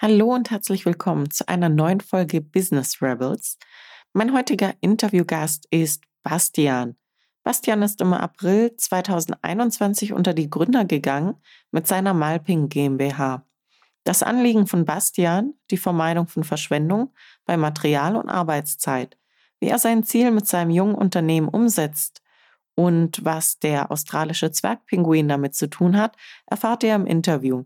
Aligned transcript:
Hallo 0.00 0.32
und 0.32 0.52
herzlich 0.52 0.86
willkommen 0.86 1.28
zu 1.28 1.48
einer 1.48 1.68
neuen 1.68 2.00
Folge 2.00 2.40
Business 2.40 3.02
Rebels. 3.02 3.58
Mein 4.12 4.32
heutiger 4.32 4.72
Interviewgast 4.80 5.66
ist 5.72 6.04
Bastian. 6.22 6.94
Bastian 7.42 7.82
ist 7.82 8.00
im 8.00 8.12
April 8.12 8.76
2021 8.76 10.12
unter 10.12 10.34
die 10.34 10.48
Gründer 10.48 10.84
gegangen 10.84 11.34
mit 11.72 11.88
seiner 11.88 12.14
Malping 12.14 12.68
GmbH. 12.68 13.44
Das 14.04 14.22
Anliegen 14.22 14.68
von 14.68 14.84
Bastian, 14.84 15.54
die 15.72 15.76
Vermeidung 15.76 16.28
von 16.28 16.44
Verschwendung 16.44 17.12
bei 17.44 17.56
Material 17.56 18.14
und 18.14 18.28
Arbeitszeit, 18.28 19.18
wie 19.58 19.66
er 19.66 19.80
sein 19.80 20.04
Ziel 20.04 20.30
mit 20.30 20.46
seinem 20.46 20.70
jungen 20.70 20.94
Unternehmen 20.94 21.48
umsetzt 21.48 22.22
und 22.76 23.24
was 23.24 23.58
der 23.58 23.90
australische 23.90 24.52
Zwergpinguin 24.52 25.26
damit 25.26 25.56
zu 25.56 25.68
tun 25.68 25.96
hat, 25.96 26.16
erfahrt 26.46 26.84
ihr 26.84 26.94
im 26.94 27.04
Interview. 27.04 27.64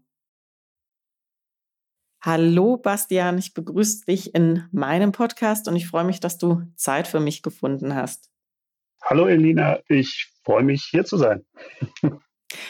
Hallo 2.24 2.76
Bastian, 2.76 3.36
ich 3.36 3.52
begrüße 3.52 4.04
dich 4.04 4.32
in 4.32 4.62
meinem 4.70 5.10
Podcast 5.10 5.66
und 5.66 5.74
ich 5.74 5.88
freue 5.88 6.04
mich, 6.04 6.20
dass 6.20 6.38
du 6.38 6.62
Zeit 6.76 7.08
für 7.08 7.18
mich 7.18 7.42
gefunden 7.42 7.96
hast. 7.96 8.30
Hallo 9.02 9.26
Elina, 9.26 9.80
ich 9.88 10.32
freue 10.44 10.62
mich 10.62 10.84
hier 10.84 11.04
zu 11.04 11.16
sein. 11.16 11.44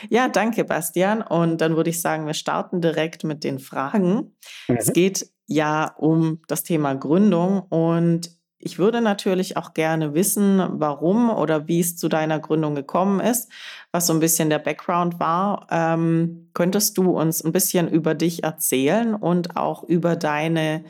Ja, 0.08 0.28
danke 0.28 0.64
Bastian. 0.64 1.22
Und 1.22 1.60
dann 1.60 1.76
würde 1.76 1.90
ich 1.90 2.00
sagen, 2.00 2.26
wir 2.26 2.34
starten 2.34 2.80
direkt 2.80 3.24
mit 3.24 3.44
den 3.44 3.58
Fragen. 3.58 4.36
Mhm. 4.68 4.76
Es 4.76 4.92
geht 4.92 5.28
ja 5.46 5.92
um 5.98 6.40
das 6.46 6.62
Thema 6.62 6.94
Gründung 6.94 7.60
und 7.62 8.30
ich 8.64 8.78
würde 8.78 9.00
natürlich 9.00 9.56
auch 9.56 9.74
gerne 9.74 10.14
wissen, 10.14 10.62
warum 10.74 11.30
oder 11.30 11.66
wie 11.66 11.80
es 11.80 11.96
zu 11.96 12.08
deiner 12.08 12.38
Gründung 12.38 12.74
gekommen 12.74 13.18
ist, 13.18 13.50
was 13.90 14.06
so 14.06 14.12
ein 14.12 14.20
bisschen 14.20 14.50
der 14.50 14.60
Background 14.60 15.18
war. 15.18 15.66
Ähm, 15.70 16.48
könntest 16.54 16.96
du 16.96 17.18
uns 17.18 17.44
ein 17.44 17.52
bisschen 17.52 17.88
über 17.88 18.14
dich 18.14 18.44
erzählen 18.44 19.14
und 19.14 19.56
auch 19.56 19.82
über 19.82 20.14
deine, 20.14 20.84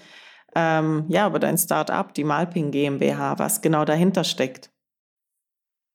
ähm, 0.55 1.07
ja, 1.09 1.27
über 1.27 1.39
dein 1.39 1.57
Startup, 1.57 2.13
die 2.13 2.25
Malping 2.25 2.71
GmbH, 2.71 3.39
was 3.39 3.63
genau 3.63 3.87
dahinter 3.87 4.25
steckt? 4.25 4.71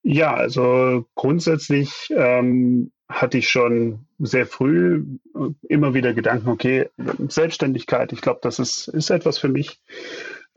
Ja, 0.01 0.33
also 0.33 1.05
grundsätzlich 1.13 1.91
ähm, 2.09 2.91
hatte 3.09 3.37
ich 3.37 3.49
schon 3.49 4.07
sehr 4.19 4.47
früh 4.47 5.05
immer 5.67 5.93
wieder 5.93 6.13
Gedanken, 6.13 6.49
okay, 6.49 6.89
Selbstständigkeit, 7.27 8.11
ich 8.13 8.21
glaube, 8.21 8.39
das 8.41 8.57
ist, 8.57 8.87
ist 8.87 9.11
etwas 9.11 9.37
für 9.37 9.49
mich 9.49 9.79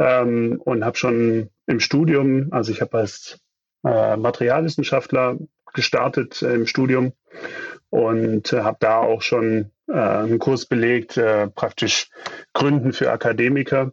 ähm, 0.00 0.60
und 0.64 0.84
habe 0.84 0.96
schon 0.96 1.50
im 1.66 1.78
Studium, 1.78 2.48
also 2.50 2.72
ich 2.72 2.80
habe 2.80 2.98
als 2.98 3.38
äh, 3.84 4.16
Materialwissenschaftler 4.16 5.36
gestartet 5.74 6.42
äh, 6.42 6.54
im 6.54 6.66
Studium 6.66 7.12
und 7.90 8.52
äh, 8.52 8.62
habe 8.62 8.78
da 8.80 8.98
auch 8.98 9.22
schon 9.22 9.70
äh, 9.88 9.92
einen 9.92 10.38
Kurs 10.38 10.66
belegt, 10.66 11.16
äh, 11.18 11.48
praktisch 11.48 12.08
Gründen 12.54 12.92
für 12.92 13.12
Akademiker 13.12 13.92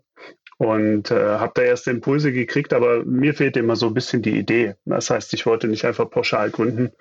und 0.57 1.11
äh, 1.11 1.37
habe 1.37 1.51
da 1.55 1.61
erste 1.61 1.91
Impulse 1.91 2.31
gekriegt, 2.31 2.73
aber 2.73 3.03
mir 3.03 3.33
fehlte 3.33 3.59
immer 3.59 3.75
so 3.75 3.87
ein 3.87 3.93
bisschen 3.93 4.21
die 4.21 4.37
Idee. 4.39 4.75
Das 4.85 5.09
heißt, 5.09 5.33
ich 5.33 5.45
wollte 5.45 5.67
nicht 5.67 5.83
einfach 5.85 6.09
pauschal 6.09 6.49
gründen, 6.49 6.91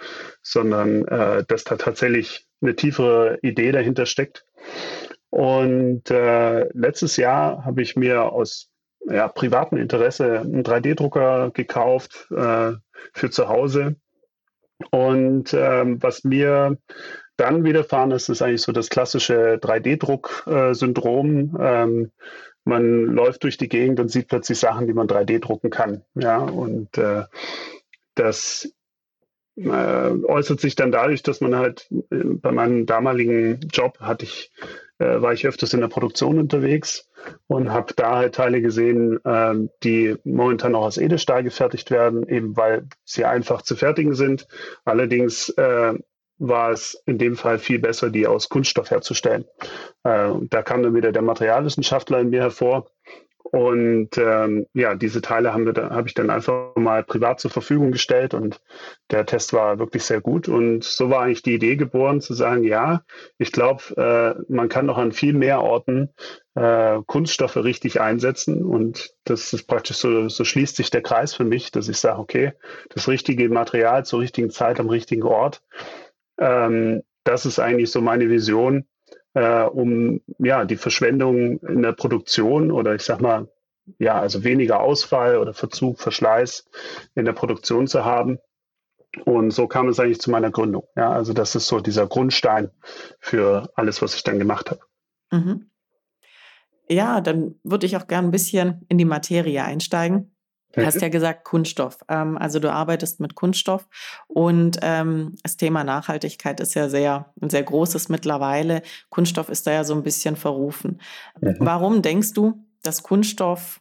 sondern 0.42 1.04
dass 1.48 1.64
da 1.64 1.76
tatsächlich 1.76 2.46
eine 2.60 2.76
tiefere 2.76 3.38
Idee 3.40 3.72
dahinter 3.72 4.04
steckt. 4.04 4.44
Und 5.30 6.02
letztes 6.10 7.16
Jahr 7.16 7.64
habe 7.64 7.80
ich 7.80 7.96
mir 7.96 8.24
aus 8.24 8.68
ja, 9.08 9.28
privaten 9.28 9.76
Interesse 9.76 10.40
einen 10.40 10.62
3D-Drucker 10.62 11.50
gekauft 11.52 12.28
äh, 12.30 12.72
für 13.12 13.30
zu 13.30 13.48
Hause. 13.48 13.96
Und 14.90 15.54
ähm, 15.54 16.02
was 16.02 16.24
mir 16.24 16.76
dann 17.36 17.64
widerfahren 17.64 18.10
ist, 18.10 18.28
ist 18.28 18.42
eigentlich 18.42 18.62
so 18.62 18.72
das 18.72 18.88
klassische 18.88 19.58
3D-Druck-Syndrom. 19.60 21.56
Ähm, 21.60 22.10
man 22.64 23.04
läuft 23.04 23.44
durch 23.44 23.56
die 23.56 23.68
Gegend 23.68 24.00
und 24.00 24.10
sieht 24.10 24.28
plötzlich 24.28 24.58
Sachen, 24.58 24.86
die 24.86 24.92
man 24.92 25.06
3D 25.06 25.38
drucken 25.38 25.70
kann. 25.70 26.02
Ja, 26.14 26.38
und 26.38 26.98
äh, 26.98 27.24
das 28.14 28.72
äh, 29.56 29.68
äußert 30.24 30.60
sich 30.60 30.74
dann 30.74 30.92
dadurch, 30.92 31.22
dass 31.22 31.40
man 31.40 31.56
halt 31.56 31.88
äh, 32.10 32.24
bei 32.24 32.52
meinem 32.52 32.86
damaligen 32.86 33.60
Job 33.72 33.98
hatte 34.00 34.24
ich, 34.24 34.52
äh, 34.98 35.20
war 35.20 35.32
ich 35.32 35.46
öfters 35.46 35.72
in 35.72 35.80
der 35.80 35.88
Produktion 35.88 36.38
unterwegs 36.38 37.08
und 37.46 37.72
habe 37.72 37.94
da 37.96 38.16
halt 38.16 38.34
Teile 38.34 38.60
gesehen, 38.60 39.18
ähm, 39.24 39.70
die 39.82 40.16
momentan 40.24 40.74
auch 40.74 40.84
aus 40.84 40.98
Edelstahl 40.98 41.42
gefertigt 41.42 41.90
werden, 41.90 42.28
eben 42.28 42.56
weil 42.56 42.86
sie 43.04 43.24
einfach 43.24 43.62
zu 43.62 43.76
fertigen 43.76 44.14
sind. 44.14 44.46
Allerdings 44.84 45.48
äh, 45.50 45.94
war 46.38 46.70
es 46.70 47.02
in 47.06 47.18
dem 47.18 47.36
Fall 47.36 47.58
viel 47.58 47.78
besser, 47.78 48.10
die 48.10 48.26
aus 48.26 48.48
Kunststoff 48.48 48.90
herzustellen. 48.90 49.46
Äh, 50.04 50.32
da 50.50 50.62
kam 50.62 50.82
dann 50.82 50.94
wieder 50.94 51.12
der 51.12 51.22
Materialwissenschaftler 51.22 52.20
in 52.20 52.30
mir 52.30 52.42
hervor 52.42 52.90
und 53.52 54.18
ähm, 54.18 54.66
ja, 54.74 54.94
diese 54.94 55.22
Teile 55.22 55.52
haben 55.52 55.66
wir 55.66 55.90
habe 55.90 56.08
ich 56.08 56.14
dann 56.14 56.30
einfach 56.30 56.74
mal 56.76 57.04
privat 57.04 57.40
zur 57.40 57.50
Verfügung 57.50 57.92
gestellt 57.92 58.34
und 58.34 58.60
der 59.10 59.24
Test 59.24 59.52
war 59.52 59.78
wirklich 59.78 60.04
sehr 60.04 60.20
gut. 60.20 60.48
Und 60.48 60.84
so 60.84 61.10
war 61.10 61.22
eigentlich 61.22 61.42
die 61.42 61.54
Idee 61.54 61.76
geboren, 61.76 62.20
zu 62.20 62.34
sagen, 62.34 62.64
ja, 62.64 63.02
ich 63.38 63.52
glaube, 63.52 63.82
äh, 63.96 64.52
man 64.52 64.68
kann 64.68 64.86
noch 64.86 64.98
an 64.98 65.12
viel 65.12 65.32
mehr 65.32 65.62
Orten 65.62 66.10
äh, 66.54 66.98
Kunststoffe 67.06 67.56
richtig 67.56 68.00
einsetzen. 68.00 68.64
Und 68.64 69.14
das 69.24 69.52
ist 69.52 69.64
praktisch 69.66 69.98
so, 69.98 70.28
so 70.28 70.44
schließt 70.44 70.76
sich 70.76 70.90
der 70.90 71.02
Kreis 71.02 71.34
für 71.34 71.44
mich, 71.44 71.70
dass 71.70 71.88
ich 71.88 71.98
sage, 71.98 72.18
okay, 72.18 72.52
das 72.90 73.08
richtige 73.08 73.48
Material 73.48 74.04
zur 74.04 74.20
richtigen 74.20 74.50
Zeit 74.50 74.80
am 74.80 74.88
richtigen 74.88 75.22
Ort. 75.22 75.62
Ähm, 76.38 77.02
das 77.24 77.46
ist 77.46 77.58
eigentlich 77.58 77.90
so 77.90 78.00
meine 78.00 78.28
Vision 78.28 78.86
äh, 79.36 79.64
um 79.64 80.22
ja 80.38 80.64
die 80.64 80.76
Verschwendung 80.76 81.58
in 81.60 81.82
der 81.82 81.92
Produktion 81.92 82.70
oder 82.70 82.94
ich 82.94 83.02
sag 83.02 83.20
mal, 83.20 83.48
ja, 83.98 84.18
also 84.18 84.42
weniger 84.42 84.80
Ausfall 84.80 85.36
oder 85.36 85.52
Verzug, 85.52 86.00
Verschleiß 86.00 86.68
in 87.14 87.26
der 87.26 87.34
Produktion 87.34 87.86
zu 87.86 88.04
haben. 88.04 88.38
Und 89.24 89.50
so 89.50 89.66
kam 89.66 89.88
es 89.88 90.00
eigentlich 90.00 90.20
zu 90.20 90.30
meiner 90.30 90.50
Gründung. 90.50 90.88
Ja, 90.96 91.10
also 91.10 91.32
das 91.32 91.54
ist 91.54 91.68
so 91.68 91.80
dieser 91.80 92.06
Grundstein 92.06 92.70
für 93.20 93.70
alles, 93.74 94.02
was 94.02 94.14
ich 94.14 94.24
dann 94.24 94.38
gemacht 94.38 94.70
habe. 94.70 94.80
Mhm. 95.30 95.70
Ja, 96.88 97.20
dann 97.20 97.56
würde 97.62 97.86
ich 97.86 97.96
auch 97.96 98.06
gerne 98.06 98.28
ein 98.28 98.32
bisschen 98.32 98.86
in 98.88 98.98
die 98.98 99.04
Materie 99.04 99.62
einsteigen. 99.62 100.35
Du 100.76 100.84
hast 100.84 101.00
ja 101.00 101.08
gesagt 101.08 101.44
Kunststoff. 101.44 101.98
Ähm, 102.08 102.36
also 102.36 102.60
du 102.60 102.70
arbeitest 102.70 103.18
mit 103.20 103.34
Kunststoff 103.34 103.88
und 104.28 104.78
ähm, 104.82 105.36
das 105.42 105.56
Thema 105.56 105.84
Nachhaltigkeit 105.84 106.60
ist 106.60 106.74
ja 106.74 106.88
sehr, 106.88 107.32
ein 107.40 107.50
sehr 107.50 107.62
großes 107.62 108.08
mittlerweile. 108.08 108.82
Kunststoff 109.08 109.48
ist 109.48 109.66
da 109.66 109.72
ja 109.72 109.84
so 109.84 109.94
ein 109.94 110.02
bisschen 110.02 110.36
verrufen. 110.36 111.00
Mhm. 111.40 111.56
Warum 111.60 112.02
denkst 112.02 112.34
du, 112.34 112.64
dass 112.82 113.02
Kunststoff 113.02 113.80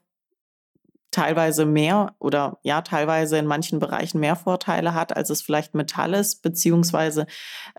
teilweise 1.12 1.66
mehr 1.66 2.16
oder 2.20 2.60
ja, 2.64 2.82
teilweise 2.82 3.38
in 3.38 3.46
manchen 3.46 3.80
Bereichen 3.80 4.20
mehr 4.20 4.36
Vorteile 4.36 4.94
hat, 4.94 5.16
als 5.16 5.30
es 5.30 5.42
vielleicht 5.42 5.74
Metall 5.74 6.14
ist, 6.14 6.42
beziehungsweise 6.42 7.26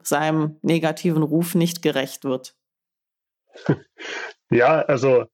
seinem 0.03 0.59
negativen 0.63 1.23
Ruf 1.23 1.55
nicht 1.55 1.83
gerecht 1.83 2.25
wird? 2.25 2.55
Ja, 4.49 4.81
also 4.83 5.27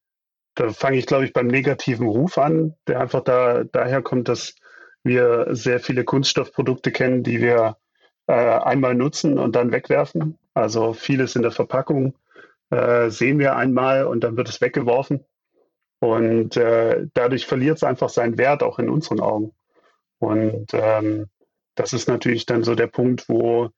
da 0.54 0.70
fange 0.70 0.98
ich, 0.98 1.06
glaube 1.06 1.24
ich, 1.24 1.32
beim 1.32 1.46
negativen 1.46 2.06
Ruf 2.06 2.38
an, 2.38 2.74
der 2.86 3.00
einfach 3.00 3.22
da, 3.22 3.64
daher 3.64 4.02
kommt, 4.02 4.28
dass 4.28 4.54
wir 5.02 5.48
sehr 5.50 5.80
viele 5.80 6.04
Kunststoffprodukte 6.04 6.92
kennen, 6.92 7.22
die 7.22 7.40
wir 7.40 7.76
äh, 8.26 8.32
einmal 8.32 8.94
nutzen 8.94 9.38
und 9.38 9.56
dann 9.56 9.72
wegwerfen. 9.72 10.38
Also 10.54 10.92
vieles 10.92 11.34
in 11.36 11.42
der 11.42 11.50
Verpackung 11.50 12.14
äh, 12.70 13.10
sehen 13.10 13.38
wir 13.38 13.56
einmal 13.56 14.06
und 14.06 14.24
dann 14.24 14.36
wird 14.36 14.48
es 14.48 14.60
weggeworfen. 14.60 15.24
Und 16.00 16.56
äh, 16.56 17.06
dadurch 17.14 17.46
verliert 17.46 17.76
es 17.76 17.84
einfach 17.84 18.08
seinen 18.08 18.36
Wert 18.38 18.62
auch 18.62 18.78
in 18.78 18.88
unseren 18.88 19.20
Augen. 19.20 19.52
Und 20.18 20.72
ähm, 20.72 21.26
das 21.74 21.92
ist 21.92 22.08
natürlich 22.08 22.46
dann 22.46 22.64
so 22.64 22.74
der 22.74 22.86
Punkt, 22.86 23.28
wo 23.28 23.70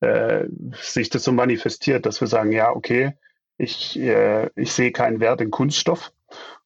äh, 0.00 0.46
sich 0.72 1.10
das 1.10 1.24
so 1.24 1.32
manifestiert, 1.32 2.06
dass 2.06 2.20
wir 2.20 2.28
sagen, 2.28 2.52
ja, 2.52 2.70
okay, 2.70 3.14
ich, 3.58 3.98
äh, 3.98 4.50
ich 4.56 4.72
sehe 4.72 4.92
keinen 4.92 5.20
Wert 5.20 5.40
in 5.40 5.50
Kunststoff. 5.50 6.12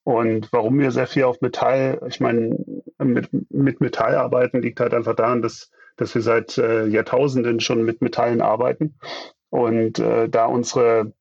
Und 0.04 0.52
warum 0.52 0.78
wir 0.78 0.90
sehr 0.90 1.06
viel 1.06 1.24
auf 1.24 1.40
Metall, 1.40 2.00
ich 2.08 2.20
meine, 2.20 2.58
mit, 2.98 3.30
mit 3.50 3.80
Metall 3.80 4.14
arbeiten, 4.14 4.60
liegt 4.60 4.80
halt 4.80 4.92
einfach 4.92 5.16
daran, 5.16 5.40
dass, 5.40 5.70
dass 5.96 6.14
wir 6.14 6.20
seit 6.20 6.58
äh, 6.58 6.86
Jahrtausenden 6.86 7.60
schon 7.60 7.82
mit 7.84 8.02
Metallen 8.02 8.42
arbeiten. 8.42 8.98
Und 9.48 9.98
äh, 9.98 10.28
da 10.28 10.44
unsere, 10.44 11.14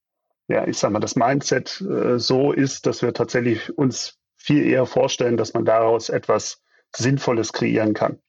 ja, 0.50 0.68
ich 0.68 0.78
sag 0.78 0.92
mal, 0.92 1.00
das 1.00 1.16
Mindset 1.16 1.80
äh, 1.82 2.20
so 2.20 2.52
ist, 2.52 2.86
dass 2.86 3.02
wir 3.02 3.14
tatsächlich 3.14 3.76
uns 3.78 4.20
viel 4.36 4.66
eher 4.66 4.86
vorstellen, 4.86 5.38
dass 5.38 5.54
man 5.54 5.64
daraus 5.64 6.10
etwas 6.10 6.62
Sinnvolles 6.94 7.54
kreieren 7.54 7.94
kann. 7.94 8.20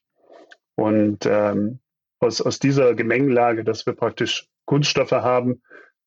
Und 0.75 1.25
ähm, 1.25 1.79
aus, 2.19 2.41
aus 2.41 2.59
dieser 2.59 2.95
Gemengelage, 2.95 3.65
dass 3.65 3.85
wir 3.85 3.93
praktisch 3.93 4.47
Kunststoffe 4.65 5.11
haben, 5.11 5.61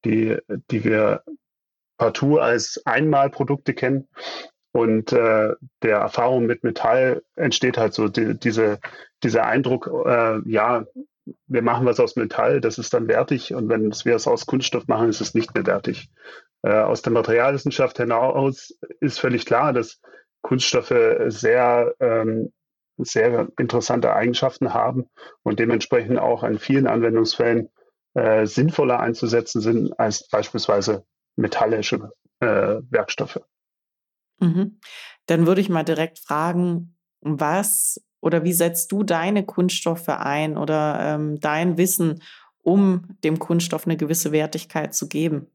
die, 0.04 0.38
die 0.70 0.84
wir 0.84 1.22
partout 1.98 2.38
als 2.38 2.80
Einmalprodukte 2.86 3.74
kennen. 3.74 4.08
Und 4.72 5.12
äh, 5.12 5.54
der 5.82 5.98
Erfahrung 5.98 6.46
mit 6.46 6.62
Metall 6.62 7.22
entsteht 7.36 7.76
halt 7.76 7.94
so 7.94 8.08
die, 8.08 8.38
diese, 8.38 8.78
dieser 9.22 9.44
Eindruck, 9.46 9.90
äh, 10.06 10.38
ja, 10.48 10.84
wir 11.46 11.62
machen 11.62 11.84
was 11.84 12.00
aus 12.00 12.16
Metall, 12.16 12.60
das 12.60 12.78
ist 12.78 12.94
dann 12.94 13.08
wertig. 13.08 13.54
Und 13.54 13.68
wenn 13.68 13.90
wir 13.92 14.16
es 14.16 14.26
aus 14.26 14.46
Kunststoff 14.46 14.86
machen, 14.86 15.08
ist 15.08 15.20
es 15.20 15.34
nicht 15.34 15.54
mehr 15.54 15.66
wertig. 15.66 16.08
äh, 16.62 16.72
aus 16.72 17.02
der 17.02 17.12
Materialwissenschaft 17.12 17.98
hinaus 17.98 18.74
ist 19.00 19.20
völlig 19.20 19.46
klar, 19.46 19.72
dass 19.72 20.00
Kunststoffe 20.42 20.94
sehr, 21.26 21.94
ähm, 22.00 22.52
sehr 22.98 23.48
interessante 23.58 24.12
Eigenschaften 24.12 24.74
haben 24.74 25.08
und 25.42 25.58
dementsprechend 25.58 26.18
auch 26.18 26.42
in 26.44 26.58
vielen 26.58 26.86
Anwendungsfällen 26.86 27.70
äh, 28.14 28.46
sinnvoller 28.46 29.00
einzusetzen 29.00 29.60
sind 29.60 29.98
als 29.98 30.28
beispielsweise 30.28 31.04
metallische 31.38 32.12
äh, 32.40 32.80
Werkstoffe. 32.90 33.40
Mhm. 34.40 34.80
Dann 35.26 35.46
würde 35.46 35.60
ich 35.60 35.68
mal 35.68 35.84
direkt 35.84 36.18
fragen, 36.18 36.96
was 37.20 38.00
oder 38.20 38.44
wie 38.44 38.52
setzt 38.52 38.92
du 38.92 39.02
deine 39.02 39.44
Kunststoffe 39.44 40.08
ein 40.08 40.56
oder 40.56 40.98
ähm, 41.00 41.40
dein 41.40 41.78
Wissen, 41.78 42.22
um 42.62 43.16
dem 43.24 43.38
Kunststoff 43.38 43.86
eine 43.86 43.96
gewisse 43.96 44.32
Wertigkeit 44.32 44.94
zu 44.94 45.08
geben? 45.08 45.46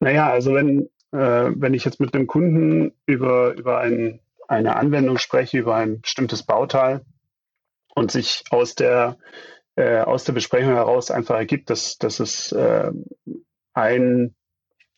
Naja, 0.00 0.30
also 0.30 0.54
wenn, 0.54 0.88
äh, 1.12 1.50
wenn 1.54 1.74
ich 1.74 1.84
jetzt 1.84 2.00
mit 2.00 2.14
einem 2.14 2.26
Kunden 2.26 2.92
über, 3.06 3.54
über 3.54 3.78
ein, 3.78 4.20
eine 4.46 4.76
Anwendung 4.76 5.18
spreche, 5.18 5.58
über 5.58 5.74
ein 5.74 6.00
bestimmtes 6.00 6.44
Bauteil 6.44 7.04
und 7.94 8.12
sich 8.12 8.44
aus 8.50 8.76
der, 8.76 9.18
äh, 9.78 10.00
aus 10.00 10.24
der 10.24 10.32
Besprechung 10.32 10.74
heraus 10.74 11.12
einfach 11.12 11.36
ergibt, 11.36 11.70
dass, 11.70 11.98
dass 11.98 12.18
es 12.18 12.50
äh, 12.50 12.90
ein, 13.74 14.34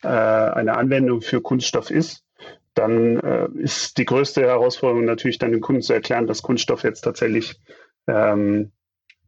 äh, 0.03 0.09
eine 0.09 0.77
Anwendung 0.79 1.21
für 1.21 1.43
Kunststoff 1.43 1.91
ist, 1.91 2.25
dann 2.73 3.19
äh, 3.21 3.49
ist 3.59 3.99
die 3.99 4.07
größte 4.07 4.41
Herausforderung 4.41 5.05
natürlich 5.05 5.37
dann 5.37 5.53
dem 5.53 5.61
Kunden 5.61 5.83
zu 5.83 5.93
erklären, 5.93 6.27
dass 6.27 6.41
Kunststoff 6.41 6.83
jetzt 6.83 7.03
tatsächlich 7.03 7.61
ähm, 8.07 8.73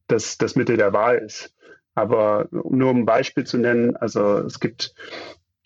das, 0.06 0.38
das 0.38 0.56
Mittel 0.56 0.78
der 0.78 0.94
Wahl 0.94 1.18
ist. 1.18 1.54
Aber 1.94 2.48
nur 2.50 2.90
um 2.90 3.00
ein 3.00 3.06
Beispiel 3.06 3.44
zu 3.44 3.58
nennen, 3.58 3.94
also 3.94 4.38
es 4.38 4.58
gibt 4.58 4.94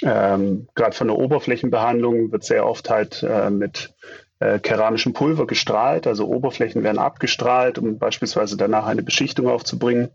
ähm, 0.02 0.66
gerade 0.74 0.96
von 0.96 1.06
der 1.06 1.16
Oberflächenbehandlung 1.16 2.32
wird 2.32 2.42
sehr 2.42 2.66
oft 2.66 2.90
halt 2.90 3.22
äh, 3.22 3.50
mit 3.50 3.94
äh, 4.40 4.58
keramischem 4.58 5.12
Pulver 5.12 5.46
gestrahlt. 5.46 6.06
Also 6.06 6.26
Oberflächen 6.26 6.82
werden 6.82 6.98
abgestrahlt, 6.98 7.78
um 7.78 7.98
beispielsweise 7.98 8.56
danach 8.56 8.86
eine 8.86 9.02
Beschichtung 9.02 9.48
aufzubringen. 9.48 10.10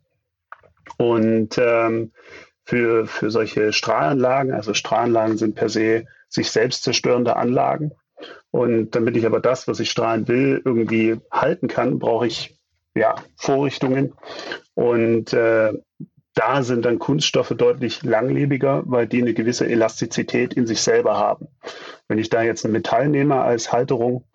Und 0.97 1.57
ähm, 1.57 2.11
für, 2.63 3.07
für 3.07 3.31
solche 3.31 3.73
Strahlanlagen, 3.73 4.53
also 4.53 4.73
Strahlanlagen 4.73 5.37
sind 5.37 5.55
per 5.55 5.69
se 5.69 6.05
sich 6.29 6.51
selbst 6.51 6.83
zerstörende 6.83 7.35
Anlagen. 7.35 7.91
Und 8.51 8.91
damit 8.91 9.17
ich 9.17 9.25
aber 9.25 9.39
das, 9.39 9.67
was 9.67 9.79
ich 9.79 9.89
strahlen 9.89 10.27
will, 10.27 10.61
irgendwie 10.63 11.19
halten 11.31 11.67
kann, 11.67 11.99
brauche 11.99 12.27
ich 12.27 12.57
ja, 12.93 13.15
Vorrichtungen. 13.35 14.13
Und 14.73 15.33
äh, 15.33 15.73
da 16.33 16.63
sind 16.63 16.85
dann 16.85 16.99
Kunststoffe 16.99 17.53
deutlich 17.55 18.03
langlebiger, 18.03 18.83
weil 18.85 19.07
die 19.07 19.21
eine 19.21 19.33
gewisse 19.33 19.67
Elastizität 19.67 20.53
in 20.53 20.65
sich 20.65 20.81
selber 20.81 21.17
haben. 21.17 21.47
Wenn 22.07 22.19
ich 22.19 22.29
da 22.29 22.41
jetzt 22.41 22.65
ein 22.65 22.71
Metall 22.71 23.09
nehme 23.09 23.41
als 23.41 23.71
Halterung, 23.71 24.25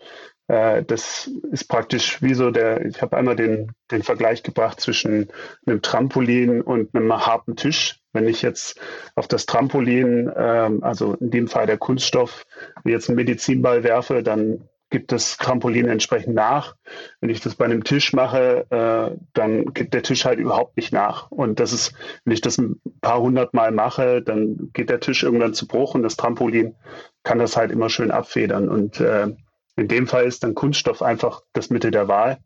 äh, 0.48 0.84
das 0.84 1.31
ist 1.50 1.69
praktisch 1.69 2.22
wie 2.22 2.34
so 2.34 2.50
der, 2.50 2.84
ich 2.84 3.00
habe 3.02 3.16
einmal 3.16 3.37
den, 3.37 3.72
den 3.90 4.02
Vergleich 4.02 4.43
gebracht 4.43 4.81
zwischen 4.81 5.28
einem 5.66 5.82
Trampolin 5.82 6.60
und 6.60 6.94
einem 6.94 7.12
harten 7.14 7.56
Tisch. 7.56 8.00
Wenn 8.12 8.28
ich 8.28 8.42
jetzt 8.42 8.78
auf 9.14 9.26
das 9.28 9.46
Trampolin, 9.46 10.31
ähm, 10.37 10.82
also 10.82 11.14
in 11.14 11.31
dem 11.31 11.49
Fall 11.49 11.66
der 11.66 11.78
Kunststoff, 11.78 12.44
jetzt 12.84 13.08
einen 13.08 13.16
Medizinball 13.16 13.82
werfe, 13.82 14.22
dann 14.22 14.69
gibt 14.90 15.12
das 15.12 15.36
Trampolin 15.36 15.88
entsprechend 15.88 16.34
nach. 16.34 16.76
Wenn 17.20 17.30
ich 17.30 17.40
das 17.40 17.56
bei 17.56 17.64
einem 17.64 17.84
Tisch 17.84 18.12
mache, 18.12 18.66
äh, 18.70 19.16
dann 19.32 19.72
gibt 19.74 19.94
der 19.94 20.02
Tisch 20.02 20.24
halt 20.24 20.38
überhaupt 20.38 20.76
nicht 20.76 20.92
nach. 20.92 21.30
Und 21.30 21.58
das 21.58 21.72
ist, 21.72 21.92
wenn 22.24 22.32
ich 22.32 22.40
das 22.40 22.58
ein 22.58 22.80
paar 23.00 23.20
hundert 23.20 23.52
Mal 23.52 23.72
mache, 23.72 24.22
dann 24.22 24.70
geht 24.72 24.90
der 24.90 25.00
Tisch 25.00 25.22
irgendwann 25.22 25.54
zu 25.54 25.66
Bruch 25.66 25.94
und 25.94 26.02
das 26.02 26.16
Trampolin 26.16 26.76
kann 27.24 27.38
das 27.38 27.56
halt 27.56 27.72
immer 27.72 27.88
schön 27.88 28.10
abfedern. 28.10 28.68
Und 28.68 29.00
äh, 29.00 29.28
in 29.76 29.88
dem 29.88 30.06
Fall 30.06 30.24
ist 30.24 30.44
dann 30.44 30.54
Kunststoff 30.54 31.02
einfach 31.02 31.42
das 31.52 31.70
Mittel 31.70 31.90
der 31.90 32.08
Wahl. 32.08 32.38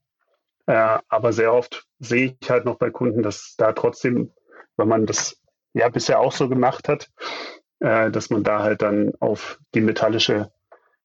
Äh, 0.66 0.98
aber 1.08 1.32
sehr 1.32 1.52
oft 1.52 1.86
sehe 1.98 2.36
ich 2.40 2.50
halt 2.50 2.64
noch 2.64 2.76
bei 2.76 2.90
Kunden, 2.90 3.22
dass 3.22 3.54
da 3.58 3.72
trotzdem, 3.72 4.32
wenn 4.76 4.88
man 4.88 5.06
das 5.06 5.36
ja 5.74 5.88
bisher 5.88 6.20
auch 6.20 6.32
so 6.32 6.48
gemacht 6.48 6.88
hat, 6.88 7.10
äh, 7.80 8.10
dass 8.10 8.30
man 8.30 8.42
da 8.44 8.62
halt 8.62 8.82
dann 8.82 9.12
auf 9.20 9.58
die 9.74 9.80
metallische 9.80 10.50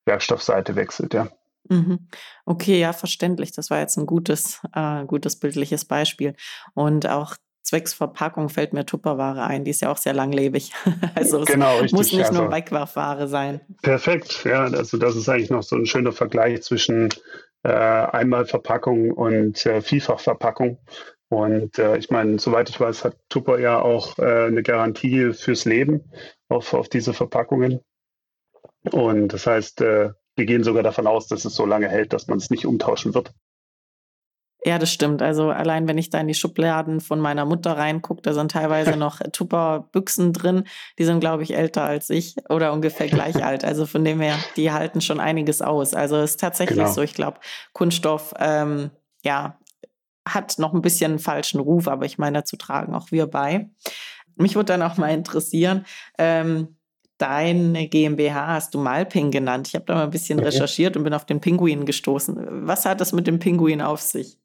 Werkstoffseite 0.06 0.76
wechselt, 0.76 1.14
ja. 1.14 1.30
Mhm. 1.70 2.08
Okay, 2.46 2.80
ja, 2.80 2.94
verständlich. 2.94 3.52
Das 3.52 3.70
war 3.70 3.80
jetzt 3.80 3.98
ein 3.98 4.06
gutes, 4.06 4.62
äh, 4.74 5.06
gutes 5.06 5.40
bildliches 5.40 5.86
Beispiel. 5.86 6.36
Und 6.74 7.08
auch 7.08 7.36
zwecks 7.64 7.94
Verpackung 7.94 8.50
fällt 8.50 8.74
mir 8.74 8.86
Tupperware 8.86 9.44
ein. 9.44 9.66
Die 9.66 9.72
ist 9.72 9.82
ja 9.82 9.92
auch 9.92 9.98
sehr 9.98 10.14
langlebig. 10.14 10.72
also 11.16 11.42
es 11.42 11.48
genau, 11.48 11.74
richtig, 11.78 11.94
muss 11.94 12.14
nicht 12.14 12.28
also, 12.28 12.44
nur 12.44 12.52
Wegwerfware 12.52 13.28
sein. 13.28 13.62
Perfekt, 13.82 14.44
ja. 14.46 14.64
Also 14.64 14.98
das 14.98 15.16
ist 15.16 15.28
eigentlich 15.28 15.50
noch 15.50 15.64
so 15.64 15.76
ein 15.76 15.88
schöner 15.88 16.12
Vergleich 16.12 16.62
zwischen 16.62 17.10
äh, 17.64 17.70
Einmalverpackung 17.70 19.12
und 19.12 19.66
äh, 19.66 19.82
Vielfachverpackung. 19.82 20.78
Und 21.30 21.80
äh, 21.80 21.98
ich 21.98 22.12
meine, 22.12 22.38
soweit 22.38 22.70
ich 22.70 22.80
weiß, 22.80 23.04
hat 23.04 23.18
Tupper 23.30 23.60
ja 23.60 23.82
auch 23.82 24.20
äh, 24.20 24.46
eine 24.46 24.62
Garantie 24.62 25.34
fürs 25.34 25.66
Leben 25.66 26.12
auf, 26.48 26.74
auf 26.76 26.88
diese 26.88 27.14
Verpackungen. 27.14 27.82
Und 28.92 29.30
das 29.30 29.48
heißt, 29.48 29.82
äh, 29.82 30.12
wir 30.36 30.46
gehen 30.46 30.64
sogar 30.64 30.84
davon 30.84 31.08
aus, 31.08 31.28
dass 31.28 31.46
es 31.46 31.56
so 31.56 31.66
lange 31.66 31.88
hält, 31.88 32.14
dass 32.14 32.28
man 32.28 32.38
es 32.38 32.50
nicht 32.50 32.66
umtauschen 32.66 33.14
wird. 33.14 33.34
Ja, 34.66 34.80
das 34.80 34.92
stimmt. 34.92 35.22
Also 35.22 35.52
allein 35.52 35.88
wenn 35.88 36.00
ich 36.00 36.10
da 36.10 36.20
in 36.20 36.28
die 36.28 36.34
Schubladen 36.34 37.00
von 37.00 37.20
meiner 37.20 37.46
Mutter 37.46 37.78
reingucke, 37.78 38.24
da 38.24 38.34
sind 38.34 38.50
teilweise 38.50 38.96
noch 38.98 39.20
Tupper-Büchsen 39.20 40.34
drin. 40.34 40.64
Die 40.98 41.06
sind, 41.06 41.20
glaube 41.20 41.44
ich, 41.44 41.56
älter 41.56 41.84
als 41.84 42.10
ich 42.10 42.36
oder 42.50 42.74
ungefähr 42.74 43.08
gleich 43.08 43.46
alt. 43.46 43.64
Also 43.64 43.86
von 43.86 44.04
dem 44.04 44.20
her, 44.20 44.36
die 44.56 44.72
halten 44.72 45.02
schon 45.02 45.20
einiges 45.20 45.62
aus. 45.62 45.94
Also 45.94 46.16
es 46.18 46.32
ist 46.32 46.40
tatsächlich 46.40 46.80
genau. 46.80 46.92
so. 46.92 47.04
Ich 47.04 47.14
glaube, 47.14 47.40
Kunststoff, 47.74 48.34
ähm, 48.40 48.90
ja, 49.24 49.60
hat 50.28 50.58
noch 50.58 50.74
ein 50.74 50.82
bisschen 50.82 51.12
einen 51.12 51.20
falschen 51.20 51.60
Ruf, 51.60 51.88
aber 51.88 52.06
ich 52.06 52.18
meine, 52.18 52.40
dazu 52.40 52.58
tragen 52.58 52.96
auch 52.96 53.12
wir 53.12 53.28
bei. 53.28 53.70
Mich 54.36 54.56
würde 54.56 54.74
dann 54.74 54.82
auch 54.82 54.98
mal 54.98 55.14
interessieren, 55.14 55.86
ähm, 56.18 56.75
deine 57.18 57.88
GmbH 57.88 58.48
hast 58.48 58.74
du 58.74 58.80
Malping 58.80 59.32
genannt. 59.32 59.68
Ich 59.68 59.76
habe 59.76 59.86
da 59.86 59.96
mal 59.96 60.04
ein 60.04 60.12
bisschen 60.12 60.40
okay. 60.40 60.50
recherchiert 60.50 60.98
und 60.98 61.04
bin 61.04 61.14
auf 61.14 61.26
den 61.26 61.42
Pinguin 61.42 61.86
gestoßen. 61.86 62.68
Was 62.68 62.86
hat 62.86 63.02
das 63.02 63.14
mit 63.14 63.28
dem 63.28 63.40
Pinguin 63.40 63.82
auf 63.82 64.02
sich? 64.02 64.38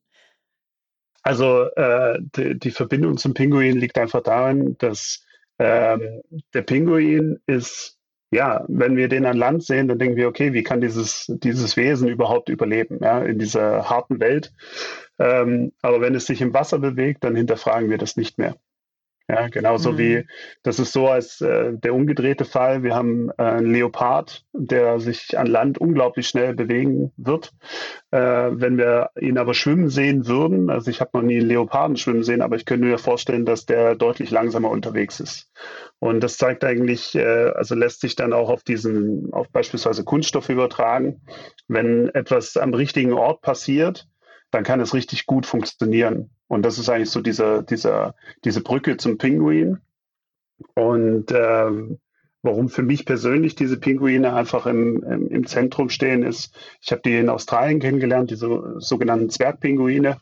Also 1.22 1.64
äh, 1.76 2.18
die, 2.36 2.58
die, 2.58 2.70
Verbindung 2.70 3.18
zum 3.18 3.34
Pinguin 3.34 3.76
liegt 3.76 3.98
einfach 3.98 4.22
darin, 4.22 4.76
dass 4.78 5.22
ähm, 5.58 6.22
der 6.54 6.62
Pinguin 6.62 7.38
ist, 7.46 7.98
ja, 8.30 8.64
wenn 8.68 8.96
wir 8.96 9.08
den 9.08 9.26
an 9.26 9.36
Land 9.36 9.64
sehen, 9.64 9.88
dann 9.88 9.98
denken 9.98 10.16
wir, 10.16 10.28
okay, 10.28 10.54
wie 10.54 10.62
kann 10.62 10.80
dieses, 10.80 11.26
dieses 11.28 11.76
Wesen 11.76 12.08
überhaupt 12.08 12.48
überleben 12.48 13.00
ja, 13.02 13.22
in 13.22 13.38
dieser 13.38 13.90
harten 13.90 14.20
Welt? 14.20 14.52
Ähm, 15.18 15.72
aber 15.82 16.00
wenn 16.00 16.14
es 16.14 16.24
sich 16.24 16.40
im 16.40 16.54
Wasser 16.54 16.78
bewegt, 16.78 17.22
dann 17.22 17.36
hinterfragen 17.36 17.90
wir 17.90 17.98
das 17.98 18.16
nicht 18.16 18.38
mehr. 18.38 18.56
Ja, 19.30 19.46
genauso 19.46 19.92
mhm. 19.92 19.98
wie 19.98 20.24
das 20.64 20.80
ist 20.80 20.92
so 20.92 21.06
als 21.06 21.40
äh, 21.40 21.72
der 21.72 21.94
umgedrehte 21.94 22.44
Fall. 22.44 22.82
Wir 22.82 22.96
haben 22.96 23.30
äh, 23.38 23.42
einen 23.42 23.70
Leopard, 23.70 24.44
der 24.52 24.98
sich 24.98 25.38
an 25.38 25.46
Land 25.46 25.78
unglaublich 25.78 26.26
schnell 26.26 26.52
bewegen 26.52 27.12
wird. 27.16 27.52
Äh, 28.10 28.18
wenn 28.18 28.76
wir 28.76 29.10
ihn 29.20 29.38
aber 29.38 29.54
schwimmen 29.54 29.88
sehen 29.88 30.26
würden, 30.26 30.68
also 30.68 30.90
ich 30.90 31.00
habe 31.00 31.10
noch 31.14 31.22
nie 31.22 31.38
einen 31.38 31.46
Leoparden 31.46 31.96
schwimmen 31.96 32.24
sehen, 32.24 32.42
aber 32.42 32.56
ich 32.56 32.64
könnte 32.64 32.86
mir 32.86 32.98
vorstellen, 32.98 33.44
dass 33.44 33.66
der 33.66 33.94
deutlich 33.94 34.32
langsamer 34.32 34.68
unterwegs 34.68 35.20
ist. 35.20 35.52
Und 36.00 36.20
das 36.24 36.36
zeigt 36.36 36.64
eigentlich, 36.64 37.14
äh, 37.14 37.52
also 37.54 37.76
lässt 37.76 38.00
sich 38.00 38.16
dann 38.16 38.32
auch 38.32 38.50
auf 38.50 38.64
diesen, 38.64 39.32
auf 39.32 39.48
beispielsweise 39.50 40.02
Kunststoff 40.02 40.48
übertragen. 40.48 41.20
Wenn 41.68 42.08
etwas 42.08 42.56
am 42.56 42.74
richtigen 42.74 43.12
Ort 43.12 43.42
passiert, 43.42 44.08
dann 44.50 44.64
kann 44.64 44.80
es 44.80 44.92
richtig 44.92 45.26
gut 45.26 45.46
funktionieren. 45.46 46.30
Und 46.50 46.62
das 46.62 46.80
ist 46.80 46.88
eigentlich 46.88 47.10
so 47.10 47.20
diese, 47.20 47.62
diese, 47.62 48.12
diese 48.44 48.60
Brücke 48.60 48.96
zum 48.96 49.18
Pinguin. 49.18 49.78
Und 50.74 51.30
ähm, 51.30 52.00
warum 52.42 52.68
für 52.68 52.82
mich 52.82 53.06
persönlich 53.06 53.54
diese 53.54 53.78
Pinguine 53.78 54.34
einfach 54.34 54.66
im, 54.66 55.00
im, 55.04 55.28
im 55.28 55.46
Zentrum 55.46 55.90
stehen, 55.90 56.24
ist, 56.24 56.52
ich 56.82 56.90
habe 56.90 57.02
die 57.04 57.16
in 57.16 57.28
Australien 57.28 57.78
kennengelernt, 57.78 58.32
diese 58.32 58.80
sogenannten 58.80 59.30
Zwergpinguine, 59.30 60.18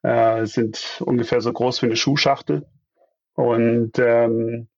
äh, 0.00 0.46
sind 0.46 1.02
ungefähr 1.04 1.42
so 1.42 1.52
groß 1.52 1.82
wie 1.82 1.86
eine 1.86 1.96
Schuhschachtel. 1.96 2.64
Und 3.34 3.98
ähm, 3.98 4.68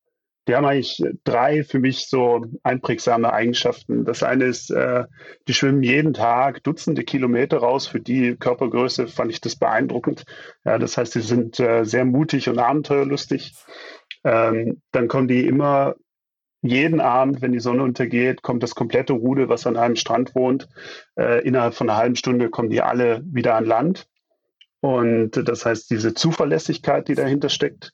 die 0.49 0.55
haben 0.55 0.65
eigentlich 0.65 1.03
drei 1.25 1.63
für 1.63 1.79
mich 1.79 2.07
so 2.07 2.47
einprägsame 2.63 3.31
Eigenschaften. 3.31 4.07
Das 4.07 4.23
eine 4.23 4.47
ist, 4.47 4.71
äh, 4.71 5.05
die 5.47 5.53
schwimmen 5.53 5.83
jeden 5.83 6.15
Tag 6.15 6.65
Dutzende 6.65 7.05
Kilometer 7.05 7.59
raus. 7.59 7.87
Für 7.87 8.01
die 8.01 8.35
Körpergröße 8.35 9.09
fand 9.09 9.31
ich 9.31 9.43
das 9.43 9.57
beeindruckend. 9.57 10.25
Ja, 10.65 10.79
das 10.79 10.97
heißt, 10.97 11.13
sie 11.13 11.21
sind 11.21 11.61
äh, 11.61 11.85
sehr 11.85 12.07
mutig 12.07 12.49
und 12.49 12.59
abenteuerlustig. 12.59 13.55
Ähm, 14.25 14.81
dann 14.91 15.07
kommen 15.07 15.29
die 15.29 15.47
immer 15.47 15.97
jeden 16.63 17.01
Abend, 17.01 17.43
wenn 17.43 17.53
die 17.53 17.61
Sonne 17.61 17.83
untergeht, 17.83 18.43
kommt 18.43 18.63
das 18.63 18.75
komplette 18.75 19.13
Rudel, 19.13 19.51
was 19.51 19.67
an 19.67 19.77
einem 19.77 19.97
Strand 19.97 20.35
wohnt. 20.35 20.67
Äh, 21.15 21.47
innerhalb 21.47 21.75
von 21.75 21.91
einer 21.91 21.99
halben 21.99 22.17
Stunde 22.17 22.49
kommen 22.49 22.71
die 22.71 22.81
alle 22.81 23.23
wieder 23.27 23.55
an 23.55 23.67
Land. 23.67 24.09
Und 24.81 25.33
das 25.33 25.67
heißt, 25.67 25.91
diese 25.91 26.15
Zuverlässigkeit, 26.15 27.09
die 27.09 27.15
dahinter 27.15 27.51
steckt, 27.51 27.93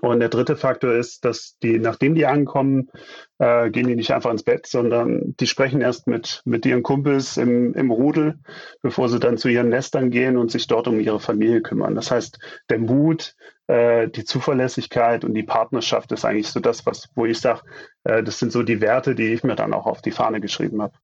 Und 0.00 0.18
der 0.18 0.28
dritte 0.28 0.56
Faktor 0.56 0.94
ist, 0.94 1.24
dass 1.24 1.58
die, 1.62 1.78
nachdem 1.78 2.16
die 2.16 2.26
ankommen, 2.26 2.90
äh, 3.38 3.70
gehen 3.70 3.86
die 3.86 3.94
nicht 3.94 4.10
einfach 4.10 4.32
ins 4.32 4.42
Bett, 4.42 4.66
sondern 4.66 5.36
die 5.38 5.46
sprechen 5.46 5.80
erst 5.80 6.08
mit, 6.08 6.42
mit 6.44 6.66
ihren 6.66 6.82
Kumpels 6.82 7.36
im, 7.36 7.72
im 7.74 7.92
Rudel, 7.92 8.40
bevor 8.82 9.08
sie 9.08 9.20
dann 9.20 9.38
zu 9.38 9.48
ihren 9.48 9.68
Nestern 9.68 10.10
gehen 10.10 10.36
und 10.36 10.50
sich 10.50 10.66
dort 10.66 10.88
um 10.88 10.98
ihre 10.98 11.20
Familie 11.20 11.62
kümmern. 11.62 11.94
Das 11.94 12.10
heißt, 12.10 12.40
der 12.68 12.80
Mut, 12.80 13.36
äh, 13.68 14.08
die 14.08 14.24
Zuverlässigkeit 14.24 15.24
und 15.24 15.34
die 15.34 15.44
Partnerschaft 15.44 16.10
ist 16.10 16.24
eigentlich 16.24 16.48
so 16.48 16.58
das, 16.58 16.84
was, 16.84 17.08
wo 17.14 17.24
ich 17.24 17.38
sage, 17.38 17.60
äh, 18.02 18.24
das 18.24 18.40
sind 18.40 18.50
so 18.50 18.64
die 18.64 18.80
Werte, 18.80 19.14
die 19.14 19.32
ich 19.32 19.44
mir 19.44 19.54
dann 19.54 19.72
auch 19.72 19.86
auf 19.86 20.02
die 20.02 20.10
Fahne 20.10 20.40
geschrieben 20.40 20.82
habe. 20.82 20.94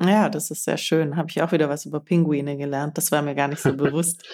Ja, 0.00 0.28
das 0.28 0.50
ist 0.50 0.64
sehr 0.64 0.76
schön. 0.76 1.16
Habe 1.16 1.28
ich 1.30 1.42
auch 1.42 1.52
wieder 1.52 1.68
was 1.68 1.86
über 1.86 2.00
Pinguine 2.00 2.56
gelernt. 2.56 2.98
Das 2.98 3.12
war 3.12 3.22
mir 3.22 3.34
gar 3.34 3.48
nicht 3.48 3.62
so 3.62 3.72
bewusst. 3.76 4.24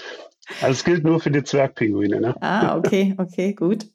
Also 0.60 0.72
es 0.72 0.84
gilt 0.84 1.04
nur 1.04 1.20
für 1.20 1.30
die 1.30 1.44
Zwergpinguine, 1.44 2.20
ne? 2.20 2.34
Ah, 2.40 2.76
okay, 2.76 3.14
okay, 3.18 3.54
gut. 3.54 3.86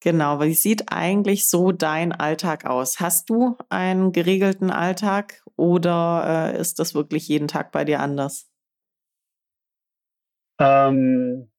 Genau, 0.00 0.38
wie 0.40 0.52
sieht 0.52 0.92
eigentlich 0.92 1.48
so 1.48 1.72
dein 1.72 2.12
Alltag 2.12 2.66
aus? 2.66 3.00
Hast 3.00 3.30
du 3.30 3.56
einen 3.70 4.12
geregelten 4.12 4.70
Alltag 4.70 5.42
oder 5.56 6.52
äh, 6.54 6.60
ist 6.60 6.78
das 6.78 6.94
wirklich 6.94 7.26
jeden 7.28 7.48
Tag 7.48 7.72
bei 7.72 7.86
dir 7.86 8.00
anders? 8.00 8.50
Ähm, 10.58 11.50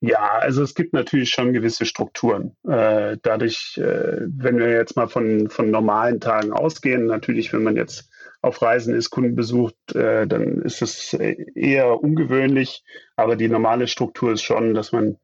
ja, 0.00 0.38
also 0.38 0.62
es 0.62 0.74
gibt 0.74 0.92
natürlich 0.92 1.30
schon 1.30 1.52
gewisse 1.52 1.86
Strukturen. 1.86 2.56
Äh, 2.68 3.16
dadurch, 3.22 3.78
äh, 3.78 4.26
wenn 4.26 4.58
wir 4.58 4.70
jetzt 4.70 4.96
mal 4.96 5.08
von, 5.08 5.48
von 5.48 5.70
normalen 5.70 6.20
Tagen 6.20 6.52
ausgehen, 6.52 7.06
natürlich, 7.06 7.52
wenn 7.52 7.64
man 7.64 7.76
jetzt 7.76 8.10
auf 8.48 8.62
Reisen 8.62 8.94
ist, 8.94 9.10
Kunden 9.10 9.36
besucht, 9.36 9.76
äh, 9.94 10.26
dann 10.26 10.62
ist 10.62 10.82
es 10.82 11.12
eher 11.14 12.02
ungewöhnlich. 12.02 12.84
Aber 13.16 13.36
die 13.36 13.48
normale 13.48 13.86
Struktur 13.86 14.32
ist 14.32 14.42
schon, 14.42 14.74
dass 14.74 14.92
man 14.92 15.18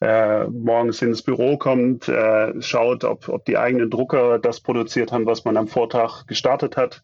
äh, 0.00 0.44
morgens 0.44 1.02
ins 1.02 1.22
Büro 1.22 1.56
kommt, 1.58 2.08
äh, 2.08 2.60
schaut, 2.62 3.04
ob, 3.04 3.28
ob 3.28 3.44
die 3.44 3.58
eigenen 3.58 3.90
Drucker 3.90 4.38
das 4.38 4.60
produziert 4.60 5.12
haben, 5.12 5.26
was 5.26 5.44
man 5.44 5.56
am 5.56 5.68
Vortag 5.68 6.26
gestartet 6.26 6.76
hat 6.76 7.02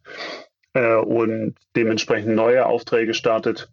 äh, 0.75 0.95
und 0.95 1.57
dementsprechend 1.76 2.35
neue 2.35 2.66
Aufträge 2.66 3.14
startet. 3.14 3.71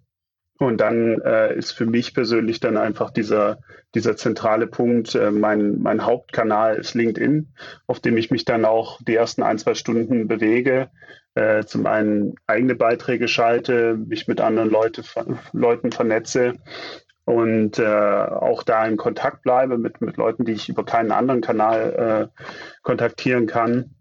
Und 0.57 0.77
dann 0.77 1.19
äh, 1.21 1.55
ist 1.55 1.71
für 1.71 1.87
mich 1.87 2.13
persönlich 2.13 2.59
dann 2.59 2.77
einfach 2.77 3.09
dieser, 3.09 3.59
dieser 3.95 4.15
zentrale 4.15 4.67
Punkt, 4.67 5.15
äh, 5.15 5.31
mein, 5.31 5.81
mein 5.81 6.05
Hauptkanal 6.05 6.75
ist 6.75 6.93
LinkedIn, 6.93 7.53
auf 7.87 7.99
dem 7.99 8.15
ich 8.15 8.29
mich 8.29 8.45
dann 8.45 8.63
auch 8.63 8.99
die 9.01 9.15
ersten 9.15 9.41
ein, 9.41 9.57
zwei 9.57 9.73
Stunden 9.73 10.27
bewege. 10.27 10.91
Äh, 11.33 11.63
zum 11.63 11.85
einen 11.85 12.35
eigene 12.47 12.75
Beiträge 12.75 13.27
schalte, 13.27 13.95
mich 13.95 14.27
mit 14.27 14.41
anderen 14.41 14.69
Leute, 14.69 15.03
Leuten 15.53 15.91
vernetze 15.91 16.55
und 17.23 17.79
äh, 17.79 17.85
auch 17.85 18.63
da 18.63 18.85
in 18.85 18.97
Kontakt 18.97 19.43
bleibe 19.43 19.77
mit, 19.77 20.01
mit 20.01 20.17
Leuten, 20.17 20.43
die 20.43 20.51
ich 20.51 20.67
über 20.67 20.83
keinen 20.83 21.11
anderen 21.11 21.41
Kanal 21.41 22.29
äh, 22.35 22.41
kontaktieren 22.81 23.47
kann. 23.47 23.95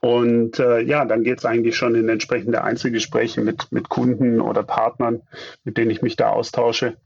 Und 0.00 0.58
äh, 0.58 0.80
ja, 0.80 1.06
dann 1.06 1.22
geht 1.22 1.38
es 1.38 1.46
eigentlich 1.46 1.76
schon 1.76 1.94
in 1.94 2.08
entsprechende 2.08 2.62
Einzelgespräche 2.62 3.40
mit, 3.40 3.72
mit 3.72 3.88
Kunden 3.88 4.40
oder 4.40 4.62
Partnern, 4.62 5.22
mit 5.64 5.78
denen 5.78 5.90
ich 5.90 6.02
mich 6.02 6.16
da 6.16 6.28
austausche. 6.28 6.96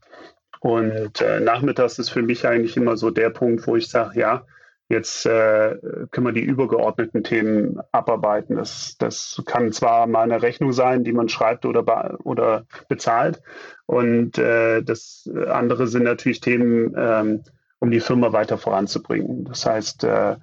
Und 0.59 1.21
äh, 1.21 1.39
nachmittags 1.39 1.99
ist 1.99 2.09
für 2.09 2.21
mich 2.21 2.45
eigentlich 2.45 2.75
immer 2.75 2.97
so 2.97 3.09
der 3.09 3.29
Punkt, 3.29 3.65
wo 3.67 3.77
ich 3.77 3.89
sage, 3.89 4.19
ja, 4.19 4.45
jetzt 4.89 5.25
äh, 5.25 5.77
können 6.11 6.25
wir 6.25 6.33
die 6.33 6.43
übergeordneten 6.43 7.23
Themen 7.23 7.79
abarbeiten. 7.91 8.57
Das, 8.57 8.95
das 8.97 9.41
kann 9.45 9.71
zwar 9.71 10.07
mal 10.07 10.23
eine 10.23 10.41
Rechnung 10.41 10.73
sein, 10.73 11.03
die 11.03 11.13
man 11.13 11.29
schreibt 11.29 11.65
oder, 11.65 12.17
oder 12.23 12.65
bezahlt. 12.87 13.41
Und 13.85 14.37
äh, 14.37 14.81
das 14.81 15.29
andere 15.49 15.87
sind 15.87 16.03
natürlich 16.03 16.41
Themen, 16.41 16.93
ähm, 16.97 17.43
um 17.79 17.91
die 17.91 17.99
Firma 17.99 18.33
weiter 18.33 18.57
voranzubringen. 18.57 19.45
Das 19.45 19.65
heißt, 19.65 20.03
äh, 20.03 20.35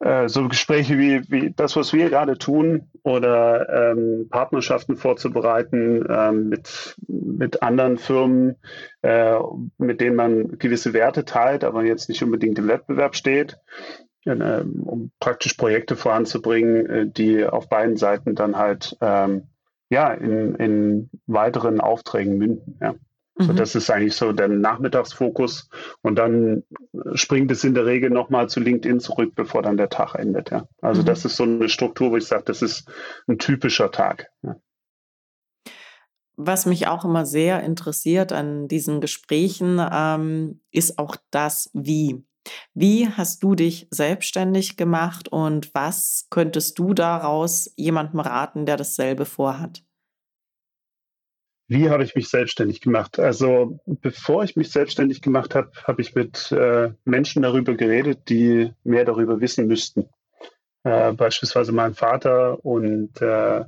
äh, 0.00 0.28
so 0.28 0.48
Gespräche 0.48 0.98
wie, 0.98 1.22
wie 1.30 1.52
das, 1.54 1.76
was 1.76 1.92
wir 1.92 2.08
gerade 2.10 2.38
tun, 2.38 2.90
oder 3.02 3.92
ähm, 3.92 4.28
Partnerschaften 4.30 4.96
vorzubereiten 4.96 6.04
ähm, 6.08 6.48
mit, 6.48 6.96
mit 7.06 7.62
anderen 7.62 7.98
Firmen, 7.98 8.56
äh, 9.02 9.38
mit 9.78 10.00
denen 10.00 10.16
man 10.16 10.58
gewisse 10.58 10.92
Werte 10.92 11.24
teilt, 11.24 11.64
aber 11.64 11.84
jetzt 11.84 12.08
nicht 12.08 12.22
unbedingt 12.22 12.58
im 12.58 12.68
Wettbewerb 12.68 13.14
steht, 13.14 13.58
äh, 14.24 14.62
um 14.62 15.10
praktisch 15.20 15.54
Projekte 15.54 15.96
voranzubringen, 15.96 16.86
äh, 16.86 17.06
die 17.06 17.44
auf 17.44 17.68
beiden 17.68 17.96
Seiten 17.96 18.34
dann 18.34 18.56
halt 18.56 18.96
ähm, 19.00 19.48
ja, 19.90 20.12
in, 20.12 20.54
in 20.54 21.10
weiteren 21.26 21.80
Aufträgen 21.80 22.38
münden. 22.38 22.78
Ja. 22.80 22.94
So, 23.36 23.52
mhm. 23.52 23.56
das 23.56 23.74
ist 23.74 23.90
eigentlich 23.90 24.16
so 24.16 24.32
der 24.32 24.48
Nachmittagsfokus. 24.48 25.70
Und 26.02 26.16
dann 26.16 26.64
springt 27.14 27.50
es 27.50 27.64
in 27.64 27.74
der 27.74 27.86
Regel 27.86 28.10
nochmal 28.10 28.48
zu 28.48 28.60
LinkedIn 28.60 29.00
zurück, 29.00 29.32
bevor 29.34 29.62
dann 29.62 29.76
der 29.76 29.88
Tag 29.88 30.14
endet. 30.14 30.50
Ja. 30.50 30.68
Also 30.82 31.02
mhm. 31.02 31.06
das 31.06 31.24
ist 31.24 31.36
so 31.36 31.44
eine 31.44 31.68
Struktur, 31.68 32.10
wo 32.10 32.16
ich 32.16 32.26
sage, 32.26 32.44
das 32.46 32.62
ist 32.62 32.90
ein 33.26 33.38
typischer 33.38 33.90
Tag. 33.90 34.30
Ja. 34.42 34.56
Was 36.36 36.64
mich 36.64 36.86
auch 36.86 37.04
immer 37.04 37.26
sehr 37.26 37.62
interessiert 37.62 38.32
an 38.32 38.66
diesen 38.66 39.00
Gesprächen, 39.00 39.80
ähm, 39.92 40.60
ist 40.70 40.98
auch 40.98 41.16
das 41.30 41.70
Wie. 41.74 42.24
Wie 42.72 43.08
hast 43.08 43.42
du 43.42 43.54
dich 43.54 43.86
selbstständig 43.90 44.78
gemacht 44.78 45.28
und 45.28 45.74
was 45.74 46.26
könntest 46.30 46.78
du 46.78 46.94
daraus 46.94 47.70
jemandem 47.76 48.20
raten, 48.20 48.64
der 48.64 48.78
dasselbe 48.78 49.26
vorhat? 49.26 49.82
Wie 51.70 51.88
habe 51.88 52.02
ich 52.02 52.16
mich 52.16 52.28
selbstständig 52.28 52.80
gemacht? 52.80 53.20
Also 53.20 53.78
bevor 53.86 54.42
ich 54.42 54.56
mich 54.56 54.72
selbstständig 54.72 55.22
gemacht 55.22 55.54
habe, 55.54 55.70
habe 55.84 56.02
ich 56.02 56.16
mit 56.16 56.50
äh, 56.50 56.90
Menschen 57.04 57.42
darüber 57.42 57.76
geredet, 57.76 58.28
die 58.28 58.72
mehr 58.82 59.04
darüber 59.04 59.40
wissen 59.40 59.68
müssten. 59.68 60.08
Äh, 60.82 61.12
beispielsweise 61.12 61.70
mein 61.70 61.94
Vater 61.94 62.64
und 62.64 63.22
äh, 63.22 63.64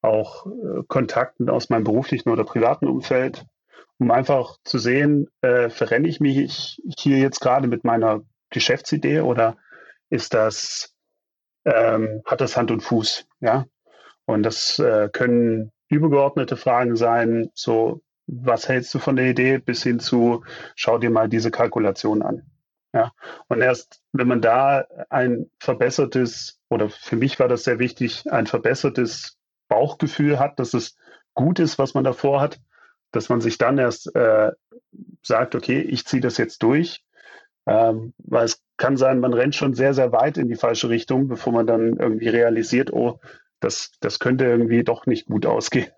auch 0.00 0.46
äh, 0.46 0.82
Kontakten 0.88 1.50
aus 1.50 1.68
meinem 1.68 1.84
beruflichen 1.84 2.30
oder 2.30 2.44
privaten 2.44 2.86
Umfeld, 2.86 3.44
um 3.98 4.10
einfach 4.10 4.56
zu 4.64 4.78
sehen, 4.78 5.28
äh, 5.42 5.68
verrenne 5.68 6.08
ich 6.08 6.20
mich 6.20 6.80
hier 6.98 7.18
jetzt 7.18 7.40
gerade 7.40 7.68
mit 7.68 7.84
meiner 7.84 8.22
Geschäftsidee 8.48 9.20
oder 9.20 9.58
ist 10.08 10.32
das, 10.32 10.94
ähm, 11.66 12.22
hat 12.24 12.40
das 12.40 12.56
Hand 12.56 12.70
und 12.70 12.80
Fuß? 12.80 13.26
Ja. 13.40 13.66
Und 14.24 14.42
das 14.42 14.78
äh, 14.78 15.10
können 15.12 15.70
übergeordnete 15.92 16.56
Fragen 16.56 16.96
sein, 16.96 17.50
so 17.54 18.02
was 18.26 18.68
hältst 18.68 18.94
du 18.94 18.98
von 18.98 19.16
der 19.16 19.26
Idee, 19.26 19.58
bis 19.58 19.82
hin 19.82 20.00
zu 20.00 20.44
schau 20.74 20.98
dir 20.98 21.10
mal 21.10 21.28
diese 21.28 21.50
Kalkulation 21.50 22.22
an. 22.22 22.42
Ja, 22.94 23.12
und 23.48 23.60
erst 23.62 24.02
wenn 24.12 24.28
man 24.28 24.42
da 24.42 24.84
ein 25.08 25.50
verbessertes, 25.58 26.60
oder 26.68 26.90
für 26.90 27.16
mich 27.16 27.38
war 27.38 27.48
das 27.48 27.64
sehr 27.64 27.78
wichtig, 27.78 28.30
ein 28.30 28.46
verbessertes 28.46 29.38
Bauchgefühl 29.68 30.38
hat, 30.38 30.58
dass 30.58 30.74
es 30.74 30.96
gut 31.34 31.58
ist, 31.58 31.78
was 31.78 31.94
man 31.94 32.04
davor 32.04 32.40
hat, 32.40 32.60
dass 33.10 33.30
man 33.30 33.40
sich 33.40 33.56
dann 33.56 33.78
erst 33.78 34.14
äh, 34.14 34.52
sagt, 35.22 35.54
okay, 35.54 35.80
ich 35.80 36.06
ziehe 36.06 36.20
das 36.20 36.36
jetzt 36.36 36.62
durch. 36.62 37.02
Ähm, 37.64 38.12
weil 38.18 38.44
es 38.44 38.62
kann 38.76 38.96
sein, 38.96 39.20
man 39.20 39.32
rennt 39.32 39.54
schon 39.54 39.74
sehr, 39.74 39.94
sehr 39.94 40.12
weit 40.12 40.36
in 40.36 40.48
die 40.48 40.56
falsche 40.56 40.88
Richtung, 40.88 41.28
bevor 41.28 41.52
man 41.52 41.66
dann 41.66 41.96
irgendwie 41.96 42.28
realisiert, 42.28 42.92
oh, 42.92 43.20
das, 43.62 43.92
das 44.00 44.18
könnte 44.18 44.44
irgendwie 44.44 44.84
doch 44.84 45.06
nicht 45.06 45.26
gut 45.26 45.46
ausgehen. 45.46 45.90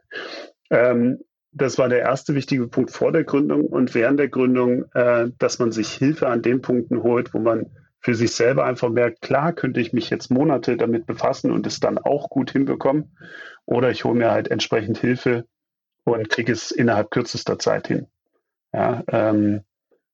Ähm, 0.71 1.21
das 1.53 1.79
war 1.79 1.89
der 1.89 2.01
erste 2.01 2.35
wichtige 2.35 2.67
Punkt 2.67 2.91
vor 2.91 3.13
der 3.13 3.25
Gründung 3.25 3.67
und 3.67 3.95
während 3.95 4.19
der 4.19 4.29
Gründung, 4.29 4.85
äh, 4.95 5.29
dass 5.39 5.59
man 5.59 5.73
sich 5.73 5.91
Hilfe 5.93 6.29
an 6.29 6.43
den 6.43 6.61
Punkten 6.61 7.03
holt, 7.03 7.33
wo 7.33 7.39
man 7.39 7.71
für 8.01 8.15
sich 8.15 8.33
selber 8.33 8.67
einfach 8.67 8.91
merkt, 8.91 9.23
klar 9.23 9.53
könnte 9.53 9.81
ich 9.81 9.93
mich 9.93 10.11
jetzt 10.11 10.31
Monate 10.31 10.77
damit 10.77 11.07
befassen 11.07 11.51
und 11.51 11.67
es 11.67 11.81
dann 11.81 11.97
auch 11.97 12.29
gut 12.29 12.51
hinbekommen. 12.51 13.17
Oder 13.65 13.91
ich 13.91 14.05
hole 14.05 14.19
mir 14.19 14.31
halt 14.31 14.49
entsprechend 14.49 14.99
Hilfe 14.99 15.47
und 16.05 16.29
kriege 16.29 16.53
es 16.53 16.71
innerhalb 16.71 17.11
kürzester 17.11 17.59
Zeit 17.59 17.89
hin. 17.89 18.07
Ja, 18.75 19.03
ähm, 19.09 19.63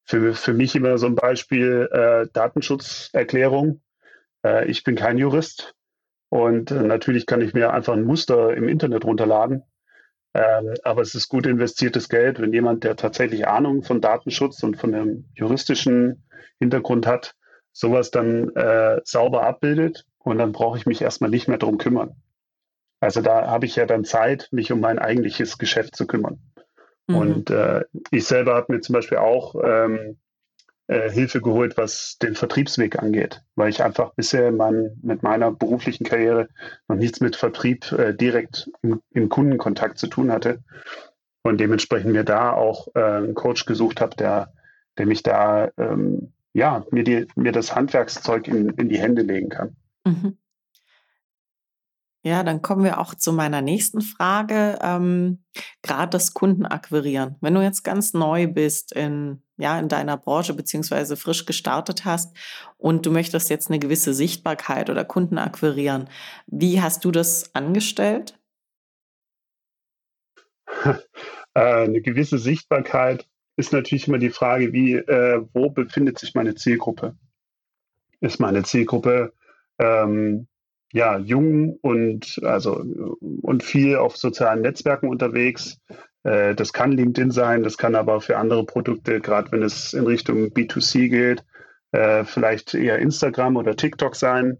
für, 0.05 0.33
für 0.35 0.53
mich 0.53 0.75
immer 0.75 0.97
so 0.97 1.07
ein 1.07 1.15
Beispiel 1.15 1.89
äh, 1.91 2.27
Datenschutzerklärung. 2.31 3.81
Äh, 4.45 4.69
ich 4.69 4.83
bin 4.83 4.95
kein 4.95 5.17
Jurist, 5.17 5.75
und 6.31 6.71
äh, 6.71 6.81
natürlich 6.81 7.25
kann 7.25 7.41
ich 7.41 7.53
mir 7.53 7.73
einfach 7.73 7.91
ein 7.91 8.05
Muster 8.05 8.55
im 8.55 8.69
Internet 8.69 9.03
runterladen. 9.03 9.63
Ähm, 10.33 10.75
aber 10.83 11.01
es 11.01 11.13
ist 11.13 11.27
gut 11.27 11.45
investiertes 11.45 12.07
Geld, 12.07 12.39
wenn 12.39 12.53
jemand, 12.53 12.85
der 12.85 12.95
tatsächlich 12.95 13.49
Ahnung 13.49 13.83
von 13.83 13.99
Datenschutz 13.99 14.63
und 14.63 14.77
von 14.77 14.95
einem 14.95 15.25
juristischen 15.35 16.23
Hintergrund 16.57 17.05
hat, 17.05 17.35
sowas 17.73 18.11
dann 18.11 18.55
äh, 18.55 19.01
sauber 19.03 19.43
abbildet. 19.43 20.05
Und 20.19 20.37
dann 20.37 20.53
brauche 20.53 20.77
ich 20.77 20.85
mich 20.85 21.01
erstmal 21.01 21.29
nicht 21.29 21.49
mehr 21.49 21.57
darum 21.57 21.77
kümmern. 21.77 22.15
Also 23.01 23.21
da 23.21 23.47
habe 23.47 23.65
ich 23.65 23.75
ja 23.75 23.85
dann 23.85 24.05
Zeit, 24.05 24.47
mich 24.51 24.71
um 24.71 24.79
mein 24.79 24.99
eigentliches 24.99 25.57
Geschäft 25.57 25.97
zu 25.97 26.07
kümmern. 26.07 26.39
Mhm. 27.07 27.15
Und 27.17 27.49
äh, 27.49 27.83
ich 28.09 28.25
selber 28.25 28.55
habe 28.55 28.71
mir 28.71 28.79
zum 28.79 28.93
Beispiel 28.93 29.17
auch 29.17 29.55
ähm, 29.61 30.17
äh, 30.91 31.09
Hilfe 31.09 31.39
geholt, 31.39 31.77
was 31.77 32.17
den 32.17 32.35
Vertriebsweg 32.35 32.99
angeht, 33.01 33.41
weil 33.55 33.69
ich 33.69 33.81
einfach 33.81 34.13
bisher 34.13 34.51
mein, 34.51 34.99
mit 35.01 35.23
meiner 35.23 35.49
beruflichen 35.49 36.03
Karriere 36.03 36.49
noch 36.89 36.97
nichts 36.97 37.21
mit 37.21 37.37
Vertrieb 37.37 37.89
äh, 37.93 38.13
direkt 38.13 38.69
im, 38.81 39.01
im, 39.11 39.29
Kundenkontakt 39.29 39.97
zu 39.97 40.07
tun 40.07 40.33
hatte 40.33 40.59
und 41.43 41.61
dementsprechend 41.61 42.11
mir 42.11 42.25
da 42.25 42.51
auch 42.51 42.89
äh, 42.93 42.99
einen 42.99 43.35
Coach 43.35 43.65
gesucht 43.65 44.01
habe, 44.01 44.17
der, 44.17 44.51
dem 44.99 45.11
ich 45.11 45.23
da 45.23 45.71
ähm, 45.77 46.33
ja, 46.51 46.85
mir, 46.91 47.05
die, 47.05 47.25
mir 47.35 47.53
das 47.53 47.73
Handwerkszeug 47.73 48.49
in, 48.49 48.71
in 48.71 48.89
die 48.89 48.99
Hände 48.99 49.21
legen 49.21 49.47
kann. 49.47 49.77
Mhm. 50.03 50.37
Ja, 52.23 52.43
dann 52.43 52.61
kommen 52.61 52.83
wir 52.83 52.99
auch 52.99 53.15
zu 53.15 53.33
meiner 53.33 53.61
nächsten 53.61 54.01
Frage. 54.01 54.77
Ähm, 54.81 55.43
Gerade 55.81 56.11
das 56.11 56.35
Kundenakquirieren. 56.35 57.35
Wenn 57.41 57.55
du 57.55 57.61
jetzt 57.61 57.83
ganz 57.83 58.13
neu 58.13 58.47
bist 58.47 58.91
in, 58.93 59.41
ja, 59.57 59.79
in 59.79 59.87
deiner 59.87 60.17
Branche 60.17 60.53
beziehungsweise 60.53 61.17
frisch 61.17 61.45
gestartet 61.45 62.05
hast 62.05 62.37
und 62.77 63.07
du 63.07 63.11
möchtest 63.11 63.49
jetzt 63.49 63.69
eine 63.69 63.79
gewisse 63.79 64.13
Sichtbarkeit 64.13 64.91
oder 64.91 65.03
Kunden 65.03 65.39
akquirieren, 65.39 66.09
wie 66.45 66.79
hast 66.79 67.05
du 67.05 67.11
das 67.11 67.55
angestellt? 67.55 68.39
Äh, 71.53 71.83
eine 71.83 72.01
gewisse 72.01 72.37
Sichtbarkeit 72.37 73.27
ist 73.57 73.73
natürlich 73.73 74.07
immer 74.07 74.19
die 74.19 74.29
Frage, 74.29 74.71
wie, 74.71 74.93
äh, 74.93 75.45
wo 75.53 75.69
befindet 75.69 76.17
sich 76.17 76.33
meine 76.33 76.55
Zielgruppe? 76.55 77.17
Ist 78.21 78.39
meine 78.39 78.63
Zielgruppe 78.63 79.33
ähm, 79.77 80.47
ja, 80.93 81.17
jung 81.17 81.77
und 81.81 82.39
also 82.43 82.83
und 83.41 83.63
viel 83.63 83.95
auf 83.95 84.17
sozialen 84.17 84.61
Netzwerken 84.61 85.07
unterwegs. 85.07 85.79
Äh, 86.23 86.55
das 86.55 86.73
kann 86.73 86.91
LinkedIn 86.91 87.31
sein, 87.31 87.63
das 87.63 87.77
kann 87.77 87.95
aber 87.95 88.21
für 88.21 88.37
andere 88.37 88.65
Produkte, 88.65 89.21
gerade 89.21 89.51
wenn 89.51 89.63
es 89.63 89.93
in 89.93 90.05
Richtung 90.05 90.47
B2C 90.47 91.09
geht, 91.09 91.45
äh, 91.91 92.23
vielleicht 92.25 92.73
eher 92.73 92.99
Instagram 92.99 93.55
oder 93.55 93.75
TikTok 93.75 94.15
sein. 94.15 94.57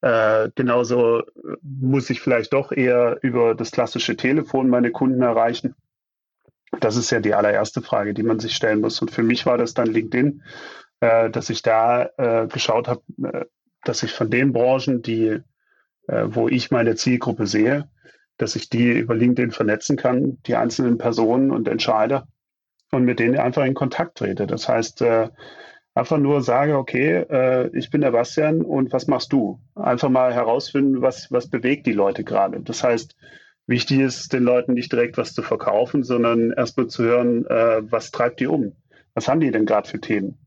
Äh, 0.00 0.50
genauso 0.54 1.22
muss 1.62 2.10
ich 2.10 2.20
vielleicht 2.20 2.52
doch 2.52 2.72
eher 2.72 3.18
über 3.22 3.54
das 3.54 3.70
klassische 3.70 4.16
Telefon 4.16 4.68
meine 4.68 4.90
Kunden 4.90 5.22
erreichen. 5.22 5.74
Das 6.80 6.96
ist 6.96 7.10
ja 7.10 7.20
die 7.20 7.34
allererste 7.34 7.82
Frage, 7.82 8.14
die 8.14 8.22
man 8.22 8.38
sich 8.38 8.54
stellen 8.54 8.80
muss. 8.80 9.00
Und 9.00 9.10
für 9.10 9.22
mich 9.22 9.46
war 9.46 9.58
das 9.58 9.74
dann 9.74 9.86
LinkedIn, 9.86 10.42
äh, 11.00 11.30
dass 11.30 11.50
ich 11.50 11.62
da 11.62 12.10
äh, 12.18 12.46
geschaut 12.48 12.88
habe, 12.88 13.02
äh, 13.22 13.44
dass 13.84 14.02
ich 14.02 14.12
von 14.12 14.30
den 14.30 14.52
Branchen, 14.52 15.02
die 15.02 15.40
äh, 16.08 16.24
wo 16.28 16.48
ich 16.48 16.70
meine 16.70 16.96
Zielgruppe 16.96 17.46
sehe, 17.46 17.88
dass 18.36 18.56
ich 18.56 18.68
die 18.68 18.90
über 18.92 19.14
LinkedIn 19.14 19.52
vernetzen 19.52 19.96
kann, 19.96 20.38
die 20.46 20.56
einzelnen 20.56 20.98
Personen 20.98 21.50
und 21.50 21.68
Entscheider 21.68 22.26
und 22.90 23.04
mit 23.04 23.18
denen 23.18 23.38
einfach 23.38 23.64
in 23.64 23.74
Kontakt 23.74 24.18
trete. 24.18 24.46
Das 24.46 24.68
heißt, 24.68 25.02
äh, 25.02 25.28
einfach 25.94 26.18
nur 26.18 26.42
sage, 26.42 26.76
okay, 26.76 27.24
äh, 27.30 27.70
ich 27.76 27.90
bin 27.90 28.00
der 28.00 28.10
Bastian 28.10 28.62
und 28.62 28.92
was 28.92 29.06
machst 29.06 29.32
du? 29.32 29.60
Einfach 29.74 30.10
mal 30.10 30.34
herausfinden, 30.34 31.02
was, 31.02 31.30
was 31.30 31.48
bewegt 31.48 31.86
die 31.86 31.92
Leute 31.92 32.24
gerade. 32.24 32.60
Das 32.60 32.82
heißt, 32.82 33.16
wichtig 33.66 34.00
ist, 34.00 34.32
den 34.32 34.42
Leuten 34.42 34.74
nicht 34.74 34.92
direkt 34.92 35.16
was 35.16 35.34
zu 35.34 35.42
verkaufen, 35.42 36.02
sondern 36.02 36.50
erstmal 36.52 36.88
zu 36.88 37.04
hören, 37.04 37.46
äh, 37.46 37.82
was 37.90 38.10
treibt 38.10 38.40
die 38.40 38.46
um? 38.46 38.76
Was 39.14 39.28
haben 39.28 39.40
die 39.40 39.52
denn 39.52 39.66
gerade 39.66 39.88
für 39.88 40.00
Themen? 40.00 40.38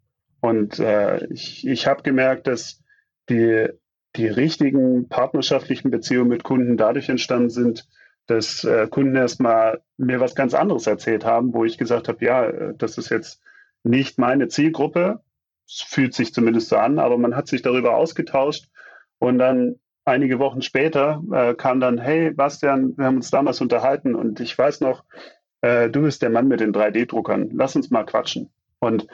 Und 0.41 0.79
äh, 0.79 1.25
ich, 1.27 1.65
ich 1.65 1.87
habe 1.87 2.03
gemerkt, 2.03 2.47
dass 2.47 2.83
die 3.29 3.69
die 4.17 4.27
richtigen 4.27 5.07
partnerschaftlichen 5.09 5.91
Beziehungen 5.91 6.29
mit 6.29 6.43
Kunden 6.43 6.77
dadurch 6.77 7.09
entstanden 7.09 7.49
sind, 7.49 7.87
dass 8.25 8.63
äh, 8.63 8.87
Kunden 8.87 9.15
erstmal 9.15 9.81
mir 9.97 10.19
was 10.19 10.35
ganz 10.35 10.53
anderes 10.53 10.85
erzählt 10.87 11.23
haben, 11.23 11.53
wo 11.53 11.63
ich 11.63 11.77
gesagt 11.77 12.07
habe, 12.07 12.25
ja, 12.25 12.45
äh, 12.45 12.73
das 12.77 12.97
ist 12.97 13.09
jetzt 13.09 13.41
nicht 13.83 14.19
meine 14.19 14.49
Zielgruppe, 14.49 15.21
es 15.67 15.81
fühlt 15.81 16.13
sich 16.13 16.33
zumindest 16.33 16.69
so 16.69 16.77
an, 16.77 16.99
aber 16.99 17.17
man 17.17 17.35
hat 17.35 17.47
sich 17.47 17.61
darüber 17.61 17.95
ausgetauscht. 17.95 18.69
Und 19.19 19.39
dann 19.39 19.75
einige 20.05 20.39
Wochen 20.39 20.61
später 20.61 21.21
äh, 21.31 21.53
kam 21.55 21.79
dann, 21.79 21.97
hey 21.97 22.31
Bastian, 22.31 22.97
wir 22.97 23.05
haben 23.05 23.17
uns 23.17 23.29
damals 23.29 23.61
unterhalten 23.61 24.15
und 24.15 24.39
ich 24.39 24.57
weiß 24.57 24.81
noch, 24.81 25.03
äh, 25.61 25.89
du 25.89 26.01
bist 26.01 26.21
der 26.21 26.29
Mann 26.29 26.47
mit 26.47 26.59
den 26.59 26.73
3D-Druckern, 26.73 27.49
lass 27.53 27.75
uns 27.75 27.89
mal 27.89 28.05
quatschen. 28.05 28.49
Und 28.79 29.07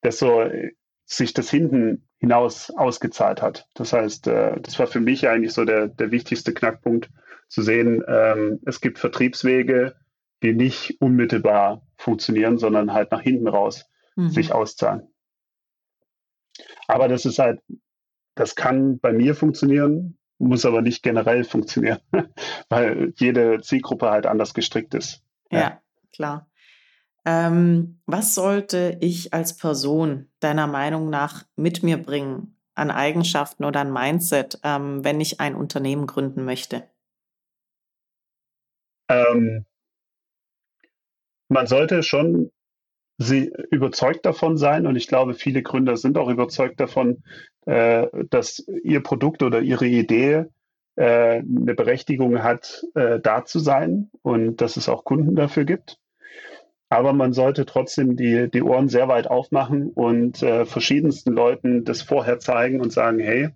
das 0.00 0.18
so 0.18 0.40
äh, 0.40 0.72
sich 1.04 1.34
das 1.34 1.50
hinten 1.50 2.08
hinaus 2.18 2.70
ausgezahlt 2.70 3.42
hat. 3.42 3.68
Das 3.74 3.92
heißt, 3.92 4.26
äh, 4.28 4.60
das 4.60 4.78
war 4.78 4.86
für 4.86 5.00
mich 5.00 5.28
eigentlich 5.28 5.52
so 5.52 5.64
der, 5.64 5.88
der 5.88 6.10
wichtigste 6.10 6.54
Knackpunkt, 6.54 7.10
zu 7.48 7.62
sehen, 7.62 8.02
ähm, 8.08 8.60
es 8.66 8.80
gibt 8.80 8.98
Vertriebswege, 8.98 9.94
die 10.42 10.54
nicht 10.54 11.00
unmittelbar 11.00 11.86
funktionieren, 11.96 12.58
sondern 12.58 12.92
halt 12.92 13.12
nach 13.12 13.20
hinten 13.20 13.48
raus 13.48 13.88
mhm. 14.16 14.30
sich 14.30 14.52
auszahlen. 14.52 15.08
Aber 16.88 17.08
das 17.08 17.24
ist 17.24 17.38
halt, 17.38 17.60
das 18.34 18.56
kann 18.56 18.98
bei 18.98 19.12
mir 19.12 19.34
funktionieren, 19.34 20.18
muss 20.38 20.66
aber 20.66 20.82
nicht 20.82 21.02
generell 21.02 21.44
funktionieren, 21.44 22.00
weil 22.68 23.12
jede 23.16 23.60
Zielgruppe 23.60 24.10
halt 24.10 24.26
anders 24.26 24.52
gestrickt 24.52 24.94
ist. 24.94 25.22
Ja, 25.50 25.58
ja 25.60 25.80
klar. 26.12 26.50
Ähm, 27.26 28.00
was 28.06 28.34
sollte 28.34 28.98
ich 29.00 29.32
als 29.32 29.56
Person 29.56 30.28
deiner 30.40 30.66
Meinung 30.66 31.08
nach 31.10 31.44
mit 31.56 31.82
mir 31.82 31.96
bringen 31.96 32.58
an 32.74 32.90
Eigenschaften 32.90 33.64
oder 33.64 33.80
an 33.80 33.92
Mindset, 33.92 34.60
ähm, 34.62 35.04
wenn 35.04 35.20
ich 35.20 35.40
ein 35.40 35.54
Unternehmen 35.54 36.06
gründen 36.06 36.44
möchte? 36.44 36.84
Ähm, 39.08 39.64
man 41.48 41.66
sollte 41.66 42.02
schon 42.02 42.50
sie 43.16 43.52
überzeugt 43.70 44.26
davon 44.26 44.56
sein 44.56 44.86
und 44.86 44.96
ich 44.96 45.06
glaube, 45.06 45.34
viele 45.34 45.62
Gründer 45.62 45.96
sind 45.96 46.18
auch 46.18 46.28
überzeugt 46.28 46.80
davon, 46.80 47.22
äh, 47.66 48.08
dass 48.28 48.66
ihr 48.82 49.02
Produkt 49.02 49.42
oder 49.42 49.60
ihre 49.60 49.86
Idee 49.86 50.46
äh, 50.96 51.38
eine 51.38 51.74
Berechtigung 51.74 52.42
hat, 52.42 52.84
äh, 52.94 53.20
da 53.20 53.44
zu 53.44 53.60
sein 53.60 54.10
und 54.22 54.60
dass 54.60 54.76
es 54.76 54.88
auch 54.88 55.04
Kunden 55.04 55.36
dafür 55.36 55.64
gibt. 55.64 55.98
Aber 56.94 57.12
man 57.12 57.32
sollte 57.32 57.66
trotzdem 57.66 58.14
die, 58.14 58.48
die 58.48 58.62
Ohren 58.62 58.88
sehr 58.88 59.08
weit 59.08 59.26
aufmachen 59.26 59.88
und 59.88 60.44
äh, 60.44 60.64
verschiedensten 60.64 61.32
Leuten 61.32 61.84
das 61.84 62.02
vorher 62.02 62.38
zeigen 62.38 62.80
und 62.80 62.92
sagen, 62.92 63.18
hey, 63.18 63.50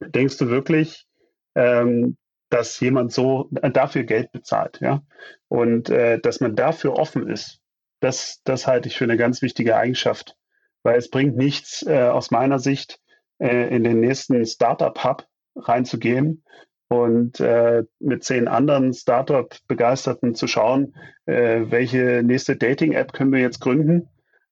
denkst 0.00 0.36
du 0.36 0.50
wirklich, 0.50 1.06
ähm, 1.54 2.18
dass 2.50 2.78
jemand 2.80 3.12
so 3.14 3.48
dafür 3.50 4.04
Geld 4.04 4.30
bezahlt, 4.30 4.78
ja? 4.82 5.02
Und 5.48 5.88
äh, 5.88 6.20
dass 6.20 6.40
man 6.40 6.54
dafür 6.54 6.98
offen 6.98 7.30
ist, 7.30 7.62
das, 8.00 8.42
das 8.44 8.66
halte 8.66 8.88
ich 8.88 8.98
für 8.98 9.04
eine 9.04 9.16
ganz 9.16 9.40
wichtige 9.40 9.78
Eigenschaft, 9.78 10.36
weil 10.82 10.98
es 10.98 11.08
bringt 11.08 11.38
nichts 11.38 11.82
äh, 11.86 12.02
aus 12.02 12.30
meiner 12.30 12.58
Sicht, 12.58 13.00
äh, 13.38 13.74
in 13.74 13.84
den 13.84 14.00
nächsten 14.00 14.44
Startup-Hub 14.44 15.26
reinzugehen 15.56 16.44
und 16.88 17.40
äh, 17.40 17.84
mit 17.98 18.24
zehn 18.24 18.48
anderen 18.48 18.92
Startup-Begeisterten 18.92 20.34
zu 20.34 20.46
schauen, 20.46 20.94
äh, 21.26 21.62
welche 21.68 22.22
nächste 22.22 22.56
Dating-App 22.56 23.12
können 23.12 23.32
wir 23.32 23.40
jetzt 23.40 23.60
gründen, 23.60 24.08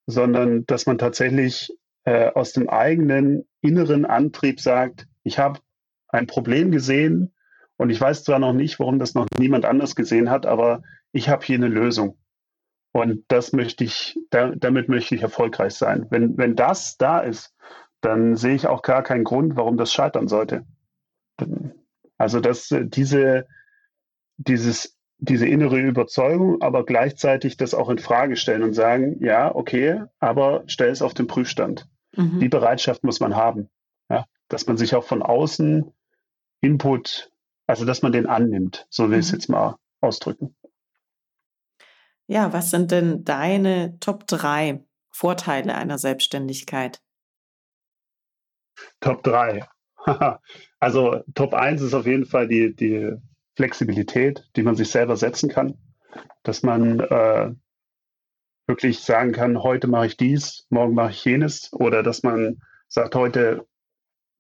sondern 0.06 0.66
dass 0.66 0.86
man 0.86 0.98
tatsächlich 0.98 1.76
äh, 2.04 2.30
aus 2.30 2.52
dem 2.52 2.68
eigenen 2.68 3.46
inneren 3.60 4.04
Antrieb 4.04 4.60
sagt, 4.60 5.06
ich 5.22 5.38
habe 5.38 5.60
ein 6.08 6.26
Problem 6.26 6.70
gesehen 6.70 7.32
und 7.76 7.90
ich 7.90 8.00
weiß 8.00 8.24
zwar 8.24 8.38
noch 8.38 8.52
nicht, 8.52 8.78
warum 8.80 8.98
das 8.98 9.14
noch 9.14 9.26
niemand 9.38 9.64
anders 9.64 9.94
gesehen 9.94 10.30
hat, 10.30 10.46
aber 10.46 10.82
ich 11.12 11.28
habe 11.28 11.44
hier 11.44 11.56
eine 11.56 11.68
Lösung. 11.68 12.18
Und 12.92 13.24
das 13.28 13.52
möchte 13.52 13.84
ich, 13.84 14.18
da, 14.30 14.54
damit 14.54 14.88
möchte 14.88 15.14
ich 15.14 15.22
erfolgreich 15.22 15.74
sein. 15.74 16.06
Wenn, 16.10 16.36
wenn 16.36 16.56
das 16.56 16.98
da 16.98 17.20
ist, 17.20 17.54
dann 18.02 18.36
sehe 18.36 18.54
ich 18.54 18.66
auch 18.66 18.82
gar 18.82 19.02
keinen 19.02 19.24
Grund, 19.24 19.56
warum 19.56 19.76
das 19.78 19.92
scheitern 19.92 20.28
sollte. 20.28 20.66
Also 22.22 22.38
dass 22.38 22.70
äh, 22.70 22.86
diese, 22.86 23.48
dieses, 24.36 24.96
diese 25.18 25.48
innere 25.48 25.80
Überzeugung, 25.80 26.62
aber 26.62 26.84
gleichzeitig 26.84 27.56
das 27.56 27.74
auch 27.74 27.90
in 27.90 27.98
Frage 27.98 28.36
stellen 28.36 28.62
und 28.62 28.74
sagen, 28.74 29.16
ja, 29.24 29.52
okay, 29.52 30.04
aber 30.20 30.62
stell 30.68 30.90
es 30.90 31.02
auf 31.02 31.14
den 31.14 31.26
Prüfstand. 31.26 31.88
Mhm. 32.14 32.38
Die 32.38 32.48
Bereitschaft 32.48 33.02
muss 33.02 33.18
man 33.18 33.34
haben. 33.34 33.70
Ja? 34.08 34.26
Dass 34.46 34.68
man 34.68 34.76
sich 34.76 34.94
auch 34.94 35.02
von 35.02 35.20
außen 35.20 35.92
Input, 36.60 37.32
also 37.66 37.84
dass 37.84 38.02
man 38.02 38.12
den 38.12 38.28
annimmt, 38.28 38.86
so 38.88 39.10
will 39.10 39.18
ich 39.18 39.26
es 39.26 39.32
mhm. 39.32 39.38
jetzt 39.38 39.48
mal 39.48 39.76
ausdrücken. 40.00 40.54
Ja, 42.28 42.52
was 42.52 42.70
sind 42.70 42.92
denn 42.92 43.24
deine 43.24 43.98
Top 43.98 44.28
3 44.28 44.84
Vorteile 45.10 45.74
einer 45.74 45.98
Selbstständigkeit? 45.98 47.02
Top 49.00 49.24
3. 49.24 49.66
also 50.80 51.22
Top 51.34 51.54
1 51.54 51.82
ist 51.82 51.94
auf 51.94 52.06
jeden 52.06 52.26
Fall 52.26 52.48
die, 52.48 52.74
die 52.74 53.12
Flexibilität, 53.56 54.48
die 54.56 54.62
man 54.62 54.76
sich 54.76 54.90
selber 54.90 55.16
setzen 55.16 55.48
kann, 55.48 55.74
dass 56.42 56.62
man 56.62 57.00
äh, 57.00 57.54
wirklich 58.66 59.00
sagen 59.00 59.32
kann, 59.32 59.62
heute 59.62 59.88
mache 59.88 60.06
ich 60.06 60.16
dies, 60.16 60.66
morgen 60.70 60.94
mache 60.94 61.10
ich 61.10 61.24
jenes 61.24 61.72
oder 61.72 62.02
dass 62.02 62.22
man 62.22 62.60
sagt, 62.88 63.14
heute 63.14 63.66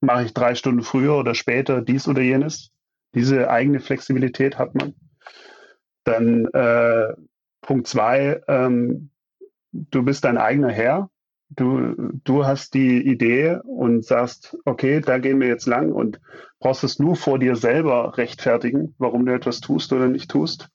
mache 0.00 0.24
ich 0.24 0.34
drei 0.34 0.54
Stunden 0.54 0.82
früher 0.82 1.16
oder 1.16 1.34
später 1.34 1.80
dies 1.80 2.08
oder 2.08 2.22
jenes. 2.22 2.70
Diese 3.14 3.50
eigene 3.50 3.80
Flexibilität 3.80 4.58
hat 4.58 4.74
man. 4.74 4.94
Dann 6.04 6.46
äh, 6.46 7.14
Punkt 7.60 7.86
zwei, 7.86 8.40
ähm, 8.48 9.10
du 9.70 10.02
bist 10.02 10.24
dein 10.24 10.38
eigener 10.38 10.72
Herr 10.72 11.10
du, 11.56 11.94
du 12.24 12.44
hast 12.44 12.74
die 12.74 13.06
Idee 13.06 13.58
und 13.64 14.04
sagst, 14.04 14.56
okay, 14.64 15.00
da 15.00 15.18
gehen 15.18 15.40
wir 15.40 15.48
jetzt 15.48 15.66
lang 15.66 15.92
und 15.92 16.20
brauchst 16.58 16.84
es 16.84 16.98
nur 16.98 17.16
vor 17.16 17.38
dir 17.38 17.56
selber 17.56 18.16
rechtfertigen, 18.16 18.94
warum 18.98 19.26
du 19.26 19.34
etwas 19.34 19.60
tust 19.60 19.92
oder 19.92 20.08
nicht 20.08 20.30
tust. 20.30 20.68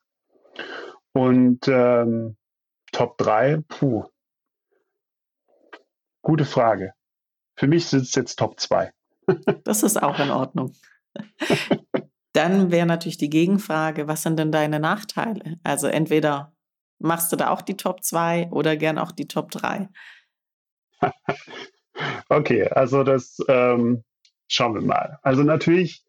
Und 1.14 1.68
ähm, 1.68 2.38
Top 2.92 3.18
3, 3.18 3.64
puh. 3.68 4.06
gute 6.22 6.46
Frage. 6.46 6.94
Für 7.56 7.68
mich 7.68 7.92
es 7.92 8.16
jetzt 8.16 8.38
Top 8.38 8.60
2. 8.60 8.92
das 9.64 9.84
ist 9.84 10.02
auch 10.02 10.20
in 10.20 10.30
Ordnung. 10.30 10.74
Dann 12.34 12.72
wäre 12.72 12.86
natürlich 12.86 13.18
die 13.18 13.32
Gegenfrage, 13.32 14.08
was 14.08 14.22
sind 14.22 14.38
denn 14.38 14.52
deine 14.52 14.80
Nachteile? 14.80 15.58
Also 15.64 15.88
entweder 15.88 16.54
machst 17.00 17.32
du 17.32 17.36
da 17.36 17.50
auch 17.50 17.62
die 17.62 17.78
Top 17.78 18.04
2 18.04 18.50
oder 18.52 18.76
gern 18.78 18.98
auch 18.98 19.12
die 19.12 19.28
Top 19.28 19.52
3. 19.52 19.90
okay, 22.30 22.68
also 22.68 23.04
das 23.04 23.38
ähm, 23.48 24.04
schauen 24.48 24.76
wir 24.76 24.82
mal. 24.82 25.20
Also 25.22 25.44
natürlich 25.44 26.04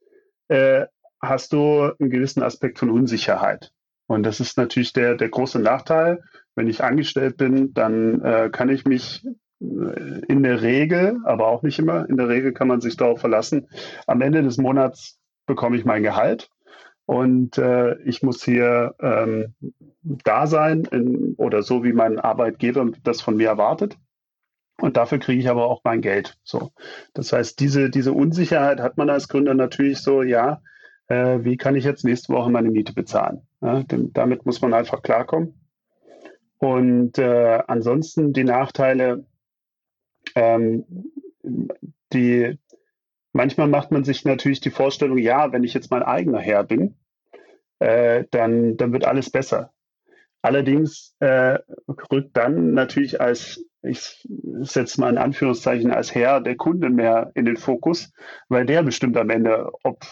äh, 0.49 0.87
hast 1.21 1.53
du 1.53 1.93
einen 1.99 2.11
gewissen 2.11 2.43
Aspekt 2.43 2.79
von 2.79 2.91
Unsicherheit. 2.91 3.73
Und 4.07 4.23
das 4.23 4.41
ist 4.41 4.57
natürlich 4.57 4.93
der, 4.93 5.17
der 5.17 5.29
große 5.29 5.59
Nachteil. 5.59 6.23
Wenn 6.55 6.69
ich 6.69 6.83
angestellt 6.83 7.37
bin, 7.37 7.75
dann 7.75 8.23
äh, 8.23 8.51
kann 8.51 8.69
ich 8.71 8.85
mich 8.87 9.25
äh, 9.61 10.21
in 10.27 10.43
der 10.43 10.63
Regel, 10.63 11.19
aber 11.25 11.49
auch 11.49 11.63
nicht 11.63 11.79
immer, 11.79 12.09
in 12.09 12.17
der 12.17 12.29
Regel 12.29 12.53
kann 12.53 12.69
man 12.69 12.81
sich 12.81 12.97
darauf 12.97 13.21
verlassen, 13.21 13.69
am 14.07 14.23
Ende 14.23 14.43
des 14.43 14.57
Monats 14.57 15.19
bekomme 15.47 15.77
ich 15.77 15.85
mein 15.85 16.03
Gehalt 16.03 16.51
und 17.07 17.59
äh, 17.59 17.99
ich 18.03 18.23
muss 18.23 18.45
hier 18.45 18.95
ähm, 19.01 19.55
da 20.03 20.47
sein 20.47 20.85
in, 20.91 21.35
oder 21.37 21.63
so, 21.63 21.83
wie 21.83 21.93
mein 21.93 22.19
Arbeitgeber 22.19 22.91
das 23.03 23.21
von 23.21 23.37
mir 23.37 23.49
erwartet. 23.49 23.97
Und 24.81 24.97
dafür 24.97 25.19
kriege 25.19 25.41
ich 25.41 25.49
aber 25.49 25.67
auch 25.67 25.83
mein 25.85 26.01
Geld. 26.01 26.39
So, 26.45 26.73
das 27.13 27.33
heißt, 27.33 27.59
diese 27.61 27.91
diese 27.91 28.13
Unsicherheit 28.13 28.81
hat 28.81 28.97
man 28.97 29.11
als 29.11 29.29
Gründer 29.29 29.55
natürlich 29.55 29.99
so. 29.99 30.23
Ja, 30.23 30.63
äh, 31.09 31.39
wie 31.43 31.57
kann 31.57 31.75
ich 31.75 31.85
jetzt 31.85 32.05
nächste 32.05 32.33
Woche 32.33 32.51
meine 32.51 32.71
Miete 32.71 32.93
bezahlen? 32.93 33.43
Ja, 33.61 33.83
denn 33.83 34.13
damit 34.13 34.47
muss 34.47 34.61
man 34.61 34.75
einfach 34.75 35.03
klarkommen. 35.03 35.61
Und 36.59 37.19
äh, 37.19 37.63
ansonsten 37.67 38.33
die 38.33 38.45
Nachteile, 38.45 39.25
ähm, 40.35 40.85
die 42.13 42.59
manchmal 43.33 43.69
macht 43.69 43.91
man 43.91 44.05
sich 44.05 44.25
natürlich 44.25 44.61
die 44.61 44.71
Vorstellung, 44.71 45.19
ja, 45.19 45.53
wenn 45.53 45.65
ich 45.65 45.75
jetzt 45.75 45.91
mein 45.91 46.03
eigener 46.03 46.41
Herr 46.41 46.65
bin, 46.65 46.97
äh, 47.79 48.25
dann, 48.31 48.77
dann 48.77 48.93
wird 48.93 49.05
alles 49.05 49.31
besser. 49.31 49.73
Allerdings 50.43 51.15
äh, 51.21 51.59
rückt 52.11 52.37
dann 52.37 52.73
natürlich 52.73 53.21
als, 53.21 53.65
ich 53.89 54.27
setze 54.61 55.01
mal 55.01 55.11
in 55.11 55.19
Anführungszeichen, 55.19 55.91
als 55.91 56.15
Herr 56.15 56.41
der 56.41 56.57
Kunde 56.57 56.91
mehr 56.91 57.31
in 57.35 57.45
den 57.45 57.57
Fokus, 57.57 58.13
weil 58.49 58.67
der 58.67 58.83
bestimmt 58.83 59.17
am 59.17 59.31
Ende, 59.31 59.71
ob, 59.83 60.05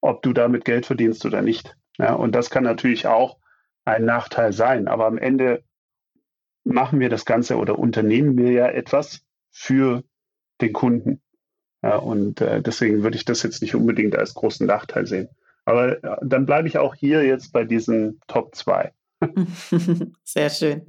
ob 0.00 0.22
du 0.22 0.32
damit 0.32 0.64
Geld 0.64 0.86
verdienst 0.86 1.24
oder 1.24 1.42
nicht. 1.42 1.76
Ja, 1.98 2.14
und 2.14 2.34
das 2.34 2.50
kann 2.50 2.64
natürlich 2.64 3.06
auch 3.06 3.38
ein 3.84 4.04
Nachteil 4.04 4.52
sein. 4.52 4.88
Aber 4.88 5.06
am 5.06 5.18
Ende 5.18 5.62
machen 6.64 7.00
wir 7.00 7.08
das 7.08 7.24
Ganze 7.24 7.56
oder 7.56 7.78
unternehmen 7.78 8.36
wir 8.36 8.52
ja 8.52 8.66
etwas 8.68 9.22
für 9.50 10.04
den 10.60 10.72
Kunden. 10.72 11.20
Ja, 11.82 11.96
und 11.96 12.40
äh, 12.40 12.60
deswegen 12.62 13.02
würde 13.02 13.16
ich 13.16 13.24
das 13.24 13.42
jetzt 13.42 13.62
nicht 13.62 13.74
unbedingt 13.74 14.16
als 14.16 14.34
großen 14.34 14.66
Nachteil 14.66 15.06
sehen. 15.06 15.28
Aber 15.64 16.02
äh, 16.02 16.16
dann 16.22 16.46
bleibe 16.46 16.68
ich 16.68 16.78
auch 16.78 16.94
hier 16.94 17.24
jetzt 17.24 17.52
bei 17.52 17.64
diesen 17.64 18.20
Top 18.26 18.54
2. 18.54 18.92
Sehr 20.24 20.50
schön. 20.50 20.86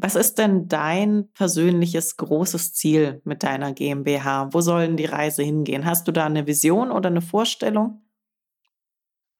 Was 0.00 0.14
ist 0.14 0.38
denn 0.38 0.68
dein 0.68 1.28
persönliches 1.34 2.16
großes 2.16 2.72
Ziel 2.72 3.20
mit 3.24 3.42
deiner 3.42 3.72
GmbH? 3.72 4.48
Wo 4.52 4.60
soll 4.60 4.94
die 4.94 5.06
Reise 5.06 5.42
hingehen? 5.42 5.84
Hast 5.84 6.06
du 6.06 6.12
da 6.12 6.26
eine 6.26 6.46
Vision 6.46 6.92
oder 6.92 7.08
eine 7.08 7.20
Vorstellung? 7.20 8.00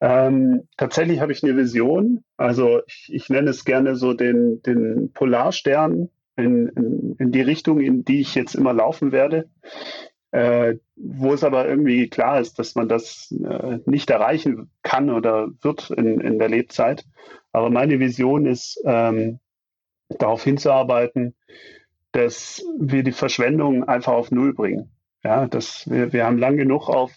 Ähm, 0.01 0.67
tatsächlich 0.77 1.21
habe 1.21 1.31
ich 1.31 1.45
eine 1.45 1.57
Vision. 1.57 2.25
Also 2.37 2.81
ich, 2.89 3.09
ich, 3.13 3.31
nenne 3.31 3.51
es 3.51 3.65
gerne 3.65 3.95
so 3.95 4.15
den, 4.15 4.61
den 4.63 5.13
Polarstern 5.13 6.09
in, 6.37 6.67
in, 6.69 7.17
in, 7.21 7.31
die 7.31 7.43
Richtung, 7.43 7.79
in 7.79 8.05
die 8.05 8.21
ich 8.21 8.35
jetzt 8.35 8.57
immer 8.57 8.73
laufen 8.73 9.13
werde. 9.13 9.49
Äh, 10.33 10.75
wo 10.97 11.35
es 11.35 11.45
aber 11.45 11.69
irgendwie 11.69 12.09
klar 12.09 12.41
ist, 12.41 12.59
dass 12.59 12.75
man 12.75 12.89
das 12.89 13.33
äh, 13.33 13.79
nicht 13.87 14.11
erreichen 14.11 14.71
kann 14.83 15.09
oder 15.09 15.51
wird 15.63 15.91
in, 15.91 16.21
in 16.21 16.41
der 16.41 16.49
Lebzeit. 16.49 17.05
Aber 17.53 17.71
meine 17.71 18.01
Vision 18.01 18.45
ist, 18.45 18.83
ähm, 18.85 19.39
darauf 20.09 20.45
hinzuarbeiten, 20.45 21.35
dass 22.13 22.65
wir 22.79 23.03
die 23.03 23.13
Verschwendung 23.13 23.85
einfach 23.85 24.13
auf 24.13 24.31
Null 24.31 24.55
bringen. 24.55 24.91
Ja, 25.25 25.47
dass 25.47 25.89
wir, 25.91 26.13
wir 26.13 26.25
haben 26.25 26.39
lang 26.39 26.57
genug 26.57 26.89
auf, 26.89 27.13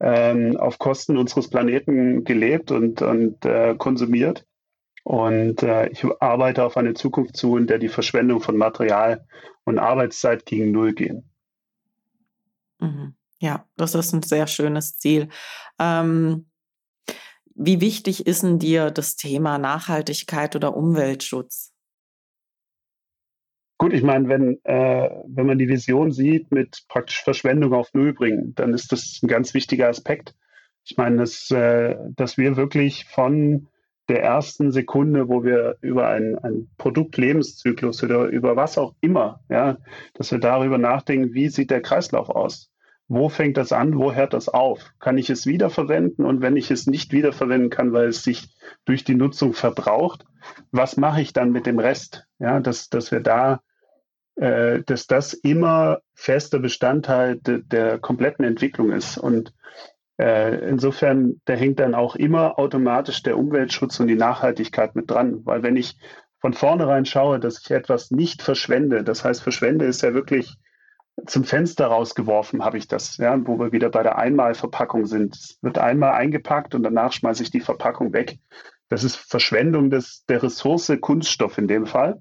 ähm, 0.00 0.56
auf 0.56 0.78
Kosten 0.78 1.16
unseres 1.16 1.48
Planeten 1.48 2.24
gelebt 2.24 2.70
und, 2.70 3.02
und 3.02 3.44
äh, 3.44 3.74
konsumiert. 3.76 4.46
Und 5.04 5.62
äh, 5.62 5.88
ich 5.88 6.04
arbeite 6.20 6.64
auf 6.64 6.76
eine 6.76 6.94
Zukunft 6.94 7.36
zu, 7.36 7.56
in 7.56 7.68
der 7.68 7.78
die 7.78 7.88
Verschwendung 7.88 8.40
von 8.40 8.56
Material 8.56 9.24
und 9.64 9.78
Arbeitszeit 9.78 10.44
gegen 10.44 10.72
Null 10.72 10.94
gehen. 10.94 11.30
Mhm. 12.80 13.14
Ja, 13.38 13.66
das 13.76 13.94
ist 13.94 14.12
ein 14.12 14.22
sehr 14.22 14.46
schönes 14.46 14.98
Ziel. 14.98 15.28
Ähm, 15.78 16.46
wie 17.54 17.80
wichtig 17.80 18.26
ist 18.26 18.42
denn 18.42 18.58
dir 18.58 18.90
das 18.90 19.16
Thema 19.16 19.58
Nachhaltigkeit 19.58 20.56
oder 20.56 20.76
Umweltschutz? 20.76 21.72
Gut, 23.78 23.92
ich 23.92 24.02
meine, 24.02 24.28
wenn, 24.28 24.58
äh, 24.64 25.10
wenn 25.26 25.46
man 25.46 25.58
die 25.58 25.68
Vision 25.68 26.10
sieht 26.10 26.50
mit 26.50 26.84
praktisch 26.88 27.22
Verschwendung 27.22 27.74
auf 27.74 27.92
Null 27.92 28.14
bringen, 28.14 28.54
dann 28.54 28.72
ist 28.72 28.90
das 28.92 29.20
ein 29.22 29.28
ganz 29.28 29.52
wichtiger 29.52 29.88
Aspekt. 29.88 30.34
Ich 30.84 30.96
meine, 30.96 31.18
dass, 31.18 31.50
äh, 31.50 31.96
dass 32.14 32.38
wir 32.38 32.56
wirklich 32.56 33.04
von 33.04 33.68
der 34.08 34.22
ersten 34.22 34.72
Sekunde, 34.72 35.28
wo 35.28 35.44
wir 35.44 35.76
über 35.80 36.08
einen, 36.08 36.38
einen 36.38 36.70
Produktlebenszyklus 36.78 38.02
oder 38.02 38.26
über 38.26 38.56
was 38.56 38.78
auch 38.78 38.94
immer, 39.00 39.40
ja, 39.48 39.78
dass 40.14 40.30
wir 40.30 40.38
darüber 40.38 40.78
nachdenken, 40.78 41.34
wie 41.34 41.48
sieht 41.48 41.70
der 41.70 41.82
Kreislauf 41.82 42.30
aus? 42.30 42.70
Wo 43.08 43.28
fängt 43.28 43.56
das 43.56 43.72
an? 43.72 43.98
Wo 43.98 44.12
hört 44.14 44.32
das 44.32 44.48
auf? 44.48 44.92
Kann 44.98 45.18
ich 45.18 45.30
es 45.30 45.46
wiederverwenden? 45.46 46.24
Und 46.24 46.40
wenn 46.40 46.56
ich 46.56 46.70
es 46.70 46.86
nicht 46.86 47.12
wiederverwenden 47.12 47.70
kann, 47.70 47.92
weil 47.92 48.08
es 48.08 48.24
sich 48.24 48.48
durch 48.84 49.04
die 49.04 49.14
Nutzung 49.14 49.52
verbraucht, 49.52 50.24
was 50.72 50.96
mache 50.96 51.20
ich 51.20 51.32
dann 51.32 51.52
mit 51.52 51.66
dem 51.66 51.78
Rest? 51.78 52.26
Ja, 52.38 52.58
dass, 52.60 52.88
dass 52.88 53.12
wir 53.12 53.20
da, 53.20 53.60
dass 54.36 55.06
das 55.06 55.32
immer 55.32 56.00
fester 56.14 56.58
Bestandteil 56.58 57.36
de, 57.36 57.62
der 57.62 57.98
kompletten 57.98 58.44
Entwicklung 58.44 58.92
ist. 58.92 59.16
Und 59.16 59.54
äh, 60.18 60.68
insofern, 60.68 61.40
da 61.46 61.54
hängt 61.54 61.78
dann 61.78 61.94
auch 61.94 62.16
immer 62.16 62.58
automatisch 62.58 63.22
der 63.22 63.38
Umweltschutz 63.38 63.98
und 64.00 64.08
die 64.08 64.16
Nachhaltigkeit 64.16 64.94
mit 64.94 65.10
dran. 65.10 65.40
Weil 65.44 65.62
wenn 65.62 65.76
ich 65.76 65.98
von 66.40 66.52
vornherein 66.52 67.06
schaue, 67.06 67.40
dass 67.40 67.62
ich 67.62 67.70
etwas 67.70 68.10
nicht 68.10 68.42
verschwende, 68.42 69.04
das 69.04 69.24
heißt, 69.24 69.42
verschwende 69.42 69.86
ist 69.86 70.02
ja 70.02 70.14
wirklich 70.14 70.58
zum 71.24 71.44
Fenster 71.44 71.86
rausgeworfen 71.86 72.62
habe 72.62 72.76
ich 72.76 72.88
das, 72.88 73.16
ja, 73.16 73.38
wo 73.46 73.58
wir 73.58 73.72
wieder 73.72 73.88
bei 73.88 74.02
der 74.02 74.18
Einmalverpackung 74.18 75.06
sind. 75.06 75.34
Es 75.34 75.58
wird 75.62 75.78
einmal 75.78 76.12
eingepackt 76.12 76.74
und 76.74 76.82
danach 76.82 77.12
schmeiße 77.12 77.42
ich 77.42 77.50
die 77.50 77.60
Verpackung 77.60 78.12
weg. 78.12 78.38
Das 78.88 79.02
ist 79.02 79.16
Verschwendung 79.16 79.90
des, 79.90 80.24
der 80.26 80.42
Ressource 80.42 80.92
Kunststoff 81.00 81.56
in 81.56 81.68
dem 81.68 81.86
Fall. 81.86 82.20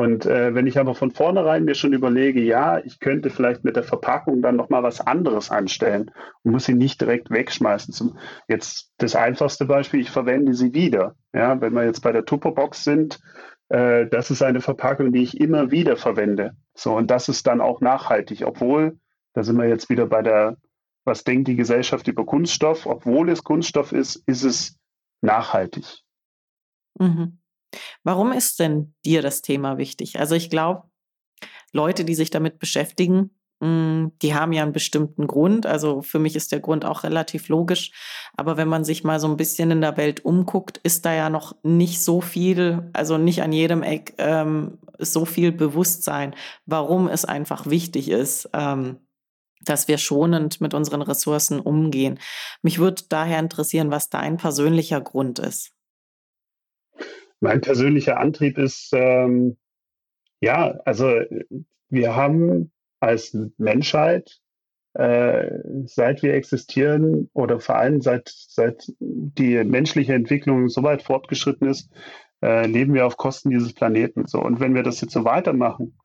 Und 0.00 0.24
äh, 0.24 0.54
wenn 0.54 0.66
ich 0.66 0.78
aber 0.78 0.94
von 0.94 1.10
vornherein 1.10 1.66
mir 1.66 1.74
schon 1.74 1.92
überlege, 1.92 2.40
ja, 2.40 2.78
ich 2.78 3.00
könnte 3.00 3.28
vielleicht 3.28 3.64
mit 3.64 3.76
der 3.76 3.82
Verpackung 3.82 4.40
dann 4.40 4.56
nochmal 4.56 4.82
was 4.82 5.02
anderes 5.02 5.50
anstellen 5.50 6.10
und 6.42 6.52
muss 6.52 6.64
sie 6.64 6.72
nicht 6.72 7.02
direkt 7.02 7.28
wegschmeißen. 7.28 7.92
Zum, 7.92 8.16
jetzt 8.48 8.94
das 8.96 9.14
einfachste 9.14 9.66
Beispiel, 9.66 10.00
ich 10.00 10.10
verwende 10.10 10.54
sie 10.54 10.72
wieder. 10.72 11.16
Ja, 11.34 11.60
wenn 11.60 11.74
wir 11.74 11.84
jetzt 11.84 12.00
bei 12.00 12.12
der 12.12 12.24
Tupperbox 12.24 12.82
sind, 12.82 13.20
äh, 13.68 14.06
das 14.06 14.30
ist 14.30 14.40
eine 14.40 14.62
Verpackung, 14.62 15.12
die 15.12 15.22
ich 15.22 15.38
immer 15.38 15.70
wieder 15.70 15.98
verwende. 15.98 16.52
So, 16.72 16.96
und 16.96 17.10
das 17.10 17.28
ist 17.28 17.46
dann 17.46 17.60
auch 17.60 17.82
nachhaltig, 17.82 18.46
obwohl, 18.46 18.98
da 19.34 19.42
sind 19.42 19.58
wir 19.58 19.68
jetzt 19.68 19.90
wieder 19.90 20.06
bei 20.06 20.22
der, 20.22 20.56
was 21.04 21.24
denkt 21.24 21.46
die 21.46 21.56
Gesellschaft 21.56 22.08
über 22.08 22.24
Kunststoff, 22.24 22.86
obwohl 22.86 23.28
es 23.28 23.44
Kunststoff 23.44 23.92
ist, 23.92 24.16
ist 24.26 24.44
es 24.44 24.78
nachhaltig. 25.20 25.84
Mhm. 26.98 27.39
Warum 28.02 28.32
ist 28.32 28.60
denn 28.60 28.94
dir 29.04 29.22
das 29.22 29.42
Thema 29.42 29.78
wichtig? 29.78 30.18
Also 30.18 30.34
ich 30.34 30.50
glaube, 30.50 30.84
Leute, 31.72 32.04
die 32.04 32.14
sich 32.14 32.30
damit 32.30 32.58
beschäftigen, 32.58 33.30
hm, 33.62 34.12
die 34.22 34.34
haben 34.34 34.52
ja 34.52 34.62
einen 34.62 34.72
bestimmten 34.72 35.26
Grund. 35.26 35.66
Also 35.66 36.00
für 36.02 36.18
mich 36.18 36.34
ist 36.34 36.50
der 36.52 36.60
Grund 36.60 36.84
auch 36.84 37.04
relativ 37.04 37.48
logisch. 37.48 37.92
Aber 38.36 38.56
wenn 38.56 38.68
man 38.68 38.84
sich 38.84 39.04
mal 39.04 39.20
so 39.20 39.28
ein 39.28 39.36
bisschen 39.36 39.70
in 39.70 39.82
der 39.82 39.96
Welt 39.96 40.24
umguckt, 40.24 40.78
ist 40.78 41.04
da 41.04 41.14
ja 41.14 41.28
noch 41.28 41.54
nicht 41.62 42.02
so 42.02 42.20
viel, 42.20 42.90
also 42.94 43.18
nicht 43.18 43.42
an 43.42 43.52
jedem 43.52 43.82
Eck 43.82 44.14
ähm, 44.18 44.78
so 44.98 45.24
viel 45.24 45.52
Bewusstsein, 45.52 46.34
warum 46.66 47.06
es 47.08 47.24
einfach 47.24 47.66
wichtig 47.66 48.08
ist. 48.08 48.48
Ähm, 48.52 48.98
dass 49.62 49.88
wir 49.88 49.98
schonend 49.98 50.62
mit 50.62 50.72
unseren 50.72 51.02
Ressourcen 51.02 51.60
umgehen. 51.60 52.18
Mich 52.62 52.78
würde 52.78 53.02
daher 53.10 53.38
interessieren, 53.38 53.90
was 53.90 54.08
dein 54.08 54.38
persönlicher 54.38 55.02
Grund 55.02 55.38
ist. 55.38 55.72
Mein 57.40 57.60
persönlicher 57.60 58.18
Antrieb 58.18 58.58
ist, 58.58 58.90
ähm, 58.92 59.56
ja, 60.40 60.78
also 60.84 61.20
wir 61.88 62.14
haben 62.14 62.70
als 63.00 63.36
Menschheit, 63.56 64.40
äh, 64.94 65.50
seit 65.86 66.22
wir 66.22 66.34
existieren 66.34 67.30
oder 67.32 67.60
vor 67.60 67.76
allem 67.76 68.00
seit, 68.00 68.28
seit 68.28 68.92
die 68.98 69.62
menschliche 69.64 70.14
Entwicklung 70.14 70.68
so 70.68 70.82
weit 70.82 71.02
fortgeschritten 71.02 71.68
ist, 71.68 71.90
äh, 72.42 72.66
leben 72.66 72.94
wir 72.94 73.06
auf 73.06 73.16
Kosten 73.16 73.50
dieses 73.50 73.72
Planeten. 73.72 74.26
So. 74.26 74.40
Und 74.40 74.60
wenn 74.60 74.74
wir 74.74 74.82
das 74.82 75.00
jetzt 75.00 75.12
so 75.12 75.24
weitermachen, 75.24 75.98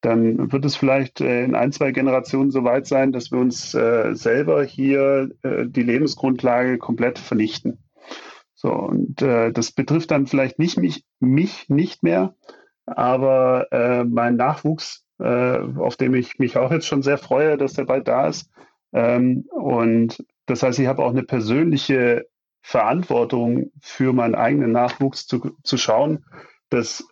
dann 0.00 0.50
wird 0.50 0.64
es 0.64 0.76
vielleicht 0.76 1.20
äh, 1.20 1.44
in 1.44 1.54
ein, 1.54 1.72
zwei 1.72 1.92
Generationen 1.92 2.50
so 2.50 2.64
weit 2.64 2.86
sein, 2.86 3.12
dass 3.12 3.30
wir 3.30 3.38
uns 3.38 3.74
äh, 3.74 4.14
selber 4.14 4.64
hier 4.64 5.30
äh, 5.42 5.66
die 5.66 5.82
Lebensgrundlage 5.82 6.78
komplett 6.78 7.18
vernichten. 7.18 7.78
So, 8.62 8.74
und 8.74 9.22
äh, 9.22 9.52
das 9.52 9.72
betrifft 9.72 10.10
dann 10.10 10.26
vielleicht 10.26 10.58
nicht 10.58 10.76
mich, 10.76 11.06
mich 11.18 11.70
nicht 11.70 12.02
mehr, 12.02 12.34
aber 12.84 13.72
äh, 13.72 14.04
mein 14.04 14.36
Nachwuchs, 14.36 15.06
äh, 15.18 15.60
auf 15.78 15.96
dem 15.96 16.14
ich 16.14 16.38
mich 16.38 16.58
auch 16.58 16.70
jetzt 16.70 16.86
schon 16.86 17.00
sehr 17.00 17.16
freue, 17.16 17.56
dass 17.56 17.72
der 17.72 17.86
bald 17.86 18.06
da 18.06 18.28
ist. 18.28 18.50
Ähm, 18.92 19.46
und 19.50 20.22
das 20.44 20.62
heißt, 20.62 20.78
ich 20.78 20.88
habe 20.88 21.02
auch 21.02 21.08
eine 21.08 21.22
persönliche 21.22 22.26
Verantwortung 22.60 23.72
für 23.80 24.12
meinen 24.12 24.34
eigenen 24.34 24.72
Nachwuchs 24.72 25.26
zu, 25.26 25.56
zu 25.64 25.78
schauen, 25.78 26.26
dass 26.68 27.08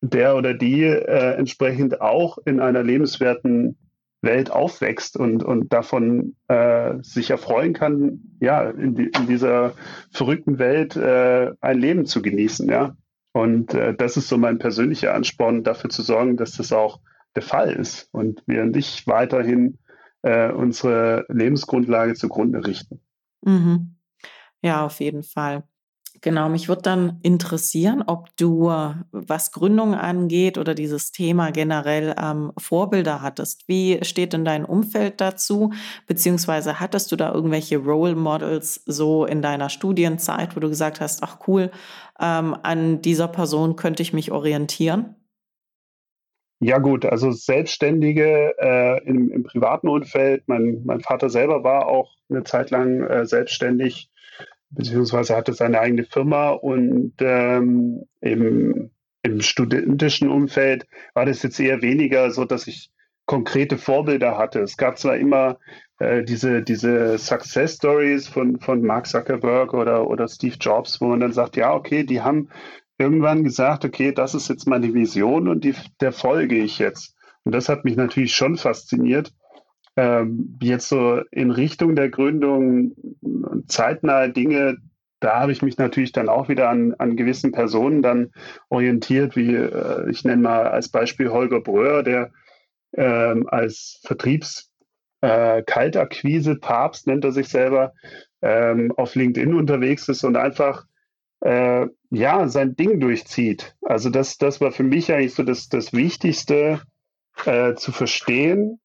der 0.00 0.34
oder 0.34 0.54
die 0.54 0.82
äh, 0.82 1.34
entsprechend 1.36 2.00
auch 2.00 2.36
in 2.46 2.58
einer 2.58 2.82
lebenswerten 2.82 3.78
Welt 4.24 4.50
aufwächst 4.50 5.16
und, 5.16 5.42
und 5.42 5.72
davon 5.72 6.36
äh, 6.48 6.94
sich 7.02 7.30
erfreuen 7.30 7.72
kann, 7.72 8.20
ja, 8.40 8.70
in, 8.70 8.94
die, 8.94 9.06
in 9.06 9.26
dieser 9.26 9.74
verrückten 10.10 10.58
Welt 10.58 10.96
äh, 10.96 11.52
ein 11.60 11.78
Leben 11.78 12.06
zu 12.06 12.22
genießen, 12.22 12.68
ja. 12.68 12.96
Und 13.32 13.74
äh, 13.74 13.94
das 13.94 14.16
ist 14.16 14.28
so 14.28 14.38
mein 14.38 14.58
persönlicher 14.58 15.14
Ansporn, 15.14 15.64
dafür 15.64 15.90
zu 15.90 16.02
sorgen, 16.02 16.36
dass 16.36 16.52
das 16.52 16.72
auch 16.72 17.00
der 17.34 17.42
Fall 17.42 17.72
ist 17.72 18.08
und 18.12 18.42
wir 18.46 18.64
nicht 18.64 19.06
weiterhin 19.06 19.78
äh, 20.22 20.50
unsere 20.52 21.26
Lebensgrundlage 21.28 22.14
zugrunde 22.14 22.64
richten. 22.66 23.00
Mhm. 23.42 23.96
Ja, 24.62 24.86
auf 24.86 25.00
jeden 25.00 25.22
Fall. 25.22 25.64
Genau, 26.20 26.48
mich 26.48 26.68
würde 26.68 26.82
dann 26.82 27.18
interessieren, 27.22 28.02
ob 28.06 28.34
du, 28.36 28.72
was 29.12 29.52
Gründung 29.52 29.94
angeht 29.94 30.56
oder 30.56 30.74
dieses 30.74 31.12
Thema 31.12 31.50
generell 31.50 32.14
ähm, 32.18 32.52
Vorbilder 32.56 33.20
hattest. 33.20 33.68
Wie 33.68 33.98
steht 34.02 34.32
denn 34.32 34.44
dein 34.44 34.64
Umfeld 34.64 35.20
dazu? 35.20 35.72
Beziehungsweise 36.06 36.80
hattest 36.80 37.12
du 37.12 37.16
da 37.16 37.32
irgendwelche 37.32 37.76
Role 37.76 38.14
Models 38.14 38.82
so 38.86 39.26
in 39.26 39.42
deiner 39.42 39.68
Studienzeit, 39.68 40.56
wo 40.56 40.60
du 40.60 40.68
gesagt 40.70 41.00
hast, 41.00 41.22
ach 41.22 41.40
cool, 41.46 41.70
ähm, 42.18 42.56
an 42.62 43.02
dieser 43.02 43.28
Person 43.28 43.76
könnte 43.76 44.02
ich 44.02 44.12
mich 44.12 44.32
orientieren? 44.32 45.16
Ja 46.60 46.78
gut, 46.78 47.04
also 47.04 47.30
Selbstständige 47.32 48.54
äh, 48.58 49.04
im, 49.04 49.30
im, 49.30 49.42
privaten 49.42 49.88
Umfeld. 49.88 50.44
Mein, 50.46 50.82
mein 50.84 51.00
Vater 51.00 51.28
selber 51.28 51.64
war 51.64 51.86
auch 51.86 52.14
eine 52.30 52.44
Zeit 52.44 52.70
lang 52.70 53.02
äh, 53.02 53.26
selbstständig 53.26 54.10
beziehungsweise 54.74 55.36
hatte 55.36 55.52
seine 55.52 55.80
eigene 55.80 56.04
Firma 56.04 56.50
und 56.50 57.14
ähm, 57.20 58.04
im, 58.20 58.90
im 59.22 59.40
studentischen 59.40 60.28
Umfeld 60.28 60.86
war 61.14 61.26
das 61.26 61.42
jetzt 61.42 61.60
eher 61.60 61.82
weniger 61.82 62.30
so, 62.30 62.44
dass 62.44 62.66
ich 62.66 62.90
konkrete 63.26 63.78
Vorbilder 63.78 64.36
hatte. 64.36 64.60
Es 64.60 64.76
gab 64.76 64.98
zwar 64.98 65.16
immer 65.16 65.58
äh, 65.98 66.22
diese, 66.24 66.62
diese 66.62 67.18
Success 67.18 67.76
Stories 67.76 68.28
von, 68.28 68.60
von 68.60 68.82
Mark 68.82 69.06
Zuckerberg 69.06 69.72
oder, 69.72 70.08
oder 70.08 70.28
Steve 70.28 70.56
Jobs, 70.60 71.00
wo 71.00 71.06
man 71.06 71.20
dann 71.20 71.32
sagt, 71.32 71.56
ja, 71.56 71.72
okay, 71.74 72.04
die 72.04 72.20
haben 72.20 72.50
irgendwann 72.98 73.44
gesagt, 73.44 73.84
okay, 73.84 74.12
das 74.12 74.34
ist 74.34 74.48
jetzt 74.48 74.66
meine 74.66 74.92
Vision 74.92 75.48
und 75.48 75.64
die, 75.64 75.74
der 76.00 76.12
folge 76.12 76.56
ich 76.56 76.78
jetzt. 76.78 77.14
Und 77.44 77.54
das 77.54 77.68
hat 77.68 77.84
mich 77.84 77.96
natürlich 77.96 78.34
schon 78.34 78.56
fasziniert 78.56 79.32
ähm, 79.96 80.58
jetzt 80.60 80.88
so 80.88 81.20
in 81.30 81.50
Richtung 81.50 81.94
der 81.94 82.08
Gründung 82.08 82.94
zeitnahe 83.68 84.30
Dinge, 84.30 84.78
da 85.20 85.40
habe 85.40 85.52
ich 85.52 85.62
mich 85.62 85.78
natürlich 85.78 86.12
dann 86.12 86.28
auch 86.28 86.48
wieder 86.48 86.68
an, 86.68 86.94
an 86.98 87.16
gewissen 87.16 87.52
Personen 87.52 88.02
dann 88.02 88.32
orientiert, 88.68 89.36
wie 89.36 89.54
äh, 89.54 90.10
ich 90.10 90.24
nenne 90.24 90.42
mal 90.42 90.66
als 90.68 90.88
Beispiel 90.88 91.30
Holger 91.30 91.60
Bröhr, 91.60 92.02
der 92.02 92.30
ähm, 92.96 93.46
als 93.48 94.00
Vertriebs 94.04 94.70
äh, 95.22 95.62
Papst 95.62 97.06
nennt 97.06 97.24
er 97.24 97.32
sich 97.32 97.48
selber 97.48 97.94
ähm, 98.42 98.92
auf 98.96 99.14
LinkedIn 99.14 99.54
unterwegs 99.54 100.08
ist 100.08 100.24
und 100.24 100.36
einfach 100.36 100.84
äh, 101.40 101.86
ja 102.10 102.48
sein 102.48 102.76
Ding 102.76 103.00
durchzieht. 103.00 103.74
Also 103.82 104.10
das, 104.10 104.36
das 104.36 104.60
war 104.60 104.72
für 104.72 104.82
mich 104.82 105.12
eigentlich 105.12 105.34
so 105.34 105.42
das, 105.42 105.68
das 105.68 105.92
Wichtigste 105.92 106.82
äh, 107.46 107.74
zu 107.74 107.92
verstehen, 107.92 108.80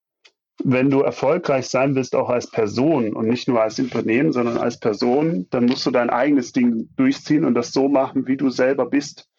wenn 0.63 0.89
du 0.89 1.01
erfolgreich 1.01 1.67
sein 1.67 1.95
willst, 1.95 2.15
auch 2.15 2.29
als 2.29 2.49
Person 2.51 3.13
und 3.13 3.27
nicht 3.27 3.47
nur 3.47 3.61
als 3.61 3.79
Unternehmen, 3.79 4.31
sondern 4.33 4.57
als 4.57 4.79
Person, 4.79 5.47
dann 5.51 5.65
musst 5.65 5.85
du 5.85 5.91
dein 5.91 6.09
eigenes 6.09 6.51
Ding 6.51 6.89
durchziehen 6.95 7.45
und 7.45 7.53
das 7.55 7.71
so 7.71 7.87
machen, 7.87 8.27
wie 8.27 8.37
du 8.37 8.49
selber 8.49 8.85
bist. 8.85 9.29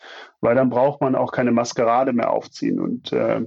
Weil 0.41 0.55
dann 0.55 0.71
braucht 0.71 1.01
man 1.01 1.15
auch 1.15 1.33
keine 1.33 1.53
Maskerade 1.53 2.13
mehr 2.13 2.31
aufziehen. 2.31 2.81
Und 2.81 3.13
äh, 3.13 3.43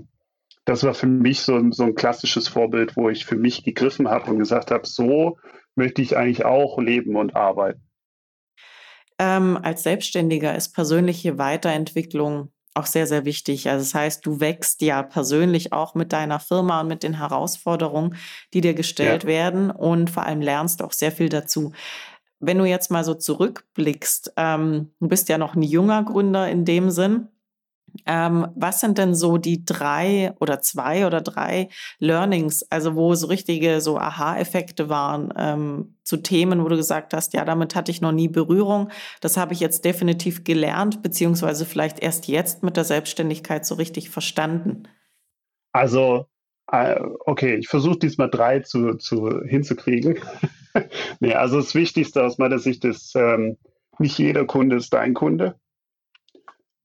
das 0.66 0.84
war 0.84 0.94
für 0.94 1.08
mich 1.08 1.42
so, 1.42 1.60
so 1.72 1.84
ein 1.84 1.96
klassisches 1.96 2.48
Vorbild, 2.48 2.96
wo 2.96 3.10
ich 3.10 3.26
für 3.26 3.36
mich 3.36 3.64
gegriffen 3.64 4.08
habe 4.08 4.32
und 4.32 4.40
gesagt 4.40 4.72
habe, 4.72 4.86
so 4.86 5.38
möchte 5.76 6.02
ich 6.02 6.16
eigentlich 6.16 6.46
auch 6.46 6.80
leben 6.80 7.16
und 7.16 7.36
arbeiten. 7.36 7.82
Ähm, 9.20 9.58
als 9.62 9.84
Selbstständiger 9.84 10.56
ist 10.56 10.74
persönliche 10.74 11.38
Weiterentwicklung 11.38 12.53
auch 12.76 12.86
sehr, 12.86 13.08
sehr 13.08 13.26
wichtig. 13.26 13.70
Also 13.70 13.84
das 13.84 13.94
heißt, 13.94 14.26
du 14.26 14.40
wächst 14.40 14.82
ja 14.82 15.04
persönlich 15.04 15.74
auch 15.74 15.96
mit 15.96 16.14
deiner 16.14 16.40
Firma 16.40 16.82
und 16.82 16.88
mit 16.88 17.04
den 17.04 17.18
Herausforderungen, 17.18 18.16
die 18.54 18.62
dir 18.62 18.74
gestellt 18.74 19.24
ja. 19.24 19.30
werden 19.30 19.72
und 19.72 20.10
vor 20.10 20.24
allem 20.24 20.42
lernst 20.42 20.82
auch 20.82 20.92
sehr 20.92 21.12
viel 21.12 21.30
dazu. 21.30 21.72
Wenn 22.40 22.58
du 22.58 22.66
jetzt 22.66 22.92
mal 22.92 23.04
so 23.04 23.14
zurückblickst, 23.14 24.34
ähm, 24.38 24.92
du 25.00 25.08
bist 25.08 25.30
ja 25.30 25.38
noch 25.38 25.56
ein 25.56 25.64
junger 25.64 26.04
Gründer 26.04 26.50
in 26.50 26.66
dem 26.66 26.90
Sinn. 26.90 27.30
Ähm, 28.06 28.48
was 28.56 28.80
sind 28.80 28.98
denn 28.98 29.14
so 29.14 29.38
die 29.38 29.66
drei 29.66 30.34
oder 30.40 30.62
zwei 30.62 31.06
oder 31.06 31.22
drei 31.22 31.70
Learnings, 32.00 32.64
also 32.72 32.96
wo 32.96 33.14
so 33.16 33.28
richtige 33.28 33.82
so 33.82 33.98
Aha-Effekte 33.98 34.90
waren 34.90 35.34
ähm, 35.38 35.96
zu 36.04 36.18
Themen, 36.18 36.64
wo 36.64 36.70
du 36.70 36.76
gesagt 36.76 37.14
hast, 37.14 37.34
ja, 37.34 37.46
damit 37.46 37.76
hatte 37.76 37.92
ich 37.92 38.02
noch 38.02 38.12
nie 38.12 38.28
Berührung. 38.28 38.90
Das 39.22 39.38
habe 39.38 39.54
ich 39.54 39.60
jetzt 39.60 39.86
definitiv 39.86 40.44
gelernt, 40.44 41.04
beziehungsweise 41.04 41.66
vielleicht 41.66 42.00
erst 42.00 42.28
jetzt 42.28 42.64
mit 42.64 42.78
der 42.78 42.84
Selbstständigkeit 42.84 43.66
so 43.66 43.76
richtig 43.76 44.10
verstanden. 44.10 44.88
Also, 45.72 46.26
äh, 46.72 47.00
okay, 47.26 47.56
ich 47.56 47.68
versuche 47.68 48.00
diesmal 48.00 48.30
drei 48.30 48.60
zu, 48.60 48.96
zu 48.96 49.42
hinzukriegen. 49.44 50.20
nee, 51.20 51.34
also 51.34 51.58
das 51.58 51.76
Wichtigste 51.76 52.24
aus 52.24 52.38
meiner 52.38 52.60
Sicht 52.60 52.86
ist, 52.86 53.16
ähm, 53.16 53.58
nicht 54.00 54.18
jeder 54.18 54.46
Kunde 54.46 54.78
ist 54.78 54.94
dein 54.94 55.14
Kunde 55.14 55.56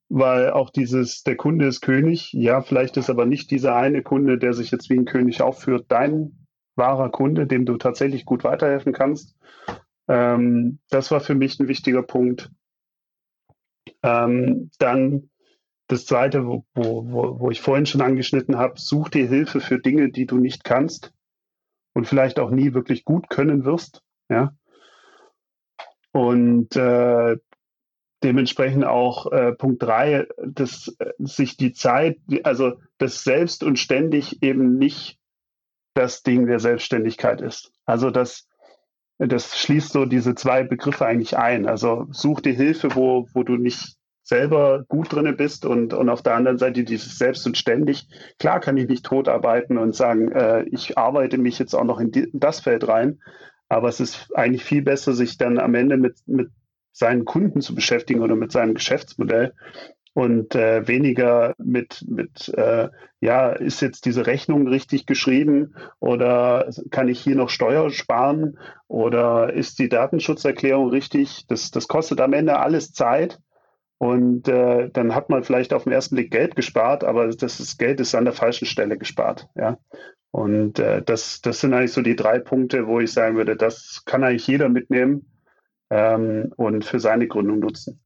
weil 0.08 0.50
auch 0.50 0.70
dieses, 0.70 1.22
der 1.22 1.36
Kunde 1.36 1.66
ist 1.66 1.80
König, 1.80 2.32
ja, 2.32 2.62
vielleicht 2.62 2.96
ist 2.96 3.10
aber 3.10 3.26
nicht 3.26 3.50
dieser 3.50 3.76
eine 3.76 4.02
Kunde, 4.02 4.38
der 4.38 4.54
sich 4.54 4.70
jetzt 4.70 4.88
wie 4.90 4.98
ein 4.98 5.04
König 5.04 5.42
aufführt, 5.42 5.86
dein 5.88 6.46
wahrer 6.76 7.10
Kunde, 7.10 7.46
dem 7.46 7.66
du 7.66 7.76
tatsächlich 7.76 8.24
gut 8.24 8.44
weiterhelfen 8.44 8.92
kannst. 8.92 9.36
Ähm, 10.08 10.78
das 10.88 11.10
war 11.10 11.20
für 11.20 11.34
mich 11.34 11.58
ein 11.60 11.68
wichtiger 11.68 12.02
Punkt. 12.02 12.50
Ähm, 14.02 14.70
dann 14.78 15.30
das 15.88 16.06
zweite, 16.06 16.46
wo, 16.46 16.64
wo, 16.74 17.40
wo 17.40 17.50
ich 17.50 17.60
vorhin 17.60 17.86
schon 17.86 18.02
angeschnitten 18.02 18.56
habe, 18.56 18.78
such 18.78 19.08
dir 19.08 19.26
Hilfe 19.26 19.60
für 19.60 19.78
Dinge, 19.78 20.10
die 20.10 20.26
du 20.26 20.36
nicht 20.36 20.64
kannst 20.64 21.12
und 21.94 22.06
vielleicht 22.06 22.38
auch 22.38 22.50
nie 22.50 22.74
wirklich 22.74 23.04
gut 23.04 23.28
können 23.28 23.64
wirst. 23.64 24.02
Ja. 24.28 24.54
Und 26.12 26.76
äh, 26.76 27.36
dementsprechend 28.22 28.84
auch 28.84 29.30
äh, 29.32 29.52
Punkt 29.52 29.82
drei, 29.82 30.26
dass 30.44 30.94
äh, 30.98 31.12
sich 31.18 31.56
die 31.56 31.72
Zeit, 31.72 32.18
also 32.42 32.80
das 32.98 33.24
selbst 33.24 33.62
und 33.62 33.78
ständig 33.78 34.42
eben 34.42 34.76
nicht 34.78 35.18
das 35.94 36.22
Ding 36.22 36.46
der 36.46 36.60
Selbstständigkeit 36.60 37.40
ist. 37.40 37.72
Also 37.84 38.10
das, 38.10 38.46
das 39.18 39.58
schließt 39.58 39.92
so 39.92 40.04
diese 40.04 40.34
zwei 40.34 40.62
Begriffe 40.62 41.06
eigentlich 41.06 41.36
ein. 41.36 41.66
Also 41.66 42.06
such 42.10 42.40
dir 42.40 42.52
Hilfe, 42.52 42.94
wo, 42.94 43.28
wo 43.34 43.42
du 43.42 43.56
nicht 43.56 43.96
selber 44.22 44.84
gut 44.88 45.12
drinne 45.12 45.32
bist 45.32 45.64
und, 45.64 45.94
und 45.94 46.10
auf 46.10 46.22
der 46.22 46.34
anderen 46.34 46.58
Seite 46.58 46.84
dieses 46.84 47.18
Selbst 47.18 47.46
und 47.46 47.56
ständig. 47.56 48.08
Klar 48.38 48.60
kann 48.60 48.76
ich 48.76 48.86
nicht 48.86 49.06
tot 49.06 49.26
arbeiten 49.26 49.78
und 49.78 49.94
sagen, 49.94 50.30
äh, 50.30 50.64
ich 50.64 50.98
arbeite 50.98 51.38
mich 51.38 51.58
jetzt 51.58 51.74
auch 51.74 51.84
noch 51.84 51.98
in, 51.98 52.10
die, 52.10 52.28
das 52.34 52.60
Feld 52.60 52.86
rein, 52.86 53.20
aber 53.70 53.88
es 53.88 54.00
ist 54.00 54.28
eigentlich 54.36 54.64
viel 54.64 54.82
besser, 54.82 55.14
sich 55.14 55.38
dann 55.38 55.58
am 55.58 55.74
Ende 55.74 55.96
mit, 55.96 56.18
mit 56.26 56.50
seinen 56.98 57.24
Kunden 57.24 57.60
zu 57.60 57.74
beschäftigen 57.74 58.22
oder 58.22 58.36
mit 58.36 58.52
seinem 58.52 58.74
Geschäftsmodell 58.74 59.54
und 60.14 60.54
äh, 60.54 60.86
weniger 60.88 61.54
mit, 61.58 62.04
mit 62.08 62.48
äh, 62.48 62.88
ja, 63.20 63.50
ist 63.50 63.80
jetzt 63.80 64.04
diese 64.04 64.26
Rechnung 64.26 64.66
richtig 64.66 65.06
geschrieben 65.06 65.74
oder 66.00 66.68
kann 66.90 67.08
ich 67.08 67.20
hier 67.20 67.36
noch 67.36 67.50
Steuer 67.50 67.90
sparen 67.90 68.58
oder 68.88 69.52
ist 69.52 69.78
die 69.78 69.88
Datenschutzerklärung 69.88 70.90
richtig? 70.90 71.46
Das, 71.46 71.70
das 71.70 71.88
kostet 71.88 72.20
am 72.20 72.32
Ende 72.32 72.58
alles 72.58 72.92
Zeit 72.92 73.38
und 73.98 74.48
äh, 74.48 74.90
dann 74.90 75.14
hat 75.14 75.30
man 75.30 75.44
vielleicht 75.44 75.72
auf 75.72 75.84
den 75.84 75.92
ersten 75.92 76.16
Blick 76.16 76.30
Geld 76.30 76.56
gespart, 76.56 77.04
aber 77.04 77.28
das 77.28 77.60
ist, 77.60 77.78
Geld 77.78 78.00
ist 78.00 78.14
an 78.14 78.24
der 78.24 78.34
falschen 78.34 78.66
Stelle 78.66 78.98
gespart. 78.98 79.48
Ja? 79.56 79.78
Und 80.30 80.78
äh, 80.78 81.02
das, 81.02 81.40
das 81.42 81.60
sind 81.60 81.74
eigentlich 81.74 81.92
so 81.92 82.02
die 82.02 82.16
drei 82.16 82.38
Punkte, 82.38 82.86
wo 82.86 83.00
ich 83.00 83.12
sagen 83.12 83.36
würde, 83.36 83.56
das 83.56 84.02
kann 84.04 84.24
eigentlich 84.24 84.46
jeder 84.46 84.68
mitnehmen 84.68 85.26
ähm, 85.90 86.52
und 86.56 86.84
für 86.84 87.00
seine 87.00 87.28
Gründung 87.28 87.60
nutzen. 87.60 88.00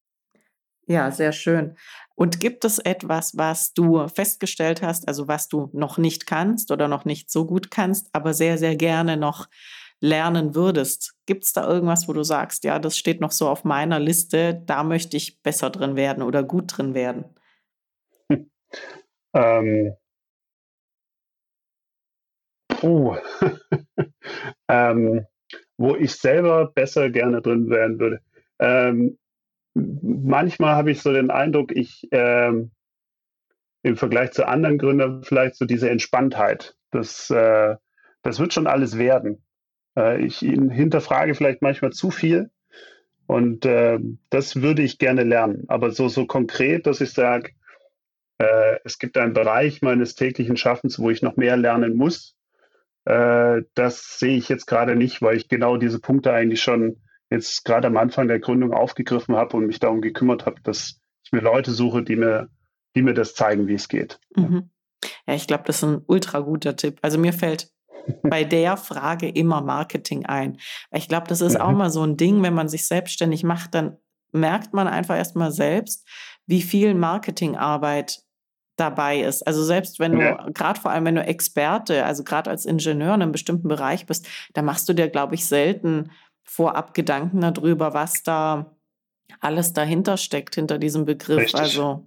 Ja, 0.87 1.11
sehr 1.11 1.33
schön. 1.33 1.77
Und 2.14 2.40
gibt 2.40 2.64
es 2.64 2.79
etwas, 2.79 3.37
was 3.37 3.73
du 3.73 4.09
festgestellt 4.09 4.83
hast, 4.83 5.09
also 5.09 5.29
was 5.29 5.49
du 5.49 5.71
noch 5.73 5.97
nicht 5.97 6.27
kannst 6.27 6.71
oder 6.71 6.88
noch 6.88 7.05
nicht 7.05 7.31
so 7.31 7.47
gut 7.47 7.71
kannst, 7.71 8.09
aber 8.12 8.35
sehr, 8.35 8.59
sehr 8.59 8.77
gerne 8.77 9.16
noch 9.16 9.49
lernen 10.01 10.55
würdest? 10.55 11.14
Gibt 11.27 11.45
es 11.45 11.53
da 11.53 11.66
irgendwas, 11.68 12.09
wo 12.09 12.12
du 12.12 12.25
sagst, 12.25 12.64
ja, 12.64 12.79
das 12.79 12.99
steht 12.99 13.21
noch 13.21 13.31
so 13.31 13.49
auf 13.49 13.64
meiner 13.64 14.01
Liste, 14.01 14.61
da 14.66 14.83
möchte 14.83 15.16
ich 15.16 15.40
besser 15.42 15.71
drin 15.71 15.97
werden 15.97 16.23
oder 16.23 16.42
gut 16.42 16.77
drin 16.77 16.95
werden? 16.95 17.25
ähm. 19.35 19.97
Oh. 22.83 23.16
ähm, 24.68 25.27
wo 25.83 25.97
ich 25.97 26.14
selber 26.14 26.66
besser 26.66 27.11
gerne 27.11 27.42
drin 27.42 27.68
werden 27.68 27.99
würde. 27.99 28.21
Ähm, 28.61 29.18
manchmal 29.75 30.77
habe 30.77 30.92
ich 30.92 31.03
so 31.03 31.12
den 31.12 31.33
Eindruck, 31.33 31.73
ich 31.73 32.07
ähm, 32.12 32.71
im 33.83 33.97
Vergleich 33.97 34.31
zu 34.31 34.47
anderen 34.47 34.79
Gründern 34.79 35.25
vielleicht 35.25 35.57
so 35.57 35.64
diese 35.64 35.90
Entspanntheit. 35.90 36.77
Das, 36.92 37.31
äh, 37.31 37.75
das 38.23 38.38
wird 38.38 38.53
schon 38.53 38.68
alles 38.68 38.97
werden. 38.97 39.42
Äh, 39.99 40.25
ich 40.25 40.38
hinterfrage 40.38 41.35
vielleicht 41.35 41.62
manchmal 41.62 41.90
zu 41.90 42.12
viel 42.12 42.51
und 43.27 43.66
äh, 43.66 43.99
das 44.31 44.62
würde 44.62 44.83
ich 44.83 44.99
gerne 44.99 45.25
lernen. 45.25 45.64
Aber 45.66 45.90
so, 45.90 46.09
so 46.09 46.27
konkret, 46.27 46.87
dass 46.87 47.01
ich 47.01 47.11
sage, 47.11 47.51
äh, 48.38 48.79
es 48.85 49.01
gibt 49.01 49.18
einen 49.18 49.33
Bereich 49.33 49.83
meines 49.83 50.14
täglichen 50.14 50.57
Schaffens, 50.57 51.01
wo 51.01 51.11
ich 51.11 51.23
noch 51.23 51.35
mehr 51.35 51.57
lernen 51.57 51.97
muss. 51.97 52.37
Äh, 53.05 53.62
das 53.75 54.19
sehe 54.19 54.37
ich 54.37 54.49
jetzt 54.49 54.67
gerade 54.67 54.97
nicht, 54.97 55.23
weil 55.23 55.37
ich 55.37 55.49
genau 55.49 55.77
diese 55.77 55.99
Punkte 55.99 56.33
eigentlich 56.33 56.62
schon 56.62 57.01
jetzt 57.31 57.65
gerade 57.65 57.87
am 57.87 57.97
Anfang 57.97 58.29
der 58.29 58.38
Gründung 58.38 58.73
aufgegriffen 58.73 59.37
habe 59.37 59.57
und 59.57 59.67
mich 59.67 59.81
darum 59.81 60.01
gekümmert 60.01 60.47
habe, 60.47 60.61
dass 60.62 61.01
ich 61.25 61.33
mir 61.33 61.41
Leute 61.41 61.73
suche, 61.73 62.03
die 62.03 62.17
mir, 62.17 62.49
die 62.95 63.03
mir 63.03 63.15
das 63.15 63.35
zeigen, 63.35 63.67
wie 63.67 63.75
es 63.75 63.88
geht. 63.88 64.21
Mhm. 64.37 64.71
Ja, 65.27 65.35
ich 65.35 65.47
glaube, 65.47 65.65
das 65.67 65.79
ist 65.79 65.85
ein 65.85 66.03
ultra 66.07 66.41
guter 66.41 66.77
Tipp. 66.77 66.99
Also 67.03 67.19
mir 67.19 67.33
fällt 67.33 67.71
bei 68.23 68.45
der 68.45 68.77
Frage 68.77 69.29
immer 69.29 69.62
Marketing 69.62 70.27
ein. 70.27 70.59
Ich 70.93 71.09
glaube, 71.09 71.27
das 71.27 71.41
ist 71.41 71.55
mhm. 71.55 71.61
auch 71.61 71.73
mal 71.73 71.91
so 71.91 72.03
ein 72.03 72.17
Ding, 72.17 72.43
wenn 72.43 72.55
man 72.55 72.69
sich 72.69 72.87
selbstständig 72.87 73.45
macht, 73.45 73.75
dann 73.75 73.97
merkt 74.33 74.73
man 74.73 74.88
einfach 74.88 75.17
erstmal 75.17 75.53
selbst, 75.53 76.07
wie 76.47 76.62
viel 76.62 76.95
Marketingarbeit 76.95 78.23
dabei 78.83 79.21
ist. 79.21 79.47
Also 79.47 79.64
selbst 79.64 79.99
wenn 79.99 80.12
du, 80.12 80.21
ja. 80.21 80.47
gerade 80.53 80.81
vor 80.81 80.90
allem 80.90 81.05
wenn 81.05 81.14
du 81.14 81.25
Experte, 81.25 82.05
also 82.05 82.25
gerade 82.25 82.51
als 82.51 82.66
Ingenieur 82.66 83.14
in 83.14 83.23
einem 83.23 83.33
bestimmten 83.33 83.68
Bereich 83.68 84.07
bist, 84.07 84.29
da 84.55 84.62
machst 84.62 84.88
du 84.88 84.92
dir, 84.92 85.09
glaube 85.09 85.35
ich, 85.35 85.47
selten 85.47 86.11
vorab 86.45 86.92
Gedanken 86.95 87.40
darüber, 87.40 87.95
was 87.95 88.23
da 88.23 88.75
alles 89.40 89.73
dahinter 89.73 90.16
steckt, 90.16 90.55
hinter 90.55 90.79
diesem 90.79 91.05
Begriff. 91.05 91.38
Richtig. 91.38 91.61
Also, 91.61 92.05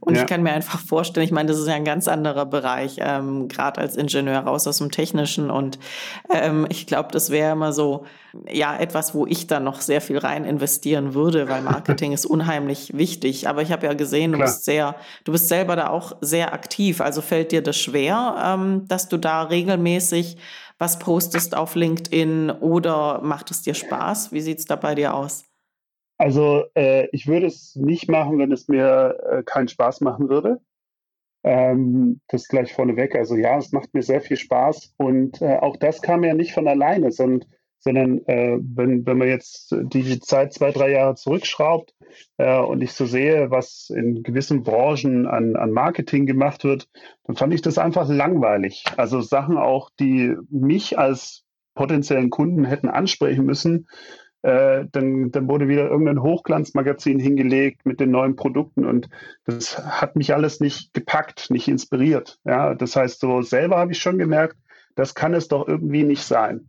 und 0.00 0.14
ja. 0.14 0.22
ich 0.22 0.26
kann 0.26 0.42
mir 0.42 0.52
einfach 0.52 0.80
vorstellen, 0.80 1.24
ich 1.24 1.32
meine, 1.32 1.48
das 1.48 1.58
ist 1.58 1.68
ja 1.68 1.74
ein 1.74 1.84
ganz 1.84 2.08
anderer 2.08 2.46
Bereich, 2.46 2.96
ähm, 2.98 3.48
gerade 3.48 3.80
als 3.80 3.96
Ingenieur 3.96 4.40
raus 4.40 4.66
aus 4.66 4.78
dem 4.78 4.90
Technischen. 4.90 5.50
Und 5.50 5.78
ähm, 6.32 6.66
ich 6.68 6.86
glaube, 6.86 7.10
das 7.12 7.30
wäre 7.30 7.52
immer 7.52 7.72
so, 7.72 8.04
ja, 8.50 8.76
etwas, 8.76 9.14
wo 9.14 9.26
ich 9.26 9.46
dann 9.46 9.64
noch 9.64 9.80
sehr 9.80 10.00
viel 10.00 10.18
rein 10.18 10.44
investieren 10.44 11.14
würde, 11.14 11.48
weil 11.48 11.62
Marketing 11.62 12.12
ist 12.12 12.26
unheimlich 12.26 12.96
wichtig. 12.96 13.48
Aber 13.48 13.62
ich 13.62 13.72
habe 13.72 13.86
ja 13.86 13.94
gesehen, 13.94 14.32
du 14.32 14.38
Klar. 14.38 14.48
bist 14.48 14.64
sehr, 14.64 14.96
du 15.24 15.32
bist 15.32 15.48
selber 15.48 15.76
da 15.76 15.88
auch 15.88 16.16
sehr 16.20 16.52
aktiv. 16.52 17.00
Also 17.00 17.20
fällt 17.20 17.52
dir 17.52 17.62
das 17.62 17.76
schwer, 17.76 18.36
ähm, 18.44 18.88
dass 18.88 19.08
du 19.08 19.18
da 19.18 19.42
regelmäßig 19.42 20.36
was 20.78 20.98
postest 20.98 21.56
auf 21.56 21.76
LinkedIn 21.76 22.50
oder 22.50 23.20
macht 23.22 23.52
es 23.52 23.62
dir 23.62 23.74
Spaß? 23.74 24.32
Wie 24.32 24.40
sieht 24.40 24.58
es 24.58 24.64
da 24.64 24.74
bei 24.74 24.96
dir 24.96 25.14
aus? 25.14 25.44
Also 26.22 26.66
äh, 26.76 27.08
ich 27.10 27.26
würde 27.26 27.46
es 27.46 27.74
nicht 27.74 28.08
machen, 28.08 28.38
wenn 28.38 28.52
es 28.52 28.68
mir 28.68 29.18
äh, 29.28 29.42
keinen 29.42 29.66
Spaß 29.66 30.02
machen 30.02 30.28
würde. 30.28 30.60
Ähm, 31.42 32.20
das 32.28 32.46
gleich 32.46 32.72
vorneweg. 32.72 33.16
Also 33.16 33.34
ja, 33.34 33.58
es 33.58 33.72
macht 33.72 33.92
mir 33.92 34.04
sehr 34.04 34.20
viel 34.20 34.36
Spaß 34.36 34.94
und 34.98 35.42
äh, 35.42 35.56
auch 35.56 35.76
das 35.76 36.00
kam 36.00 36.22
ja 36.22 36.34
nicht 36.34 36.52
von 36.52 36.68
alleine, 36.68 37.10
sondern 37.10 37.44
sondern 37.80 38.24
äh, 38.26 38.56
wenn, 38.60 39.04
wenn 39.04 39.18
man 39.18 39.26
jetzt 39.26 39.74
die 39.76 40.20
Zeit 40.20 40.52
zwei, 40.52 40.70
drei 40.70 40.92
Jahre 40.92 41.16
zurückschraubt 41.16 41.92
äh, 42.36 42.60
und 42.60 42.80
ich 42.80 42.92
so 42.92 43.04
sehe, 43.04 43.50
was 43.50 43.90
in 43.90 44.22
gewissen 44.22 44.62
Branchen 44.62 45.26
an, 45.26 45.56
an 45.56 45.72
Marketing 45.72 46.26
gemacht 46.26 46.62
wird, 46.62 46.88
dann 47.24 47.34
fand 47.34 47.52
ich 47.52 47.62
das 47.62 47.78
einfach 47.78 48.08
langweilig. 48.08 48.84
Also 48.96 49.20
Sachen 49.20 49.58
auch, 49.58 49.90
die 49.98 50.36
mich 50.48 50.96
als 50.96 51.42
potenziellen 51.74 52.30
Kunden 52.30 52.64
hätten 52.64 52.88
ansprechen 52.88 53.44
müssen, 53.44 53.88
äh, 54.42 54.84
dann, 54.90 55.30
dann 55.30 55.48
wurde 55.48 55.68
wieder 55.68 55.88
irgendein 55.88 56.22
Hochglanzmagazin 56.22 57.18
hingelegt 57.18 57.86
mit 57.86 58.00
den 58.00 58.10
neuen 58.10 58.36
Produkten 58.36 58.84
und 58.84 59.08
das 59.44 59.78
hat 59.78 60.16
mich 60.16 60.34
alles 60.34 60.60
nicht 60.60 60.92
gepackt, 60.92 61.50
nicht 61.50 61.68
inspiriert. 61.68 62.38
Ja, 62.44 62.74
das 62.74 62.96
heißt, 62.96 63.20
so 63.20 63.42
selber 63.42 63.78
habe 63.78 63.92
ich 63.92 64.00
schon 64.00 64.18
gemerkt, 64.18 64.56
das 64.94 65.14
kann 65.14 65.34
es 65.34 65.48
doch 65.48 65.66
irgendwie 65.66 66.04
nicht 66.04 66.24
sein. 66.24 66.68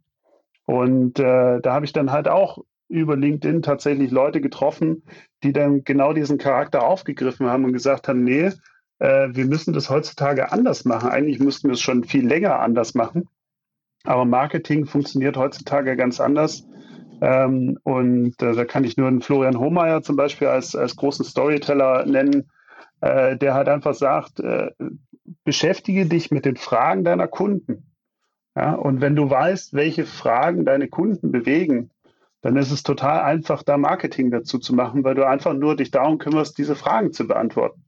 Und 0.66 1.20
äh, 1.20 1.60
da 1.60 1.74
habe 1.74 1.86
ich 1.86 1.94
dann 1.94 2.12
halt 2.12 2.28
auch 2.28 2.60
über 2.88 3.18
LinkedIn 3.18 3.64
tatsächlich 3.64 4.12
Leute 4.12 4.40
getroffen, 4.40 5.04
die 5.44 5.52
dann 5.52 5.84
genau 5.84 6.14
diesen 6.14 6.38
Charakter 6.38 6.84
aufgegriffen 6.84 7.48
haben 7.48 7.66
und 7.66 7.74
gesagt 7.74 8.08
haben, 8.08 8.24
nee, 8.24 8.52
äh, 9.00 9.30
wir 9.32 9.46
müssen 9.46 9.74
das 9.74 9.90
heutzutage 9.90 10.52
anders 10.52 10.86
machen. 10.86 11.10
Eigentlich 11.10 11.40
müssten 11.40 11.68
wir 11.68 11.74
es 11.74 11.82
schon 11.82 12.04
viel 12.04 12.26
länger 12.26 12.60
anders 12.60 12.94
machen. 12.94 13.28
Aber 14.04 14.26
Marketing 14.26 14.86
funktioniert 14.86 15.38
heutzutage 15.38 15.96
ganz 15.96 16.20
anders. 16.20 16.66
Ähm, 17.24 17.80
und 17.84 18.42
äh, 18.42 18.54
da 18.54 18.66
kann 18.66 18.84
ich 18.84 18.98
nur 18.98 19.08
einen 19.08 19.22
Florian 19.22 19.58
Hohmeier 19.58 20.02
zum 20.02 20.18
Beispiel 20.18 20.48
als, 20.50 20.76
als 20.76 20.98
großen 20.98 21.24
Storyteller 21.24 22.06
nennen, 22.06 22.52
äh, 23.00 23.38
der 23.38 23.54
halt 23.54 23.70
einfach 23.70 23.94
sagt, 23.94 24.42
äh, 24.42 24.72
beschäftige 25.46 26.06
dich 26.06 26.32
mit 26.32 26.44
den 26.44 26.58
Fragen 26.58 27.06
deiner 27.06 27.30
Kunden. 27.30 27.94
Ja, 28.58 28.74
und 28.74 29.00
wenn 29.00 29.16
du 29.16 29.30
weißt, 29.30 29.74
welche 29.74 30.06
Fragen 30.06 30.66
deine 30.66 30.90
Kunden 30.90 31.32
bewegen, 31.32 31.92
dann 32.42 32.58
ist 32.58 32.72
es 32.72 32.84
total 32.84 33.22
einfach, 33.22 33.64
da 33.64 33.78
Marketing 33.78 34.30
dazu 34.30 34.60
zu 34.60 34.76
machen, 34.76 35.06
weil 35.06 35.16
du 35.16 35.26
einfach 35.26 35.54
nur 35.54 35.78
dich 35.78 35.92
darum 35.92 36.18
kümmerst, 36.18 36.58
diese 36.58 36.76
Fragen 36.76 37.14
zu 37.14 37.26
beantworten. 37.26 37.86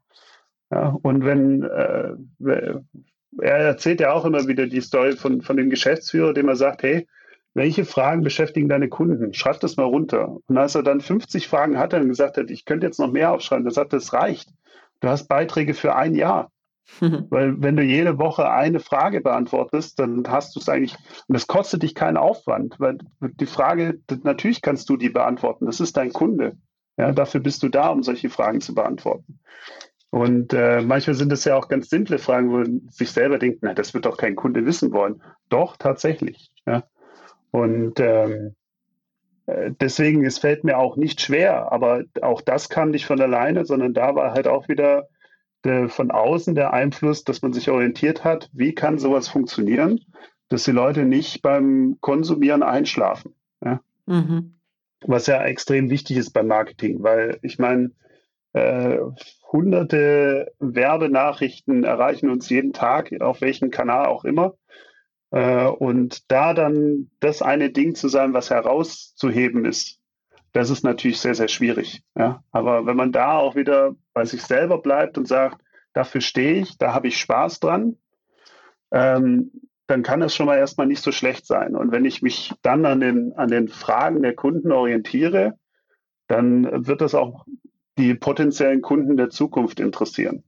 Ja, 0.72 0.98
und 1.02 1.26
wenn 1.26 1.62
äh, 1.62 2.14
er 3.42 3.58
erzählt 3.58 4.00
ja 4.00 4.14
auch 4.14 4.24
immer 4.24 4.48
wieder 4.48 4.66
die 4.68 4.80
Story 4.80 5.18
von, 5.18 5.42
von 5.42 5.58
dem 5.58 5.70
Geschäftsführer, 5.70 6.34
dem 6.34 6.48
er 6.48 6.56
sagt, 6.56 6.84
hey, 6.84 7.06
welche 7.56 7.86
Fragen 7.86 8.22
beschäftigen 8.22 8.70
deine 8.70 8.90
Kunden? 8.90 9.34
Schreib 9.34 9.62
das 9.62 9.78
mal 9.78 9.86
runter. 9.86 10.38
Und 10.46 10.58
als 10.58 10.76
er 10.76 10.84
dann 10.84 11.02
50 11.02 11.48
Fragen 11.48 11.80
hatte 11.80 12.00
und 12.00 12.10
gesagt 12.10 12.38
hat, 12.38 12.52
ich 12.52 12.66
könnte 12.66 12.86
jetzt 12.86 13.00
noch 13.00 13.12
mehr 13.12 13.32
aufschreiben, 13.32 13.66
er 13.66 13.72
sagte, 13.72 13.96
das 13.96 14.14
reicht. 14.14 14.50
Du 15.00 15.08
hast 15.08 15.28
Beiträge 15.28 15.74
für 15.74 15.96
ein 15.96 16.16
Jahr. 16.16 16.52
Weil 17.00 17.62
wenn 17.64 17.78
du 17.78 17.82
jede 17.82 18.20
Woche 18.20 18.52
eine 18.52 18.80
Frage 18.80 19.22
beantwortest, 19.22 19.98
dann 20.00 20.24
hast 20.28 20.56
du 20.56 20.60
es 20.60 20.70
eigentlich, 20.70 20.96
und 21.28 21.34
das 21.34 21.48
kostet 21.48 21.82
dich 21.82 21.96
keinen 21.96 22.18
Aufwand, 22.18 22.80
weil 22.80 23.00
die 23.20 23.48
Frage, 23.48 24.02
natürlich 24.22 24.62
kannst 24.62 24.88
du 24.90 24.96
die 24.96 25.10
beantworten, 25.10 25.66
das 25.66 25.80
ist 25.80 25.98
dein 25.98 26.14
Kunde. 26.14 26.58
Ja, 26.96 27.12
dafür 27.12 27.42
bist 27.42 27.64
du 27.64 27.70
da, 27.70 27.88
um 27.88 28.04
solche 28.04 28.30
Fragen 28.30 28.62
zu 28.62 28.76
beantworten. 28.76 29.40
Und 30.12 30.54
äh, 30.54 30.82
manchmal 30.82 31.16
sind 31.16 31.32
es 31.32 31.44
ja 31.44 31.58
auch 31.58 31.70
ganz 31.70 31.90
simple 31.90 32.20
Fragen, 32.20 32.52
wo 32.52 32.58
man 32.58 32.88
sich 32.90 33.12
selber 33.12 33.40
denkt, 33.40 33.60
na, 33.64 33.74
das 33.74 33.94
wird 33.96 34.06
doch 34.06 34.18
kein 34.18 34.36
Kunde 34.36 34.66
wissen 34.66 34.94
wollen. 34.94 35.24
Doch, 35.50 35.76
tatsächlich. 35.78 36.52
Ja. 36.68 36.84
Und 37.56 38.02
ähm, 38.02 38.54
äh, 39.46 39.72
deswegen, 39.80 40.26
es 40.26 40.40
fällt 40.40 40.66
mir 40.66 40.78
auch 40.78 40.98
nicht 40.98 41.22
schwer, 41.22 41.72
aber 41.72 42.04
auch 42.22 42.42
das 42.42 42.68
kam 42.68 42.90
nicht 42.92 43.06
von 43.06 43.22
alleine, 43.22 43.64
sondern 43.64 43.94
da 43.94 44.14
war 44.14 44.34
halt 44.34 44.46
auch 44.46 44.68
wieder 44.68 45.08
der, 45.64 45.88
von 45.88 46.12
außen 46.12 46.54
der 46.54 46.74
Einfluss, 46.74 47.24
dass 47.24 47.42
man 47.42 47.54
sich 47.54 47.70
orientiert 47.70 48.26
hat, 48.26 48.50
wie 48.52 48.76
kann 48.76 49.00
sowas 49.00 49.30
funktionieren, 49.30 50.02
dass 50.50 50.66
die 50.66 50.72
Leute 50.72 51.06
nicht 51.06 51.42
beim 51.42 51.98
Konsumieren 52.02 52.62
einschlafen. 52.62 53.34
Ja? 53.64 53.80
Mhm. 54.06 54.60
Was 55.06 55.28
ja 55.28 55.42
extrem 55.42 55.90
wichtig 55.90 56.18
ist 56.18 56.32
beim 56.32 56.48
Marketing, 56.48 57.04
weil 57.04 57.40
ich 57.42 57.58
meine, 57.58 57.92
äh, 58.52 58.98
hunderte 59.50 60.52
Werbenachrichten 60.60 61.86
erreichen 61.86 62.30
uns 62.30 62.50
jeden 62.50 62.74
Tag, 62.74 63.14
auf 63.22 63.40
welchem 63.40 63.72
Kanal 63.72 64.08
auch 64.08 64.26
immer. 64.26 64.56
Äh, 65.36 65.66
und 65.68 66.32
da 66.32 66.54
dann 66.54 67.12
das 67.20 67.42
eine 67.42 67.70
Ding 67.70 67.94
zu 67.94 68.08
sein, 68.08 68.34
was 68.34 68.50
herauszuheben 68.50 69.66
ist, 69.66 70.00
das 70.54 70.70
ist 70.70 70.84
natürlich 70.84 71.20
sehr, 71.20 71.36
sehr 71.36 71.50
schwierig. 71.50 72.04
Ja? 72.18 72.42
Aber 72.52 72.86
wenn 72.86 72.96
man 72.96 73.12
da 73.12 73.38
auch 73.38 73.56
wieder 73.56 73.96
bei 74.14 74.24
sich 74.24 74.42
selber 74.42 74.82
bleibt 74.82 75.18
und 75.18 75.28
sagt, 75.28 75.62
dafür 75.92 76.22
stehe 76.22 76.62
ich, 76.62 76.78
da 76.78 76.94
habe 76.94 77.10
ich 77.10 77.18
Spaß 77.18 77.60
dran, 77.60 77.98
ähm, 78.92 79.52
dann 79.88 80.04
kann 80.04 80.22
es 80.22 80.34
schon 80.34 80.46
mal 80.46 80.58
erstmal 80.58 80.88
nicht 80.88 81.04
so 81.04 81.12
schlecht 81.12 81.46
sein. 81.46 81.76
Und 81.76 81.92
wenn 81.92 82.06
ich 82.06 82.22
mich 82.22 82.54
dann 82.62 82.86
an 82.86 83.02
den, 83.02 83.34
an 83.34 83.50
den 83.50 83.68
Fragen 83.68 84.22
der 84.22 84.36
Kunden 84.36 84.72
orientiere, 84.72 85.60
dann 86.28 86.88
wird 86.88 87.02
das 87.02 87.14
auch 87.14 87.46
die 87.98 88.16
potenziellen 88.16 88.82
Kunden 88.82 89.18
der 89.18 89.30
Zukunft 89.30 89.82
interessieren. 89.82 90.46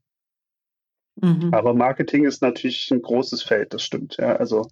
Mhm. 1.21 1.53
Aber 1.53 1.73
Marketing 1.73 2.25
ist 2.25 2.41
natürlich 2.41 2.91
ein 2.91 3.01
großes 3.01 3.43
Feld, 3.43 3.73
das 3.73 3.83
stimmt. 3.83 4.17
Ja. 4.17 4.35
Also 4.35 4.69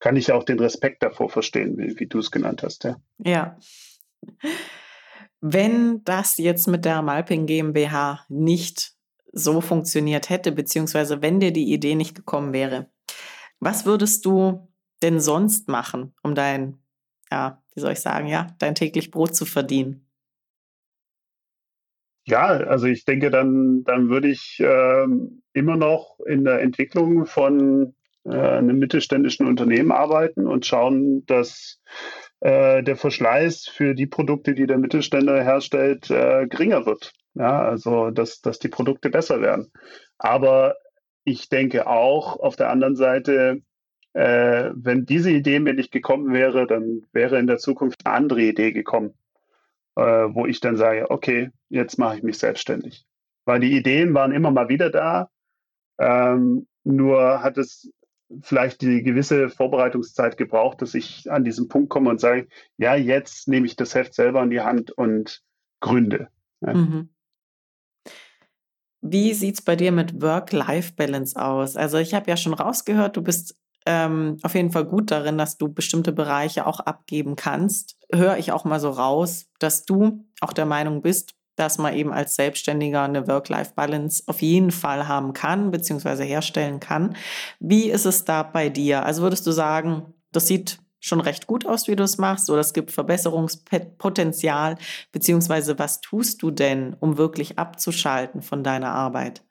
kann 0.00 0.16
ich 0.16 0.32
auch 0.32 0.44
den 0.44 0.58
Respekt 0.58 1.02
davor 1.02 1.28
verstehen, 1.28 1.78
wie, 1.78 1.98
wie 1.98 2.06
du 2.06 2.18
es 2.18 2.30
genannt 2.30 2.62
hast. 2.62 2.84
Ja. 2.84 2.96
ja. 3.18 3.58
Wenn 5.40 6.02
das 6.04 6.38
jetzt 6.38 6.68
mit 6.68 6.84
der 6.84 7.02
Malping 7.02 7.46
GmbH 7.46 8.24
nicht 8.28 8.94
so 9.32 9.60
funktioniert 9.60 10.30
hätte, 10.30 10.52
beziehungsweise 10.52 11.20
wenn 11.20 11.40
dir 11.40 11.52
die 11.52 11.72
Idee 11.72 11.96
nicht 11.96 12.14
gekommen 12.14 12.52
wäre, 12.52 12.90
was 13.60 13.84
würdest 13.84 14.24
du 14.24 14.68
denn 15.02 15.20
sonst 15.20 15.68
machen, 15.68 16.14
um 16.22 16.34
dein, 16.34 16.78
ja, 17.30 17.62
wie 17.74 17.80
soll 17.80 17.92
ich 17.92 18.00
sagen, 18.00 18.26
ja, 18.26 18.46
dein 18.58 18.74
täglich 18.74 19.10
Brot 19.10 19.34
zu 19.34 19.44
verdienen? 19.44 20.06
Ja, 22.26 22.46
also 22.46 22.86
ich 22.86 23.04
denke, 23.04 23.30
dann, 23.30 23.84
dann 23.84 24.08
würde 24.08 24.28
ich 24.28 24.58
äh, 24.60 25.06
immer 25.52 25.76
noch 25.76 26.18
in 26.26 26.44
der 26.44 26.62
Entwicklung 26.62 27.26
von 27.26 27.94
äh, 28.24 28.30
einem 28.30 28.78
mittelständischen 28.78 29.46
Unternehmen 29.46 29.92
arbeiten 29.92 30.46
und 30.46 30.64
schauen, 30.64 31.26
dass 31.26 31.80
äh, 32.40 32.82
der 32.82 32.96
Verschleiß 32.96 33.68
für 33.68 33.94
die 33.94 34.06
Produkte, 34.06 34.54
die 34.54 34.66
der 34.66 34.78
Mittelständler 34.78 35.42
herstellt, 35.42 36.10
äh, 36.10 36.46
geringer 36.46 36.86
wird. 36.86 37.12
Ja, 37.34 37.62
also 37.62 38.10
dass, 38.10 38.40
dass 38.40 38.58
die 38.58 38.68
Produkte 38.68 39.10
besser 39.10 39.42
werden. 39.42 39.70
Aber 40.18 40.76
ich 41.24 41.48
denke 41.48 41.86
auch 41.86 42.38
auf 42.38 42.56
der 42.56 42.70
anderen 42.70 42.96
Seite, 42.96 43.60
äh, 44.14 44.70
wenn 44.74 45.04
diese 45.04 45.30
Idee 45.30 45.58
mir 45.60 45.74
nicht 45.74 45.90
gekommen 45.92 46.32
wäre, 46.32 46.66
dann 46.66 47.02
wäre 47.12 47.38
in 47.38 47.46
der 47.46 47.58
Zukunft 47.58 48.06
eine 48.06 48.14
andere 48.14 48.42
Idee 48.42 48.72
gekommen, 48.72 49.14
äh, 49.96 50.02
wo 50.02 50.46
ich 50.46 50.60
dann 50.60 50.76
sage, 50.76 51.10
okay, 51.10 51.50
jetzt 51.68 51.98
mache 51.98 52.16
ich 52.16 52.22
mich 52.22 52.38
selbstständig. 52.38 53.06
Weil 53.44 53.60
die 53.60 53.76
Ideen 53.76 54.14
waren 54.14 54.32
immer 54.32 54.50
mal 54.50 54.68
wieder 54.68 54.90
da, 54.90 55.28
ähm, 55.98 56.66
nur 56.82 57.42
hat 57.42 57.58
es 57.58 57.90
vielleicht 58.42 58.82
die 58.82 59.02
gewisse 59.02 59.48
Vorbereitungszeit 59.48 60.36
gebraucht, 60.36 60.82
dass 60.82 60.94
ich 60.94 61.30
an 61.30 61.44
diesen 61.44 61.68
Punkt 61.68 61.90
komme 61.90 62.10
und 62.10 62.20
sage, 62.20 62.48
ja, 62.78 62.94
jetzt 62.94 63.48
nehme 63.48 63.66
ich 63.66 63.76
das 63.76 63.94
Heft 63.94 64.14
selber 64.14 64.42
in 64.42 64.50
die 64.50 64.60
Hand 64.60 64.90
und 64.90 65.42
gründe. 65.80 66.28
Ja. 66.60 66.74
Mhm. 66.74 67.10
Wie 69.06 69.34
sieht 69.34 69.56
es 69.56 69.62
bei 69.62 69.76
dir 69.76 69.92
mit 69.92 70.22
Work-Life-Balance 70.22 71.40
aus? 71.40 71.76
Also 71.76 71.98
ich 71.98 72.14
habe 72.14 72.30
ja 72.30 72.38
schon 72.38 72.54
rausgehört, 72.54 73.16
du 73.16 73.22
bist 73.22 73.54
ähm, 73.86 74.38
auf 74.42 74.54
jeden 74.54 74.70
Fall 74.70 74.84
gut 74.84 75.10
darin, 75.10 75.38
dass 75.38 75.58
du 75.58 75.68
bestimmte 75.68 76.12
Bereiche 76.12 76.66
auch 76.66 76.80
abgeben 76.80 77.36
kannst. 77.36 77.96
Höre 78.12 78.38
ich 78.38 78.52
auch 78.52 78.64
mal 78.64 78.80
so 78.80 78.90
raus, 78.90 79.46
dass 79.58 79.84
du 79.84 80.24
auch 80.40 80.52
der 80.52 80.66
Meinung 80.66 81.02
bist, 81.02 81.34
dass 81.56 81.78
man 81.78 81.94
eben 81.94 82.12
als 82.12 82.34
Selbstständiger 82.34 83.02
eine 83.02 83.28
Work-Life-Balance 83.28 84.24
auf 84.26 84.42
jeden 84.42 84.70
Fall 84.70 85.06
haben 85.06 85.32
kann, 85.32 85.70
beziehungsweise 85.70 86.24
herstellen 86.24 86.80
kann. 86.80 87.16
Wie 87.60 87.90
ist 87.90 88.06
es 88.06 88.24
da 88.24 88.42
bei 88.42 88.68
dir? 88.68 89.04
Also 89.04 89.22
würdest 89.22 89.46
du 89.46 89.52
sagen, 89.52 90.14
das 90.32 90.46
sieht 90.46 90.78
schon 90.98 91.20
recht 91.20 91.46
gut 91.46 91.66
aus, 91.66 91.86
wie 91.86 91.96
du 91.96 92.02
es 92.02 92.16
machst, 92.16 92.48
oder 92.48 92.60
es 92.60 92.72
gibt 92.72 92.90
Verbesserungspotenzial, 92.90 94.78
beziehungsweise 95.12 95.78
was 95.78 96.00
tust 96.00 96.42
du 96.42 96.50
denn, 96.50 96.96
um 96.98 97.18
wirklich 97.18 97.58
abzuschalten 97.58 98.40
von 98.40 98.64
deiner 98.64 98.92
Arbeit? 98.92 99.44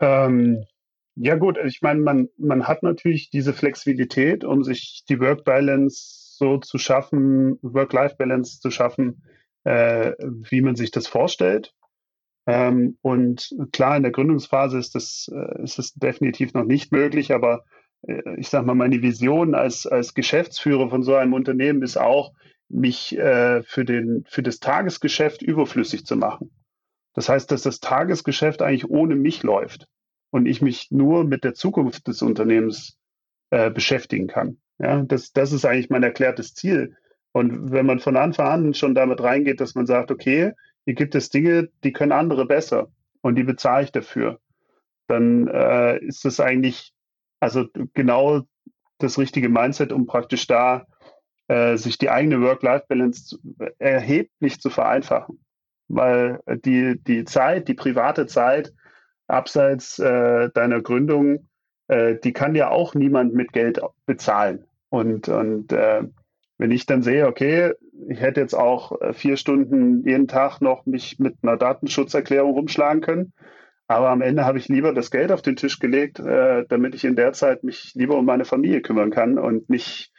Ähm, 0.00 0.66
ja 1.16 1.36
gut, 1.36 1.58
ich 1.64 1.80
meine, 1.80 2.00
man, 2.00 2.28
man 2.36 2.68
hat 2.68 2.82
natürlich 2.82 3.30
diese 3.30 3.54
Flexibilität, 3.54 4.44
um 4.44 4.62
sich 4.62 5.02
die 5.08 5.18
Work-Balance 5.18 6.36
so 6.36 6.58
zu 6.58 6.76
schaffen, 6.76 7.58
Work-Life-Balance 7.62 8.60
zu 8.60 8.70
schaffen, 8.70 9.22
äh, 9.64 10.12
wie 10.20 10.60
man 10.60 10.76
sich 10.76 10.90
das 10.90 11.06
vorstellt. 11.06 11.74
Ähm, 12.46 12.98
und 13.00 13.50
klar, 13.72 13.96
in 13.96 14.02
der 14.02 14.12
Gründungsphase 14.12 14.78
ist 14.78 14.94
das, 14.94 15.30
äh, 15.34 15.62
ist 15.62 15.78
das 15.78 15.94
definitiv 15.94 16.52
noch 16.52 16.64
nicht 16.64 16.92
möglich, 16.92 17.32
aber 17.32 17.64
äh, 18.06 18.38
ich 18.38 18.48
sage 18.50 18.66
mal, 18.66 18.74
meine 18.74 19.00
Vision 19.00 19.54
als, 19.54 19.86
als 19.86 20.12
Geschäftsführer 20.12 20.90
von 20.90 21.02
so 21.02 21.14
einem 21.14 21.32
Unternehmen 21.32 21.82
ist 21.82 21.96
auch, 21.96 22.34
mich 22.68 23.16
äh, 23.16 23.62
für, 23.62 23.84
den, 23.84 24.24
für 24.28 24.42
das 24.42 24.58
Tagesgeschäft 24.58 25.40
überflüssig 25.40 26.04
zu 26.04 26.16
machen. 26.16 26.50
Das 27.14 27.30
heißt, 27.30 27.50
dass 27.50 27.62
das 27.62 27.80
Tagesgeschäft 27.80 28.60
eigentlich 28.60 28.90
ohne 28.90 29.16
mich 29.16 29.42
läuft 29.42 29.88
und 30.36 30.44
ich 30.44 30.60
mich 30.60 30.90
nur 30.90 31.24
mit 31.24 31.44
der 31.44 31.54
Zukunft 31.54 32.08
des 32.08 32.20
Unternehmens 32.20 32.98
äh, 33.48 33.70
beschäftigen 33.70 34.26
kann. 34.26 34.58
Ja, 34.78 35.02
das, 35.02 35.32
das 35.32 35.50
ist 35.50 35.64
eigentlich 35.64 35.88
mein 35.88 36.02
erklärtes 36.02 36.52
Ziel. 36.52 36.94
Und 37.32 37.72
wenn 37.72 37.86
man 37.86 38.00
von 38.00 38.18
Anfang 38.18 38.46
an 38.46 38.74
schon 38.74 38.94
damit 38.94 39.22
reingeht, 39.22 39.62
dass 39.62 39.74
man 39.74 39.86
sagt, 39.86 40.10
okay, 40.10 40.52
hier 40.84 40.94
gibt 40.94 41.14
es 41.14 41.30
Dinge, 41.30 41.70
die 41.84 41.92
können 41.94 42.12
andere 42.12 42.44
besser 42.44 42.88
und 43.22 43.36
die 43.36 43.44
bezahle 43.44 43.84
ich 43.84 43.92
dafür, 43.92 44.38
dann 45.06 45.48
äh, 45.48 46.04
ist 46.04 46.26
das 46.26 46.38
eigentlich 46.38 46.92
also 47.40 47.64
genau 47.94 48.42
das 48.98 49.18
richtige 49.18 49.48
Mindset, 49.48 49.90
um 49.90 50.06
praktisch 50.06 50.46
da 50.46 50.84
äh, 51.48 51.78
sich 51.78 51.96
die 51.96 52.10
eigene 52.10 52.42
Work-Life-Balance 52.42 53.38
erheblich 53.78 54.60
zu 54.60 54.68
vereinfachen. 54.68 55.42
Weil 55.88 56.40
die, 56.46 57.02
die 57.02 57.24
Zeit, 57.24 57.68
die 57.68 57.74
private 57.74 58.26
Zeit 58.26 58.74
abseits 59.26 59.98
äh, 59.98 60.50
deiner 60.50 60.80
Gründung, 60.80 61.48
äh, 61.88 62.16
die 62.22 62.32
kann 62.32 62.54
ja 62.54 62.70
auch 62.70 62.94
niemand 62.94 63.34
mit 63.34 63.52
Geld 63.52 63.80
bezahlen. 64.06 64.64
Und, 64.88 65.28
und 65.28 65.72
äh, 65.72 66.02
wenn 66.58 66.70
ich 66.70 66.86
dann 66.86 67.02
sehe, 67.02 67.26
okay, 67.26 67.72
ich 68.08 68.20
hätte 68.20 68.40
jetzt 68.40 68.54
auch 68.54 69.00
äh, 69.00 69.12
vier 69.12 69.36
Stunden 69.36 70.06
jeden 70.06 70.28
Tag 70.28 70.60
noch 70.60 70.86
mich 70.86 71.18
mit 71.18 71.36
einer 71.42 71.56
Datenschutzerklärung 71.56 72.52
rumschlagen 72.52 73.02
können, 73.02 73.32
aber 73.88 74.10
am 74.10 74.20
Ende 74.20 74.44
habe 74.44 74.58
ich 74.58 74.68
lieber 74.68 74.92
das 74.92 75.10
Geld 75.10 75.30
auf 75.30 75.42
den 75.42 75.56
Tisch 75.56 75.78
gelegt, 75.78 76.18
äh, 76.18 76.64
damit 76.68 76.94
ich 76.94 77.04
in 77.04 77.16
der 77.16 77.32
Zeit 77.32 77.62
mich 77.62 77.92
lieber 77.94 78.16
um 78.16 78.24
meine 78.24 78.44
Familie 78.44 78.80
kümmern 78.80 79.10
kann 79.10 79.38
und 79.38 79.70
nicht 79.70 80.12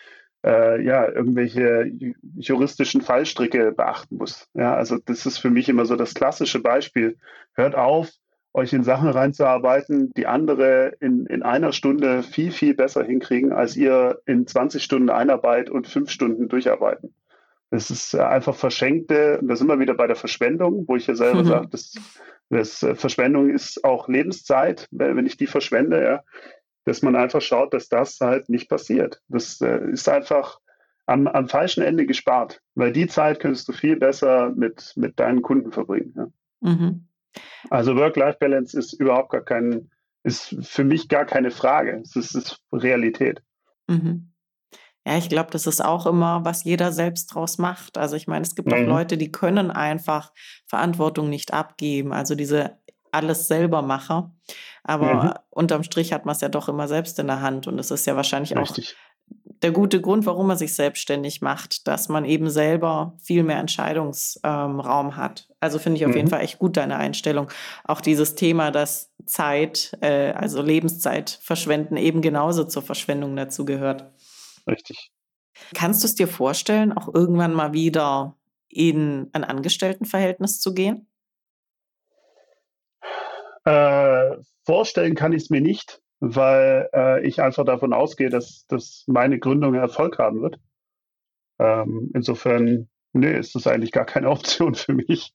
äh, 0.45 0.81
ja, 0.81 1.07
irgendwelche 1.09 1.91
juristischen 2.35 3.01
Fallstricke 3.01 3.73
beachten 3.73 4.17
muss. 4.17 4.47
Ja, 4.53 4.75
also 4.75 4.97
das 5.03 5.25
ist 5.25 5.39
für 5.39 5.49
mich 5.49 5.67
immer 5.67 5.85
so 5.85 5.95
das 5.95 6.13
klassische 6.13 6.61
Beispiel. 6.61 7.17
Hört 7.53 7.75
auf, 7.75 8.09
euch 8.57 8.73
in 8.73 8.83
Sachen 8.83 9.09
reinzuarbeiten, 9.09 10.11
die 10.17 10.25
andere 10.25 10.93
in, 10.99 11.27
in 11.27 11.43
einer 11.43 11.71
Stunde 11.73 12.23
viel, 12.23 12.51
viel 12.51 12.73
besser 12.73 13.03
hinkriegen, 13.03 13.53
als 13.53 13.77
ihr 13.77 14.19
in 14.25 14.47
20 14.47 14.83
Stunden 14.83 15.11
Einarbeit 15.11 15.69
und 15.69 15.87
fünf 15.87 16.09
Stunden 16.09 16.49
durcharbeiten. 16.49 17.13
Das 17.69 17.91
ist 17.91 18.15
äh, 18.15 18.19
einfach 18.19 18.55
verschenkte, 18.55 19.39
und 19.39 19.47
da 19.47 19.55
sind 19.55 19.67
wir 19.67 19.79
wieder 19.79 19.93
bei 19.93 20.07
der 20.07 20.15
Verschwendung, 20.15 20.85
wo 20.87 20.95
ich 20.95 21.05
ja 21.05 21.13
selber 21.13 21.43
mhm. 21.43 21.47
sage, 21.47 21.67
das, 21.69 21.93
das 22.49 22.81
äh, 22.81 22.95
Verschwendung 22.95 23.49
ist 23.51 23.83
auch 23.83 24.07
Lebenszeit, 24.07 24.87
wenn 24.89 25.27
ich 25.27 25.37
die 25.37 25.47
verschwende, 25.47 26.03
ja, 26.03 26.23
dass 26.85 27.03
man 27.03 27.15
einfach 27.15 27.41
schaut, 27.41 27.75
dass 27.75 27.89
das 27.89 28.19
halt 28.19 28.49
nicht 28.49 28.69
passiert. 28.69 29.21
Das 29.27 29.61
äh, 29.61 29.91
ist 29.91 30.09
einfach 30.09 30.59
am, 31.05 31.27
am 31.27 31.47
falschen 31.47 31.83
Ende 31.83 32.07
gespart, 32.07 32.61
weil 32.73 32.91
die 32.91 33.07
Zeit 33.07 33.39
könntest 33.39 33.67
du 33.67 33.73
viel 33.73 33.97
besser 33.97 34.51
mit, 34.55 34.93
mit 34.95 35.19
deinen 35.19 35.43
Kunden 35.43 35.71
verbringen. 35.71 36.13
Ja. 36.15 36.27
Mhm. 36.61 37.06
Also 37.69 37.95
Work-Life-Balance 37.95 38.77
ist 38.77 38.93
überhaupt 38.93 39.31
gar 39.31 39.43
kein, 39.43 39.89
ist 40.23 40.55
für 40.61 40.83
mich 40.83 41.09
gar 41.09 41.25
keine 41.25 41.51
Frage. 41.51 42.01
Es 42.03 42.15
ist, 42.15 42.35
ist 42.35 42.61
Realität. 42.71 43.41
Mhm. 43.87 44.33
Ja, 45.05 45.17
ich 45.17 45.29
glaube, 45.29 45.51
das 45.51 45.67
ist 45.67 45.83
auch 45.83 46.05
immer, 46.05 46.43
was 46.43 46.65
jeder 46.65 46.91
selbst 46.91 47.27
draus 47.27 47.57
macht. 47.57 47.97
Also 47.97 48.17
ich 48.17 48.27
meine, 48.27 48.43
es 48.43 48.55
gibt 48.55 48.67
mhm. 48.67 48.73
auch 48.73 48.87
Leute, 48.87 49.17
die 49.17 49.31
können 49.31 49.71
einfach 49.71 50.33
Verantwortung 50.65 51.29
nicht 51.29 51.53
abgeben. 51.53 52.11
Also 52.11 52.35
diese 52.35 52.77
alles 53.11 53.47
selber 53.47 53.81
mache. 53.81 54.29
Aber 54.83 55.23
mhm. 55.23 55.33
unterm 55.49 55.83
Strich 55.83 56.11
hat 56.11 56.25
man 56.25 56.35
es 56.35 56.41
ja 56.41 56.49
doch 56.49 56.67
immer 56.67 56.89
selbst 56.89 57.19
in 57.19 57.27
der 57.27 57.41
Hand. 57.41 57.67
Und 57.67 57.79
es 57.79 57.89
ist 57.89 58.05
ja 58.05 58.15
wahrscheinlich 58.17 58.55
Richtig. 58.55 58.95
auch 58.95 59.16
der 59.61 59.71
gute 59.71 60.01
Grund, 60.01 60.25
warum 60.25 60.47
man 60.47 60.57
sich 60.57 60.75
selbstständig 60.75 61.41
macht, 61.41 61.87
dass 61.87 62.09
man 62.09 62.25
eben 62.25 62.49
selber 62.49 63.15
viel 63.21 63.43
mehr 63.43 63.57
Entscheidungsraum 63.57 65.07
ähm, 65.07 65.15
hat. 65.15 65.49
Also 65.59 65.79
finde 65.79 65.97
ich 65.97 66.05
auf 66.05 66.11
mhm. 66.11 66.17
jeden 66.17 66.29
Fall 66.29 66.41
echt 66.41 66.59
gut 66.59 66.77
deine 66.77 66.97
Einstellung. 66.97 67.49
Auch 67.83 68.01
dieses 68.01 68.35
Thema, 68.35 68.71
dass 68.71 69.11
Zeit, 69.25 69.97
äh, 70.01 70.31
also 70.31 70.61
Lebenszeit 70.61 71.39
verschwenden, 71.41 71.97
eben 71.97 72.21
genauso 72.21 72.63
zur 72.65 72.83
Verschwendung 72.83 73.35
dazu 73.35 73.65
gehört. 73.65 74.05
Richtig. 74.67 75.11
Kannst 75.73 76.03
du 76.03 76.07
es 76.07 76.15
dir 76.15 76.27
vorstellen, 76.27 76.93
auch 76.93 77.13
irgendwann 77.13 77.53
mal 77.53 77.73
wieder 77.73 78.35
in 78.69 79.29
ein 79.33 79.43
Angestelltenverhältnis 79.43 80.59
zu 80.59 80.73
gehen? 80.73 81.07
Äh, 83.65 84.37
vorstellen 84.65 85.15
kann 85.15 85.33
ich 85.33 85.43
es 85.43 85.49
mir 85.49 85.61
nicht 85.61 86.01
weil 86.19 86.89
äh, 86.93 87.27
ich 87.27 87.41
einfach 87.41 87.65
davon 87.65 87.93
ausgehe, 87.93 88.29
dass, 88.29 88.65
dass 88.67 89.03
meine 89.07 89.39
Gründung 89.39 89.75
Erfolg 89.75 90.19
haben 90.19 90.41
wird. 90.41 90.59
Ähm, 91.59 92.11
insofern, 92.13 92.89
nee, 93.13 93.37
ist 93.37 93.55
das 93.55 93.67
eigentlich 93.67 93.91
gar 93.91 94.05
keine 94.05 94.29
Option 94.31 94.75
für 94.75 94.93
mich. 94.93 95.33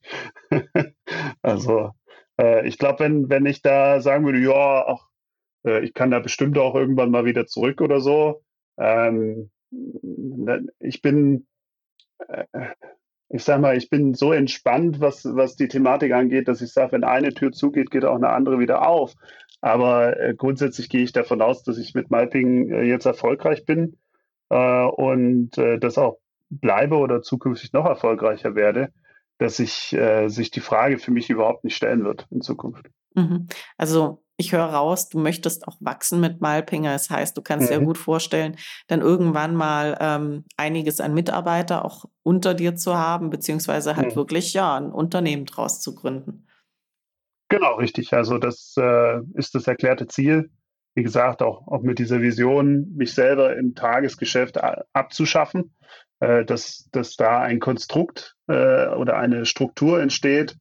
also 1.43 1.93
äh, 2.41 2.67
ich 2.67 2.79
glaube, 2.79 3.01
wenn, 3.01 3.29
wenn 3.29 3.47
ich 3.47 3.63
da 3.63 4.01
sagen 4.01 4.25
würde, 4.25 4.41
ja, 4.41 4.87
ach, 4.87 5.09
äh, 5.65 5.85
ich 5.85 5.95
kann 5.95 6.11
da 6.11 6.19
bestimmt 6.19 6.59
auch 6.59 6.75
irgendwann 6.75 7.11
mal 7.11 7.25
wieder 7.25 7.47
zurück 7.47 7.81
oder 7.81 8.01
so. 8.01 8.43
Ähm, 8.79 9.51
ich 10.81 11.03
bin, 11.03 11.47
äh, 12.29 12.45
ich 13.29 13.45
sag 13.45 13.61
mal, 13.61 13.77
ich 13.77 13.89
bin 13.89 14.15
so 14.15 14.33
entspannt, 14.33 15.01
was, 15.01 15.25
was 15.25 15.57
die 15.57 15.69
Thematik 15.69 16.13
angeht, 16.13 16.49
dass 16.49 16.61
ich 16.61 16.73
sage, 16.73 16.93
wenn 16.93 17.05
eine 17.05 17.33
Tür 17.33 17.53
zugeht, 17.53 17.91
geht 17.91 18.05
auch 18.05 18.17
eine 18.17 18.29
andere 18.29 18.59
wieder 18.59 18.87
auf. 18.87 19.15
Aber 19.63 20.21
äh, 20.21 20.35
grundsätzlich 20.35 20.91
gehe 20.91 21.03
ich 21.03 21.13
davon 21.13 21.41
aus, 21.41 21.63
dass 21.63 21.79
ich 21.79 21.95
mit 21.95 22.11
Malping 22.11 22.71
äh, 22.71 22.83
jetzt 22.83 23.07
erfolgreich 23.07 23.65
bin 23.65 23.97
äh, 24.51 24.85
und 24.85 25.57
äh, 25.57 25.79
das 25.79 25.97
auch 25.97 26.19
bleibe 26.51 26.97
oder 26.97 27.23
zukünftig 27.23 27.73
noch 27.73 27.87
erfolgreicher 27.87 28.55
werde, 28.57 28.93
dass 29.39 29.61
ich, 29.61 29.95
äh, 29.95 30.29
sich 30.29 30.51
die 30.51 30.61
Frage 30.61 30.99
für 30.99 31.13
mich 31.13 31.31
überhaupt 31.31 31.65
nicht 31.65 31.77
stellen 31.77 32.05
wird 32.05 32.27
in 32.31 32.43
Zukunft. 32.43 32.91
Mhm. 33.15 33.47
Also 33.79 34.23
ich 34.37 34.53
höre 34.53 34.65
raus, 34.65 35.09
du 35.09 35.21
möchtest 35.21 35.69
auch 35.69 35.77
wachsen 35.79 36.21
mit 36.21 36.41
Malpinger. 36.41 36.93
Das 36.93 37.09
heißt, 37.09 37.37
du 37.37 37.43
kannst 37.43 37.71
mhm. 37.71 37.75
dir 37.75 37.85
gut 37.85 37.99
vorstellen, 37.99 38.57
dann 38.89 39.01
irgendwann 39.01 39.55
mal 39.55 39.97
ähm, 40.01 40.45
einiges 40.57 41.01
an 41.01 41.15
Mitarbeiter 41.15 41.85
auch 41.85 42.07
unter 42.25 42.55
dir 42.55 42.75
zu 42.75 42.97
haben, 42.97 43.31
beziehungsweise 43.31 43.95
halt 43.95 44.11
mhm. 44.11 44.17
wirklich 44.17 44.53
ja 44.55 44.77
ein 44.77 44.91
Unternehmen 44.91 45.47
draus 45.47 45.81
zu 45.81 45.95
gründen. 45.95 46.47
Genau, 47.53 47.75
richtig. 47.75 48.15
Also 48.15 48.39
das 48.39 48.75
äh, 48.79 49.21
ist 49.35 49.55
das 49.55 49.67
erklärte 49.67 50.07
Ziel. 50.07 50.51
Wie 50.95 51.03
gesagt, 51.03 51.43
auch, 51.43 51.69
auch 51.69 51.83
mit 51.83 51.99
dieser 51.99 52.23
Vision, 52.23 52.95
mich 52.97 53.13
selber 53.13 53.55
im 53.59 53.75
Tagesgeschäft 53.75 54.59
abzuschaffen, 54.95 55.75
äh, 56.21 56.47
dass, 56.47 56.89
dass 56.93 57.17
da 57.17 57.43
ein 57.43 57.61
Konstrukt 57.61 58.37
äh, 58.49 58.87
oder 58.89 59.19
eine 59.19 59.45
Struktur 59.45 60.01
entsteht, 60.01 60.57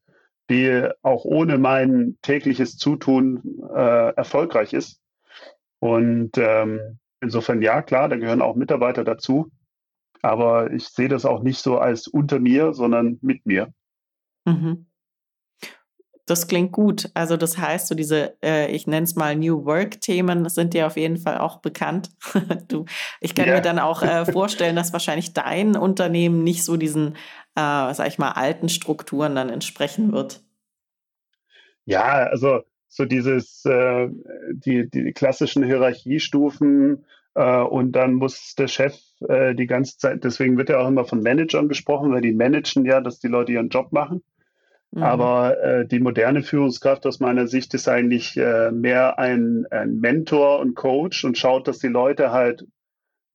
die 0.49 0.85
auch 1.01 1.23
ohne 1.23 1.57
mein 1.57 2.17
tägliches 2.23 2.75
Zutun 2.75 3.41
äh, 3.73 4.13
erfolgreich 4.13 4.73
ist. 4.73 4.99
Und 5.79 6.37
ähm, 6.37 6.99
insofern 7.21 7.61
ja, 7.61 7.81
klar, 7.83 8.09
da 8.09 8.17
gehören 8.17 8.41
auch 8.41 8.57
Mitarbeiter 8.57 9.05
dazu. 9.05 9.49
Aber 10.21 10.73
ich 10.73 10.89
sehe 10.89 11.07
das 11.07 11.23
auch 11.23 11.41
nicht 11.41 11.59
so 11.59 11.77
als 11.77 12.07
unter 12.07 12.39
mir, 12.39 12.73
sondern 12.73 13.17
mit 13.21 13.45
mir. 13.45 13.73
Mhm. 14.43 14.87
Das 16.25 16.47
klingt 16.47 16.71
gut. 16.71 17.09
Also 17.13 17.35
das 17.35 17.57
heißt, 17.57 17.87
so 17.87 17.95
diese, 17.95 18.35
äh, 18.43 18.71
ich 18.71 18.87
nenne 18.87 19.03
es 19.03 19.15
mal 19.15 19.35
New 19.35 19.65
Work-Themen, 19.65 20.47
sind 20.49 20.73
dir 20.73 20.87
auf 20.87 20.97
jeden 20.97 21.17
Fall 21.17 21.39
auch 21.39 21.57
bekannt. 21.57 22.11
du, 22.67 22.85
ich 23.19 23.35
kann 23.35 23.45
yeah. 23.45 23.55
mir 23.55 23.61
dann 23.61 23.79
auch 23.79 24.03
äh, 24.03 24.25
vorstellen, 24.25 24.75
dass 24.75 24.93
wahrscheinlich 24.93 25.33
dein 25.33 25.75
Unternehmen 25.75 26.43
nicht 26.43 26.63
so 26.63 26.77
diesen, 26.77 27.15
äh, 27.55 27.93
sag 27.93 28.07
ich 28.07 28.19
mal, 28.19 28.31
alten 28.31 28.69
Strukturen 28.69 29.35
dann 29.35 29.49
entsprechen 29.49 30.11
wird. 30.11 30.41
Ja, 31.85 32.03
also 32.03 32.61
so 32.87 33.05
dieses, 33.05 33.65
äh, 33.65 34.09
die, 34.51 34.89
die 34.89 35.13
klassischen 35.13 35.63
Hierarchiestufen 35.63 37.05
äh, 37.35 37.61
und 37.61 37.93
dann 37.93 38.13
muss 38.13 38.55
der 38.55 38.67
Chef 38.67 38.97
äh, 39.27 39.55
die 39.55 39.67
ganze 39.67 39.97
Zeit, 39.97 40.23
deswegen 40.23 40.57
wird 40.57 40.69
ja 40.69 40.79
auch 40.79 40.87
immer 40.87 41.05
von 41.05 41.21
Managern 41.21 41.69
gesprochen, 41.69 42.11
weil 42.11 42.21
die 42.21 42.33
managen 42.33 42.85
ja, 42.85 43.01
dass 43.01 43.19
die 43.19 43.27
Leute 43.27 43.53
ihren 43.53 43.69
Job 43.69 43.91
machen. 43.91 44.21
Mhm. 44.91 45.03
Aber 45.03 45.59
äh, 45.61 45.87
die 45.87 45.99
moderne 45.99 46.43
Führungskraft 46.43 47.05
aus 47.05 47.19
meiner 47.19 47.47
Sicht 47.47 47.73
ist 47.73 47.87
eigentlich 47.87 48.37
äh, 48.37 48.71
mehr 48.71 49.17
ein, 49.19 49.65
ein 49.71 49.99
Mentor 49.99 50.59
und 50.59 50.75
Coach 50.75 51.23
und 51.23 51.37
schaut, 51.37 51.67
dass 51.67 51.79
die 51.79 51.87
Leute 51.87 52.31
halt 52.31 52.67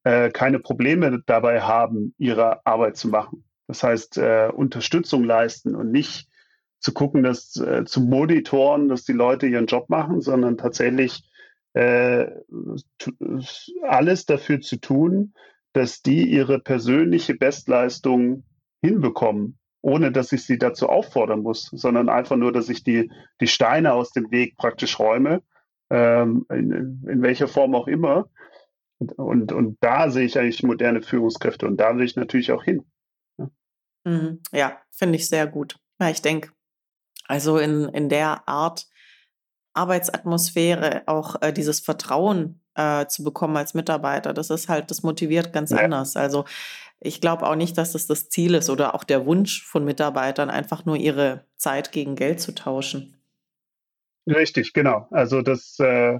äh, 0.04 0.30
keine 0.30 0.58
Probleme 0.58 1.22
dabei 1.26 1.62
haben, 1.62 2.14
ihre 2.18 2.64
Arbeit 2.66 2.96
zu 2.96 3.08
machen. 3.08 3.44
Das 3.66 3.82
heißt, 3.82 4.18
äh, 4.18 4.50
Unterstützung 4.54 5.24
leisten 5.24 5.74
und 5.74 5.90
nicht 5.90 6.28
zu 6.78 6.92
gucken, 6.92 7.22
dass 7.22 7.56
äh, 7.56 7.84
zu 7.84 8.02
monitoren, 8.02 8.88
dass 8.88 9.04
die 9.04 9.12
Leute 9.12 9.46
ihren 9.46 9.66
Job 9.66 9.88
machen, 9.88 10.20
sondern 10.20 10.58
tatsächlich 10.58 11.28
äh, 11.72 12.26
alles 13.82 14.26
dafür 14.26 14.60
zu 14.60 14.76
tun, 14.76 15.34
dass 15.72 16.02
die 16.02 16.30
ihre 16.30 16.58
persönliche 16.60 17.34
Bestleistung 17.34 18.44
hinbekommen 18.82 19.58
ohne 19.86 20.10
dass 20.10 20.32
ich 20.32 20.44
sie 20.44 20.58
dazu 20.58 20.88
auffordern 20.88 21.42
muss, 21.42 21.70
sondern 21.72 22.08
einfach 22.08 22.34
nur, 22.34 22.50
dass 22.50 22.68
ich 22.68 22.82
die, 22.82 23.12
die 23.40 23.46
Steine 23.46 23.92
aus 23.92 24.10
dem 24.10 24.32
Weg 24.32 24.56
praktisch 24.56 24.98
räume, 24.98 25.44
ähm, 25.90 26.44
in, 26.50 27.04
in 27.08 27.22
welcher 27.22 27.46
Form 27.46 27.72
auch 27.76 27.86
immer. 27.86 28.28
Und, 28.98 29.52
und, 29.52 29.78
da 29.80 30.10
sehe 30.10 30.26
ich 30.26 30.40
eigentlich 30.40 30.64
moderne 30.64 31.02
Führungskräfte 31.02 31.68
und 31.68 31.76
da 31.76 31.96
will 31.96 32.04
ich 32.04 32.16
natürlich 32.16 32.50
auch 32.50 32.64
hin. 32.64 32.84
Ja, 33.38 33.48
mhm. 34.04 34.40
ja 34.52 34.76
finde 34.90 35.16
ich 35.16 35.28
sehr 35.28 35.46
gut. 35.46 35.78
Ja, 36.00 36.10
ich 36.10 36.20
denke, 36.20 36.50
also 37.28 37.58
in, 37.58 37.88
in 37.90 38.08
der 38.08 38.48
Art 38.48 38.88
Arbeitsatmosphäre 39.72 41.04
auch 41.06 41.40
äh, 41.42 41.52
dieses 41.52 41.78
Vertrauen 41.78 42.60
äh, 42.76 43.06
zu 43.06 43.24
bekommen 43.24 43.56
als 43.56 43.74
Mitarbeiter, 43.74 44.32
das 44.32 44.50
ist 44.50 44.68
halt, 44.68 44.90
das 44.90 45.02
motiviert 45.02 45.52
ganz 45.52 45.70
ja. 45.70 45.78
anders. 45.78 46.16
Also 46.16 46.44
ich 47.00 47.20
glaube 47.20 47.46
auch 47.46 47.56
nicht, 47.56 47.76
dass 47.78 47.92
das 47.92 48.06
das 48.06 48.28
Ziel 48.28 48.54
ist 48.54 48.70
oder 48.70 48.94
auch 48.94 49.04
der 49.04 49.26
Wunsch 49.26 49.64
von 49.64 49.84
Mitarbeitern, 49.84 50.50
einfach 50.50 50.84
nur 50.84 50.96
ihre 50.96 51.44
Zeit 51.56 51.92
gegen 51.92 52.16
Geld 52.16 52.40
zu 52.40 52.54
tauschen. 52.54 53.16
Richtig, 54.26 54.72
genau. 54.72 55.06
Also 55.10 55.42
das, 55.42 55.78
äh, 55.78 56.18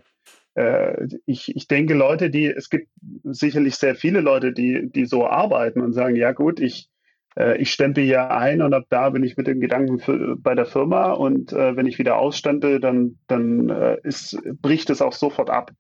äh, 0.54 1.08
ich, 1.26 1.54
ich 1.54 1.66
denke, 1.66 1.94
Leute, 1.94 2.30
die, 2.30 2.46
es 2.46 2.70
gibt 2.70 2.88
sicherlich 3.24 3.76
sehr 3.76 3.94
viele 3.94 4.20
Leute, 4.20 4.52
die, 4.52 4.88
die 4.90 5.06
so 5.06 5.26
arbeiten 5.26 5.80
und 5.80 5.92
sagen, 5.92 6.14
ja 6.16 6.32
gut, 6.32 6.60
ich, 6.60 6.88
ich 7.58 7.70
stempel 7.70 8.04
hier 8.04 8.30
ein 8.30 8.62
und 8.62 8.72
ab 8.72 8.84
da 8.88 9.10
bin 9.10 9.22
ich 9.22 9.36
mit 9.36 9.46
dem 9.46 9.60
Gedanken 9.60 9.98
für, 9.98 10.36
bei 10.36 10.54
der 10.54 10.66
Firma 10.66 11.12
und 11.12 11.52
äh, 11.52 11.76
wenn 11.76 11.86
ich 11.86 11.98
wieder 11.98 12.16
ausstempel, 12.16 12.80
dann, 12.80 13.18
dann 13.26 13.68
äh, 13.68 13.98
ist, 14.02 14.38
bricht 14.62 14.88
es 14.90 15.02
auch 15.02 15.12
sofort 15.12 15.50
ab. 15.50 15.72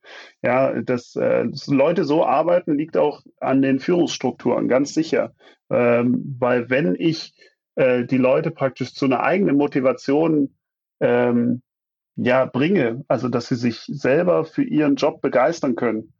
Ja, 0.42 0.82
dass, 0.82 1.16
äh, 1.16 1.48
dass 1.48 1.66
Leute 1.66 2.04
so 2.04 2.24
arbeiten, 2.24 2.76
liegt 2.76 2.96
auch 2.96 3.22
an 3.40 3.62
den 3.62 3.80
Führungsstrukturen, 3.80 4.68
ganz 4.68 4.92
sicher. 4.92 5.32
Ähm, 5.70 6.36
weil 6.38 6.68
wenn 6.68 6.94
ich 6.98 7.34
äh, 7.74 8.04
die 8.04 8.18
Leute 8.18 8.50
praktisch 8.50 8.94
zu 8.94 9.06
einer 9.06 9.22
eigenen 9.22 9.56
Motivation 9.56 10.54
ähm, 11.00 11.62
ja, 12.16 12.46
bringe, 12.46 13.04
also 13.08 13.28
dass 13.28 13.48
sie 13.48 13.56
sich 13.56 13.82
selber 13.86 14.44
für 14.44 14.62
ihren 14.62 14.96
Job 14.96 15.20
begeistern 15.20 15.76
können, 15.76 16.12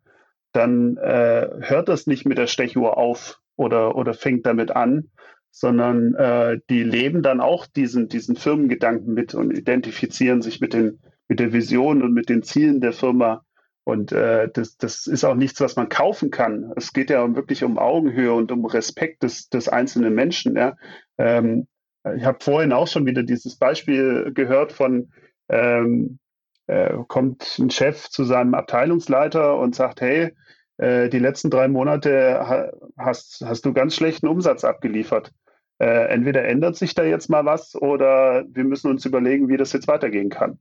dann 0.52 0.96
äh, 0.96 1.48
hört 1.60 1.88
das 1.88 2.06
nicht 2.06 2.26
mit 2.26 2.38
der 2.38 2.46
Stechuhr 2.46 2.96
auf 2.96 3.40
oder, 3.56 3.96
oder 3.96 4.14
fängt 4.14 4.46
damit 4.46 4.70
an, 4.70 5.10
sondern 5.50 6.14
äh, 6.14 6.60
die 6.68 6.82
leben 6.82 7.22
dann 7.22 7.40
auch 7.40 7.66
diesen, 7.66 8.08
diesen 8.08 8.36
Firmengedanken 8.36 9.14
mit 9.14 9.34
und 9.34 9.56
identifizieren 9.56 10.42
sich 10.42 10.60
mit, 10.60 10.74
den, 10.74 11.00
mit 11.28 11.40
der 11.40 11.52
Vision 11.52 12.02
und 12.02 12.12
mit 12.12 12.28
den 12.28 12.42
Zielen 12.42 12.80
der 12.80 12.92
Firma. 12.92 13.42
Und 13.84 14.12
äh, 14.12 14.50
das, 14.52 14.76
das 14.76 15.06
ist 15.06 15.24
auch 15.24 15.34
nichts, 15.34 15.60
was 15.60 15.76
man 15.76 15.88
kaufen 15.88 16.30
kann. 16.30 16.72
Es 16.76 16.92
geht 16.92 17.08
ja 17.08 17.34
wirklich 17.34 17.64
um 17.64 17.78
Augenhöhe 17.78 18.34
und 18.34 18.52
um 18.52 18.66
Respekt 18.66 19.22
des, 19.22 19.48
des 19.48 19.68
einzelnen 19.68 20.14
Menschen. 20.14 20.56
Ja? 20.56 20.76
Ähm, 21.18 21.68
ich 22.16 22.24
habe 22.24 22.38
vorhin 22.42 22.72
auch 22.72 22.88
schon 22.88 23.06
wieder 23.06 23.22
dieses 23.22 23.56
Beispiel 23.56 24.32
gehört 24.34 24.72
von, 24.72 25.10
ähm, 25.48 26.18
äh, 26.66 26.94
kommt 27.08 27.58
ein 27.58 27.70
Chef 27.70 28.10
zu 28.10 28.24
seinem 28.24 28.54
Abteilungsleiter 28.54 29.56
und 29.56 29.74
sagt, 29.74 30.00
hey, 30.00 30.34
äh, 30.78 31.08
die 31.08 31.18
letzten 31.18 31.50
drei 31.50 31.68
Monate 31.68 32.72
hast, 32.96 33.44
hast 33.44 33.64
du 33.64 33.72
ganz 33.72 33.94
schlechten 33.94 34.28
Umsatz 34.28 34.64
abgeliefert 34.64 35.32
äh, 35.78 36.08
entweder 36.08 36.44
ändert 36.44 36.76
sich 36.76 36.94
da 36.94 37.04
jetzt 37.04 37.28
mal 37.28 37.44
was 37.44 37.74
oder 37.74 38.44
wir 38.48 38.64
müssen 38.64 38.90
uns 38.90 39.04
überlegen, 39.04 39.48
wie 39.48 39.56
das 39.56 39.72
jetzt 39.72 39.88
weitergehen 39.88 40.30
kann. 40.30 40.58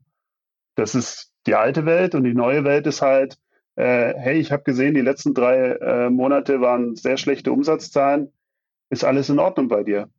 Das 0.76 0.94
ist 0.94 1.32
die 1.48 1.56
alte 1.56 1.86
Welt 1.86 2.16
und 2.16 2.26
die 2.26 2.34
neue 2.34 2.66
Welt 2.66 2.86
ist 2.86 3.02
halt, 3.02 3.38
äh, 3.76 4.14
hey, 4.18 4.38
ich 4.40 4.52
habe 4.52 4.64
gesehen, 4.64 4.94
die 4.94 5.02
letzten 5.02 5.34
drei 5.34 5.72
äh, 5.72 6.10
Monate 6.10 6.60
waren 6.60 6.96
sehr 6.96 7.18
schlechte 7.18 7.52
Umsatzzahlen. 7.52 8.34
Ist 8.90 9.06
alles 9.06 9.30
in 9.30 9.40
Ordnung 9.40 9.70
bei 9.70 9.84
dir? 9.84 10.10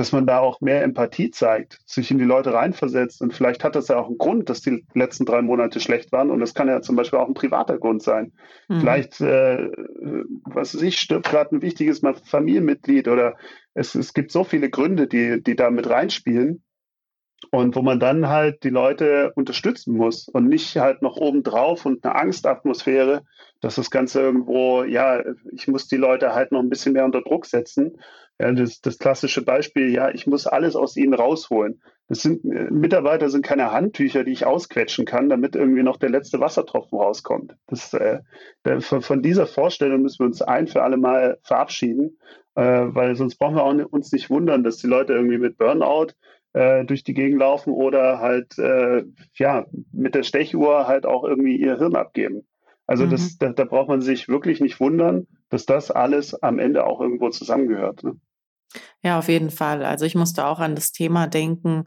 Dass 0.00 0.12
man 0.12 0.26
da 0.26 0.38
auch 0.38 0.62
mehr 0.62 0.82
Empathie 0.82 1.30
zeigt, 1.30 1.78
sich 1.84 2.10
in 2.10 2.16
die 2.16 2.24
Leute 2.24 2.54
reinversetzt. 2.54 3.20
Und 3.20 3.34
vielleicht 3.34 3.62
hat 3.64 3.76
das 3.76 3.88
ja 3.88 3.98
auch 3.98 4.06
einen 4.06 4.16
Grund, 4.16 4.48
dass 4.48 4.62
die 4.62 4.86
letzten 4.94 5.26
drei 5.26 5.42
Monate 5.42 5.78
schlecht 5.78 6.10
waren. 6.10 6.30
Und 6.30 6.40
das 6.40 6.54
kann 6.54 6.68
ja 6.68 6.80
zum 6.80 6.96
Beispiel 6.96 7.18
auch 7.18 7.28
ein 7.28 7.34
privater 7.34 7.76
Grund 7.78 8.02
sein. 8.02 8.32
Mhm. 8.68 8.80
Vielleicht, 8.80 9.20
äh, 9.20 9.68
was 10.44 10.74
weiß 10.74 10.80
ich, 10.80 10.98
stirbt 10.98 11.28
gerade 11.28 11.54
ein 11.54 11.60
wichtiges 11.60 12.00
Familienmitglied 12.24 13.08
oder 13.08 13.36
es, 13.74 13.94
es 13.94 14.14
gibt 14.14 14.32
so 14.32 14.42
viele 14.42 14.70
Gründe, 14.70 15.06
die, 15.06 15.42
die 15.42 15.54
da 15.54 15.68
mit 15.68 15.90
reinspielen. 15.90 16.62
Und 17.50 17.74
wo 17.74 17.82
man 17.82 17.98
dann 17.98 18.28
halt 18.28 18.62
die 18.64 18.70
Leute 18.70 19.32
unterstützen 19.34 19.96
muss 19.96 20.28
und 20.28 20.48
nicht 20.48 20.76
halt 20.76 21.02
noch 21.02 21.16
obendrauf 21.16 21.86
und 21.86 22.04
eine 22.04 22.14
Angstatmosphäre, 22.14 23.22
dass 23.60 23.76
das 23.76 23.90
Ganze 23.90 24.20
irgendwo, 24.20 24.84
ja, 24.84 25.22
ich 25.50 25.66
muss 25.66 25.88
die 25.88 25.96
Leute 25.96 26.34
halt 26.34 26.52
noch 26.52 26.60
ein 26.60 26.68
bisschen 26.68 26.92
mehr 26.92 27.04
unter 27.04 27.22
Druck 27.22 27.46
setzen. 27.46 27.98
Ja, 28.38 28.52
das, 28.52 28.80
das 28.80 28.98
klassische 28.98 29.42
Beispiel, 29.42 29.90
ja, 29.90 30.10
ich 30.10 30.26
muss 30.26 30.46
alles 30.46 30.76
aus 30.76 30.96
ihnen 30.96 31.12
rausholen. 31.12 31.82
Das 32.08 32.22
sind 32.22 32.44
äh, 32.44 32.70
Mitarbeiter 32.70 33.28
sind 33.28 33.44
keine 33.44 33.70
Handtücher, 33.70 34.24
die 34.24 34.32
ich 34.32 34.46
ausquetschen 34.46 35.04
kann, 35.04 35.28
damit 35.28 35.54
irgendwie 35.54 35.82
noch 35.82 35.96
der 35.96 36.10
letzte 36.10 36.40
Wassertropfen 36.40 36.98
rauskommt. 36.98 37.54
Das, 37.66 37.92
äh, 37.94 38.20
von 38.80 39.22
dieser 39.22 39.46
Vorstellung 39.46 40.02
müssen 40.02 40.20
wir 40.20 40.26
uns 40.26 40.42
ein 40.42 40.66
für 40.66 40.82
alle 40.82 40.96
Mal 40.96 41.38
verabschieden, 41.42 42.18
äh, 42.54 42.62
weil 42.62 43.14
sonst 43.14 43.36
brauchen 43.36 43.56
wir 43.56 43.62
auch 43.62 43.92
uns 43.92 44.10
nicht 44.10 44.30
wundern, 44.30 44.64
dass 44.64 44.78
die 44.78 44.86
Leute 44.86 45.12
irgendwie 45.12 45.38
mit 45.38 45.58
Burnout 45.58 46.08
äh, 46.52 46.84
durch 46.84 47.04
die 47.04 47.14
Gegend 47.14 47.38
laufen 47.38 47.72
oder 47.72 48.18
halt 48.18 48.58
äh, 48.58 49.04
ja 49.34 49.66
mit 49.92 50.14
der 50.14 50.22
Stechuhr 50.22 50.86
halt 50.86 51.06
auch 51.06 51.24
irgendwie 51.24 51.56
ihr 51.56 51.78
Hirn 51.78 51.96
abgeben. 51.96 52.46
Also 52.86 53.06
mhm. 53.06 53.10
das, 53.10 53.38
da, 53.38 53.50
da, 53.50 53.64
braucht 53.64 53.88
man 53.88 54.00
sich 54.00 54.28
wirklich 54.28 54.60
nicht 54.60 54.80
wundern, 54.80 55.28
dass 55.48 55.64
das 55.64 55.90
alles 55.90 56.34
am 56.42 56.58
Ende 56.58 56.84
auch 56.84 57.00
irgendwo 57.00 57.30
zusammengehört. 57.30 58.02
Ne? 58.02 58.16
Ja, 59.02 59.18
auf 59.18 59.28
jeden 59.28 59.50
Fall. 59.50 59.84
Also 59.84 60.04
ich 60.04 60.16
musste 60.16 60.44
auch 60.46 60.58
an 60.58 60.74
das 60.74 60.90
Thema 60.90 61.28
denken, 61.28 61.86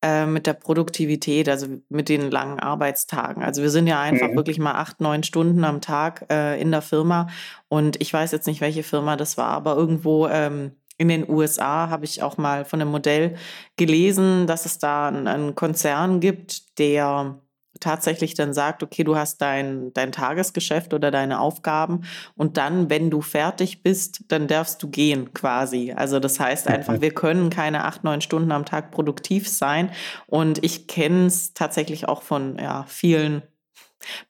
äh, 0.00 0.26
mit 0.26 0.46
der 0.46 0.52
Produktivität, 0.54 1.48
also 1.48 1.66
mit 1.88 2.08
den 2.08 2.30
langen 2.30 2.60
Arbeitstagen. 2.60 3.42
Also 3.42 3.62
wir 3.62 3.70
sind 3.70 3.88
ja 3.88 4.00
einfach 4.00 4.28
mhm. 4.28 4.36
wirklich 4.36 4.58
mal 4.58 4.72
acht, 4.72 5.00
neun 5.00 5.22
Stunden 5.22 5.64
am 5.64 5.80
Tag 5.80 6.26
äh, 6.30 6.60
in 6.60 6.70
der 6.70 6.82
Firma 6.82 7.28
und 7.68 8.00
ich 8.00 8.12
weiß 8.12 8.30
jetzt 8.32 8.46
nicht, 8.46 8.60
welche 8.60 8.84
Firma 8.84 9.16
das 9.16 9.36
war, 9.36 9.48
aber 9.48 9.74
irgendwo 9.74 10.28
ähm, 10.28 10.72
in 10.98 11.08
den 11.08 11.28
USA 11.28 11.88
habe 11.88 12.04
ich 12.04 12.22
auch 12.22 12.36
mal 12.36 12.64
von 12.64 12.80
einem 12.80 12.90
Modell 12.90 13.36
gelesen, 13.76 14.46
dass 14.46 14.66
es 14.66 14.78
da 14.78 15.08
einen, 15.08 15.54
Konzern 15.54 16.20
gibt, 16.20 16.78
der 16.78 17.40
tatsächlich 17.80 18.34
dann 18.34 18.52
sagt, 18.52 18.82
okay, 18.82 19.04
du 19.04 19.14
hast 19.14 19.40
dein, 19.40 19.92
dein 19.94 20.10
Tagesgeschäft 20.10 20.92
oder 20.92 21.12
deine 21.12 21.38
Aufgaben 21.38 22.02
und 22.34 22.56
dann, 22.56 22.90
wenn 22.90 23.10
du 23.10 23.20
fertig 23.20 23.84
bist, 23.84 24.24
dann 24.28 24.48
darfst 24.48 24.82
du 24.82 24.88
gehen 24.88 25.32
quasi. 25.32 25.92
Also 25.92 26.18
das 26.18 26.40
heißt 26.40 26.66
einfach, 26.66 27.00
wir 27.00 27.14
können 27.14 27.50
keine 27.50 27.84
acht, 27.84 28.02
neun 28.02 28.20
Stunden 28.20 28.50
am 28.50 28.64
Tag 28.64 28.90
produktiv 28.90 29.48
sein. 29.48 29.92
Und 30.26 30.64
ich 30.64 30.88
kenne 30.88 31.26
es 31.26 31.54
tatsächlich 31.54 32.08
auch 32.08 32.22
von 32.22 32.58
ja, 32.58 32.84
vielen 32.88 33.42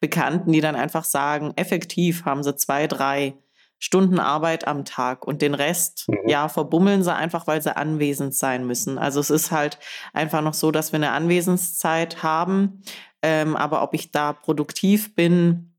Bekannten, 0.00 0.52
die 0.52 0.60
dann 0.60 0.76
einfach 0.76 1.04
sagen, 1.04 1.52
effektiv 1.56 2.26
haben 2.26 2.42
sie 2.42 2.54
zwei, 2.56 2.86
drei 2.86 3.34
Stunden 3.78 4.18
Arbeit 4.18 4.66
am 4.66 4.84
Tag 4.84 5.26
und 5.26 5.40
den 5.40 5.54
Rest, 5.54 6.08
mhm. 6.08 6.28
ja, 6.28 6.48
verbummeln 6.48 7.02
sie 7.02 7.14
einfach, 7.14 7.46
weil 7.46 7.62
sie 7.62 7.76
anwesend 7.76 8.34
sein 8.34 8.66
müssen. 8.66 8.98
Also 8.98 9.20
es 9.20 9.30
ist 9.30 9.52
halt 9.52 9.78
einfach 10.12 10.42
noch 10.42 10.54
so, 10.54 10.70
dass 10.70 10.92
wir 10.92 10.98
eine 10.98 11.12
Anwesenszeit 11.12 12.22
haben, 12.22 12.82
ähm, 13.22 13.56
aber 13.56 13.82
ob 13.82 13.94
ich 13.94 14.10
da 14.10 14.32
produktiv 14.32 15.14
bin, 15.14 15.74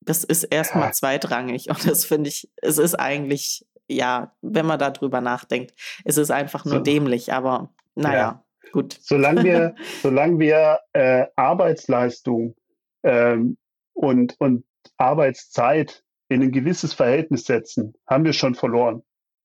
das 0.00 0.24
ist 0.24 0.44
erstmal 0.44 0.92
zweitrangig 0.94 1.68
und 1.70 1.86
das 1.86 2.04
finde 2.04 2.28
ich, 2.28 2.50
es 2.56 2.78
ist 2.78 2.94
eigentlich, 2.94 3.66
ja, 3.88 4.32
wenn 4.42 4.66
man 4.66 4.78
darüber 4.78 5.20
nachdenkt, 5.20 5.74
es 6.04 6.16
ist 6.16 6.30
einfach 6.30 6.64
nur 6.64 6.78
so. 6.78 6.82
dämlich, 6.82 7.32
aber 7.32 7.70
naja, 7.94 8.18
ja. 8.64 8.70
gut. 8.72 8.98
Solange 9.00 9.44
wir, 9.44 9.74
solange 10.02 10.38
wir 10.38 10.80
äh, 10.92 11.26
Arbeitsleistung 11.36 12.54
ähm, 13.02 13.56
und, 13.94 14.36
und 14.38 14.64
Arbeitszeit 14.96 16.02
in 16.28 16.42
ein 16.42 16.52
gewisses 16.52 16.92
Verhältnis 16.92 17.44
setzen, 17.44 17.94
haben 18.06 18.24
wir 18.24 18.32
schon 18.32 18.54
verloren. 18.54 19.02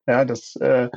Ja, 0.07 0.25
das, 0.25 0.55
äh, 0.57 0.89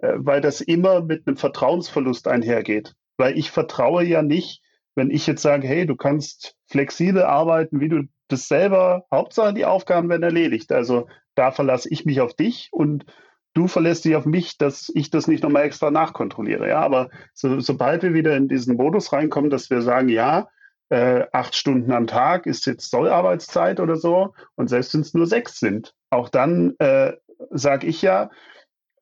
äh, 0.00 0.14
weil 0.16 0.40
das 0.40 0.60
immer 0.60 1.02
mit 1.02 1.26
einem 1.26 1.36
Vertrauensverlust 1.36 2.28
einhergeht. 2.28 2.94
Weil 3.18 3.38
ich 3.38 3.50
vertraue 3.50 4.04
ja 4.04 4.22
nicht, 4.22 4.62
wenn 4.94 5.10
ich 5.10 5.26
jetzt 5.26 5.42
sage, 5.42 5.68
hey, 5.68 5.86
du 5.86 5.96
kannst 5.96 6.56
flexibel 6.66 7.22
arbeiten, 7.22 7.80
wie 7.80 7.88
du 7.88 8.04
das 8.28 8.48
selber, 8.48 9.04
Hauptsache 9.12 9.52
die 9.52 9.66
Aufgaben 9.66 10.08
werden 10.08 10.22
erledigt. 10.22 10.72
Also 10.72 11.08
da 11.34 11.50
verlasse 11.50 11.88
ich 11.90 12.06
mich 12.06 12.20
auf 12.20 12.34
dich 12.34 12.70
und 12.72 13.04
du 13.52 13.68
verlässt 13.68 14.04
dich 14.04 14.16
auf 14.16 14.24
mich, 14.24 14.56
dass 14.56 14.90
ich 14.94 15.10
das 15.10 15.26
nicht 15.26 15.42
nochmal 15.42 15.64
extra 15.64 15.90
nachkontrolliere. 15.90 16.68
Ja, 16.68 16.80
aber 16.80 17.10
so, 17.34 17.60
sobald 17.60 18.02
wir 18.02 18.14
wieder 18.14 18.36
in 18.36 18.48
diesen 18.48 18.76
Modus 18.76 19.12
reinkommen, 19.12 19.50
dass 19.50 19.68
wir 19.68 19.82
sagen, 19.82 20.08
ja, 20.08 20.48
äh, 20.90 21.26
acht 21.32 21.54
Stunden 21.54 21.92
am 21.92 22.06
Tag 22.06 22.46
ist 22.46 22.66
jetzt 22.66 22.90
Sollarbeitszeit 22.90 23.80
oder 23.80 23.96
so. 23.96 24.34
Und 24.54 24.68
selbst 24.68 24.94
wenn 24.94 25.00
es 25.00 25.14
nur 25.14 25.26
sechs 25.26 25.58
sind, 25.58 25.94
auch 26.10 26.28
dann 26.28 26.74
äh, 26.78 27.14
sage 27.50 27.86
ich 27.86 28.02
ja, 28.02 28.30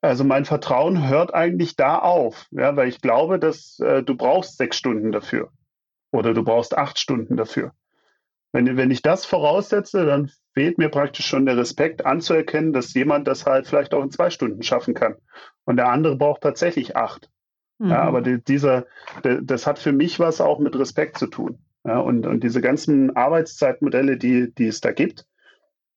also 0.00 0.24
mein 0.24 0.44
Vertrauen 0.44 1.08
hört 1.08 1.32
eigentlich 1.32 1.76
da 1.76 1.98
auf, 1.98 2.46
ja, 2.50 2.74
weil 2.76 2.88
ich 2.88 3.00
glaube, 3.00 3.38
dass 3.38 3.78
äh, 3.78 4.02
du 4.02 4.16
brauchst 4.16 4.56
sechs 4.56 4.76
Stunden 4.76 5.12
dafür 5.12 5.50
oder 6.10 6.34
du 6.34 6.42
brauchst 6.42 6.76
acht 6.76 6.98
Stunden 6.98 7.36
dafür. 7.36 7.72
Wenn, 8.52 8.76
wenn 8.76 8.90
ich 8.90 9.00
das 9.00 9.24
voraussetze, 9.24 10.04
dann 10.04 10.30
fehlt 10.54 10.76
mir 10.76 10.90
praktisch 10.90 11.26
schon 11.26 11.46
der 11.46 11.56
Respekt 11.56 12.04
anzuerkennen, 12.04 12.72
dass 12.72 12.92
jemand 12.94 13.26
das 13.26 13.46
halt 13.46 13.66
vielleicht 13.66 13.94
auch 13.94 14.02
in 14.02 14.10
zwei 14.10 14.28
Stunden 14.28 14.62
schaffen 14.62 14.94
kann. 14.94 15.16
Und 15.64 15.76
der 15.76 15.88
andere 15.88 16.16
braucht 16.16 16.42
tatsächlich 16.42 16.96
acht. 16.96 17.30
Mhm. 17.78 17.90
Ja, 17.90 18.02
aber 18.02 18.20
die, 18.20 18.42
dieser, 18.42 18.84
der, 19.24 19.40
das 19.40 19.66
hat 19.66 19.78
für 19.78 19.92
mich 19.92 20.20
was 20.20 20.40
auch 20.40 20.58
mit 20.58 20.76
Respekt 20.76 21.16
zu 21.16 21.28
tun. 21.28 21.64
Ja, 21.84 21.98
und, 21.98 22.26
und 22.26 22.44
diese 22.44 22.60
ganzen 22.60 23.16
Arbeitszeitmodelle, 23.16 24.16
die, 24.16 24.54
die 24.54 24.68
es 24.68 24.80
da 24.80 24.92
gibt, 24.92 25.26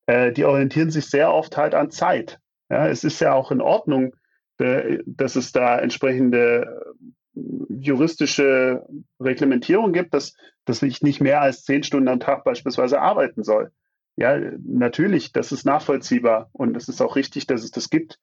äh, 0.07 0.31
die 0.31 0.45
orientieren 0.45 0.89
sich 0.89 1.05
sehr 1.05 1.33
oft 1.33 1.57
halt 1.57 1.75
an 1.75 1.91
Zeit. 1.91 2.39
Ja, 2.69 2.87
es 2.87 3.03
ist 3.03 3.19
ja 3.19 3.33
auch 3.33 3.51
in 3.51 3.61
Ordnung, 3.61 4.15
äh, 4.57 4.99
dass 5.05 5.35
es 5.35 5.51
da 5.51 5.77
entsprechende 5.77 6.95
äh, 7.35 7.39
juristische 7.69 8.85
Reglementierung 9.19 9.93
gibt, 9.93 10.13
dass, 10.13 10.35
dass 10.65 10.81
ich 10.81 11.01
nicht 11.01 11.21
mehr 11.21 11.41
als 11.41 11.63
zehn 11.63 11.83
Stunden 11.83 12.07
am 12.07 12.19
Tag 12.19 12.43
beispielsweise 12.43 12.99
arbeiten 13.01 13.43
soll. 13.43 13.71
Ja, 14.15 14.39
natürlich, 14.63 15.33
das 15.33 15.51
ist 15.51 15.65
nachvollziehbar 15.65 16.49
und 16.53 16.77
es 16.77 16.87
ist 16.87 17.01
auch 17.01 17.15
richtig, 17.15 17.47
dass 17.47 17.63
es 17.63 17.71
das 17.71 17.89
gibt. 17.89 18.17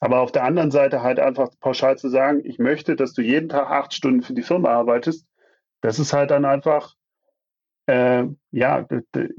Aber 0.00 0.20
auf 0.20 0.32
der 0.32 0.44
anderen 0.44 0.70
Seite 0.70 1.02
halt 1.02 1.20
einfach 1.20 1.50
pauschal 1.60 1.96
zu 1.98 2.08
sagen, 2.08 2.40
ich 2.44 2.58
möchte, 2.58 2.96
dass 2.96 3.12
du 3.12 3.22
jeden 3.22 3.48
Tag 3.48 3.70
acht 3.70 3.94
Stunden 3.94 4.22
für 4.22 4.34
die 4.34 4.42
Firma 4.42 4.70
arbeitest, 4.70 5.26
das 5.80 5.98
ist 5.98 6.12
halt 6.12 6.30
dann 6.30 6.44
einfach, 6.44 6.95
äh, 7.86 8.24
ja, 8.50 8.86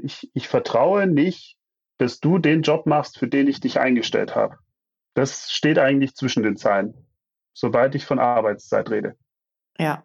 ich, 0.04 0.30
ich 0.34 0.48
vertraue 0.48 1.08
nicht, 1.08 1.58
dass 1.98 2.20
du 2.20 2.38
den 2.38 2.62
Job 2.62 2.86
machst, 2.86 3.18
für 3.18 3.28
den 3.28 3.48
ich 3.48 3.60
dich 3.60 3.80
eingestellt 3.80 4.36
habe. 4.36 4.58
Das 5.14 5.52
steht 5.52 5.80
eigentlich 5.80 6.16
zwischen 6.16 6.44
den 6.44 6.58
Zeilen, 6.58 6.94
sobald 7.54 7.96
ich 7.96 8.06
von 8.06 8.20
Arbeitszeit 8.20 8.90
rede. 8.92 9.16
Ja, 9.80 10.04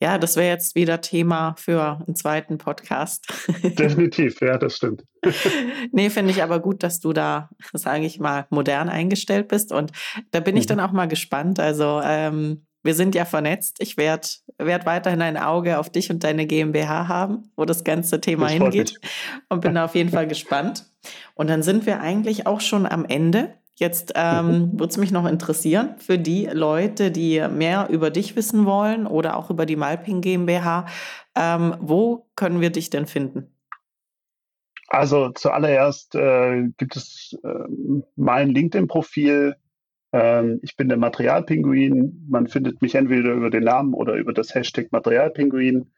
ja, 0.00 0.18
das 0.18 0.36
wäre 0.36 0.48
jetzt 0.48 0.74
wieder 0.74 1.00
Thema 1.00 1.54
für 1.58 2.02
einen 2.06 2.14
zweiten 2.14 2.58
Podcast. 2.58 3.26
Definitiv, 3.62 4.40
ja, 4.40 4.58
das 4.58 4.76
stimmt. 4.76 5.02
nee, 5.92 6.10
finde 6.10 6.30
ich 6.30 6.42
aber 6.42 6.60
gut, 6.60 6.82
dass 6.82 7.00
du 7.00 7.12
da, 7.12 7.48
sage 7.72 8.04
ich 8.04 8.20
mal, 8.20 8.46
modern 8.50 8.90
eingestellt 8.90 9.48
bist. 9.48 9.72
Und 9.72 9.92
da 10.30 10.40
bin 10.40 10.56
ich 10.56 10.64
mhm. 10.64 10.68
dann 10.68 10.80
auch 10.80 10.92
mal 10.92 11.08
gespannt. 11.08 11.58
Also 11.58 12.02
ähm, 12.04 12.66
wir 12.82 12.94
sind 12.94 13.14
ja 13.14 13.24
vernetzt. 13.24 13.78
Ich 13.80 13.96
werde 13.96 14.28
werd 14.58 14.86
weiterhin 14.86 15.22
ein 15.22 15.36
Auge 15.36 15.78
auf 15.78 15.90
dich 15.90 16.10
und 16.10 16.24
deine 16.24 16.46
GmbH 16.46 17.08
haben, 17.08 17.50
wo 17.56 17.64
das 17.64 17.84
ganze 17.84 18.20
Thema 18.20 18.46
das 18.46 18.52
hingeht. 18.54 19.00
Und 19.48 19.60
bin 19.60 19.78
auf 19.78 19.94
jeden 19.94 20.10
Fall 20.10 20.26
gespannt. 20.28 20.84
Und 21.34 21.48
dann 21.48 21.62
sind 21.62 21.86
wir 21.86 22.00
eigentlich 22.00 22.46
auch 22.46 22.60
schon 22.60 22.84
am 22.86 23.04
Ende. 23.04 23.54
Jetzt 23.76 24.14
ähm, 24.16 24.46
mhm. 24.46 24.72
würde 24.72 24.90
es 24.90 24.96
mich 24.96 25.12
noch 25.12 25.24
interessieren 25.24 25.94
für 25.98 26.18
die 26.18 26.46
Leute, 26.46 27.12
die 27.12 27.46
mehr 27.48 27.88
über 27.90 28.10
dich 28.10 28.34
wissen 28.34 28.66
wollen 28.66 29.06
oder 29.06 29.36
auch 29.36 29.50
über 29.50 29.66
die 29.66 29.76
Malping 29.76 30.20
GmbH. 30.20 30.86
Ähm, 31.36 31.76
wo 31.78 32.26
können 32.34 32.60
wir 32.60 32.70
dich 32.70 32.90
denn 32.90 33.06
finden? 33.06 33.54
Also 34.88 35.30
zuallererst 35.30 36.14
äh, 36.16 36.64
gibt 36.76 36.96
es 36.96 37.38
äh, 37.44 37.48
mein 38.16 38.48
LinkedIn-Profil 38.48 39.54
ich 40.10 40.76
bin 40.76 40.88
der 40.88 40.96
Materialpinguin. 40.96 42.26
Man 42.30 42.46
findet 42.46 42.80
mich 42.80 42.94
entweder 42.94 43.32
über 43.32 43.50
den 43.50 43.64
Namen 43.64 43.92
oder 43.92 44.14
über 44.14 44.32
das 44.32 44.54
Hashtag 44.54 44.90
Materialpinguin. 44.90 45.90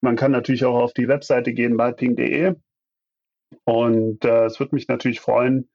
Man 0.00 0.16
kann 0.16 0.30
natürlich 0.30 0.64
auch 0.64 0.80
auf 0.80 0.92
die 0.92 1.08
Webseite 1.08 1.52
gehen, 1.52 1.74
malping.de. 1.74 2.54
Und 3.64 4.24
äh, 4.24 4.44
es 4.44 4.60
würde 4.60 4.74
mich 4.74 4.88
natürlich 4.88 5.20
freuen, 5.20 5.68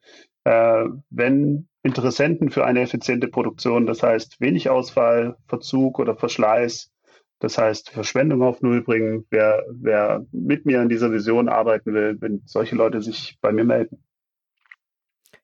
äh, 0.45 0.85
wenn 1.09 1.67
Interessenten 1.83 2.49
für 2.49 2.65
eine 2.65 2.81
effiziente 2.81 3.27
Produktion, 3.27 3.85
das 3.85 4.03
heißt 4.03 4.39
wenig 4.39 4.69
Ausfall, 4.69 5.35
Verzug 5.47 5.99
oder 5.99 6.15
Verschleiß, 6.15 6.91
das 7.39 7.57
heißt 7.57 7.89
Verschwendung 7.89 8.41
auf 8.41 8.61
Null 8.61 8.83
bringen, 8.83 9.25
wer, 9.29 9.65
wer 9.69 10.25
mit 10.31 10.65
mir 10.65 10.79
an 10.79 10.89
dieser 10.89 11.11
Vision 11.11 11.49
arbeiten 11.49 11.93
will, 11.93 12.15
wenn 12.21 12.41
solche 12.45 12.75
Leute 12.75 13.01
sich 13.01 13.37
bei 13.41 13.51
mir 13.51 13.65
melden. 13.65 14.01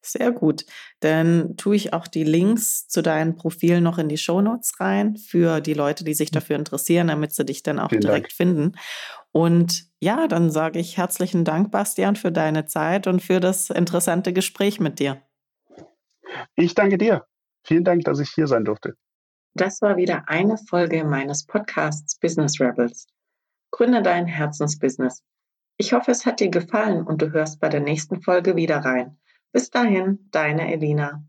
Sehr 0.01 0.31
gut. 0.31 0.65
Dann 1.01 1.57
tue 1.57 1.75
ich 1.75 1.93
auch 1.93 2.07
die 2.07 2.23
Links 2.23 2.87
zu 2.87 3.01
deinem 3.01 3.35
Profil 3.35 3.81
noch 3.81 3.97
in 3.97 4.07
die 4.07 4.17
Shownotes 4.17 4.79
rein 4.79 5.17
für 5.17 5.59
die 5.59 5.73
Leute, 5.73 6.03
die 6.03 6.13
sich 6.13 6.29
hm. 6.29 6.33
dafür 6.33 6.55
interessieren, 6.55 7.07
damit 7.07 7.33
sie 7.33 7.45
dich 7.45 7.63
dann 7.63 7.79
auch 7.79 7.89
Vielen 7.89 8.01
direkt 8.01 8.31
Dank. 8.31 8.33
finden. 8.33 8.71
Und 9.31 9.85
ja, 9.99 10.27
dann 10.27 10.49
sage 10.49 10.79
ich 10.79 10.97
herzlichen 10.97 11.43
Dank, 11.43 11.71
Bastian, 11.71 12.15
für 12.15 12.31
deine 12.31 12.65
Zeit 12.65 13.07
und 13.07 13.21
für 13.21 13.39
das 13.39 13.69
interessante 13.69 14.33
Gespräch 14.33 14.79
mit 14.79 14.99
dir. 14.99 15.21
Ich 16.55 16.73
danke 16.75 16.97
dir. 16.97 17.25
Vielen 17.63 17.83
Dank, 17.83 18.03
dass 18.05 18.19
ich 18.19 18.29
hier 18.29 18.47
sein 18.47 18.65
durfte. 18.65 18.95
Das 19.53 19.81
war 19.81 19.97
wieder 19.97 20.23
eine 20.27 20.57
Folge 20.57 21.03
meines 21.03 21.45
Podcasts 21.45 22.17
Business 22.19 22.59
Rebels. 22.59 23.07
Gründe 23.71 24.01
dein 24.01 24.25
Herzensbusiness. 24.25 25.23
Ich 25.77 25.93
hoffe, 25.93 26.11
es 26.11 26.25
hat 26.25 26.39
dir 26.39 26.49
gefallen 26.49 27.05
und 27.05 27.21
du 27.21 27.31
hörst 27.31 27.59
bei 27.59 27.69
der 27.69 27.79
nächsten 27.79 28.21
Folge 28.21 28.55
wieder 28.55 28.77
rein. 28.77 29.17
Bis 29.53 29.69
dahin, 29.69 30.27
deine 30.31 30.71
Elina. 30.73 31.23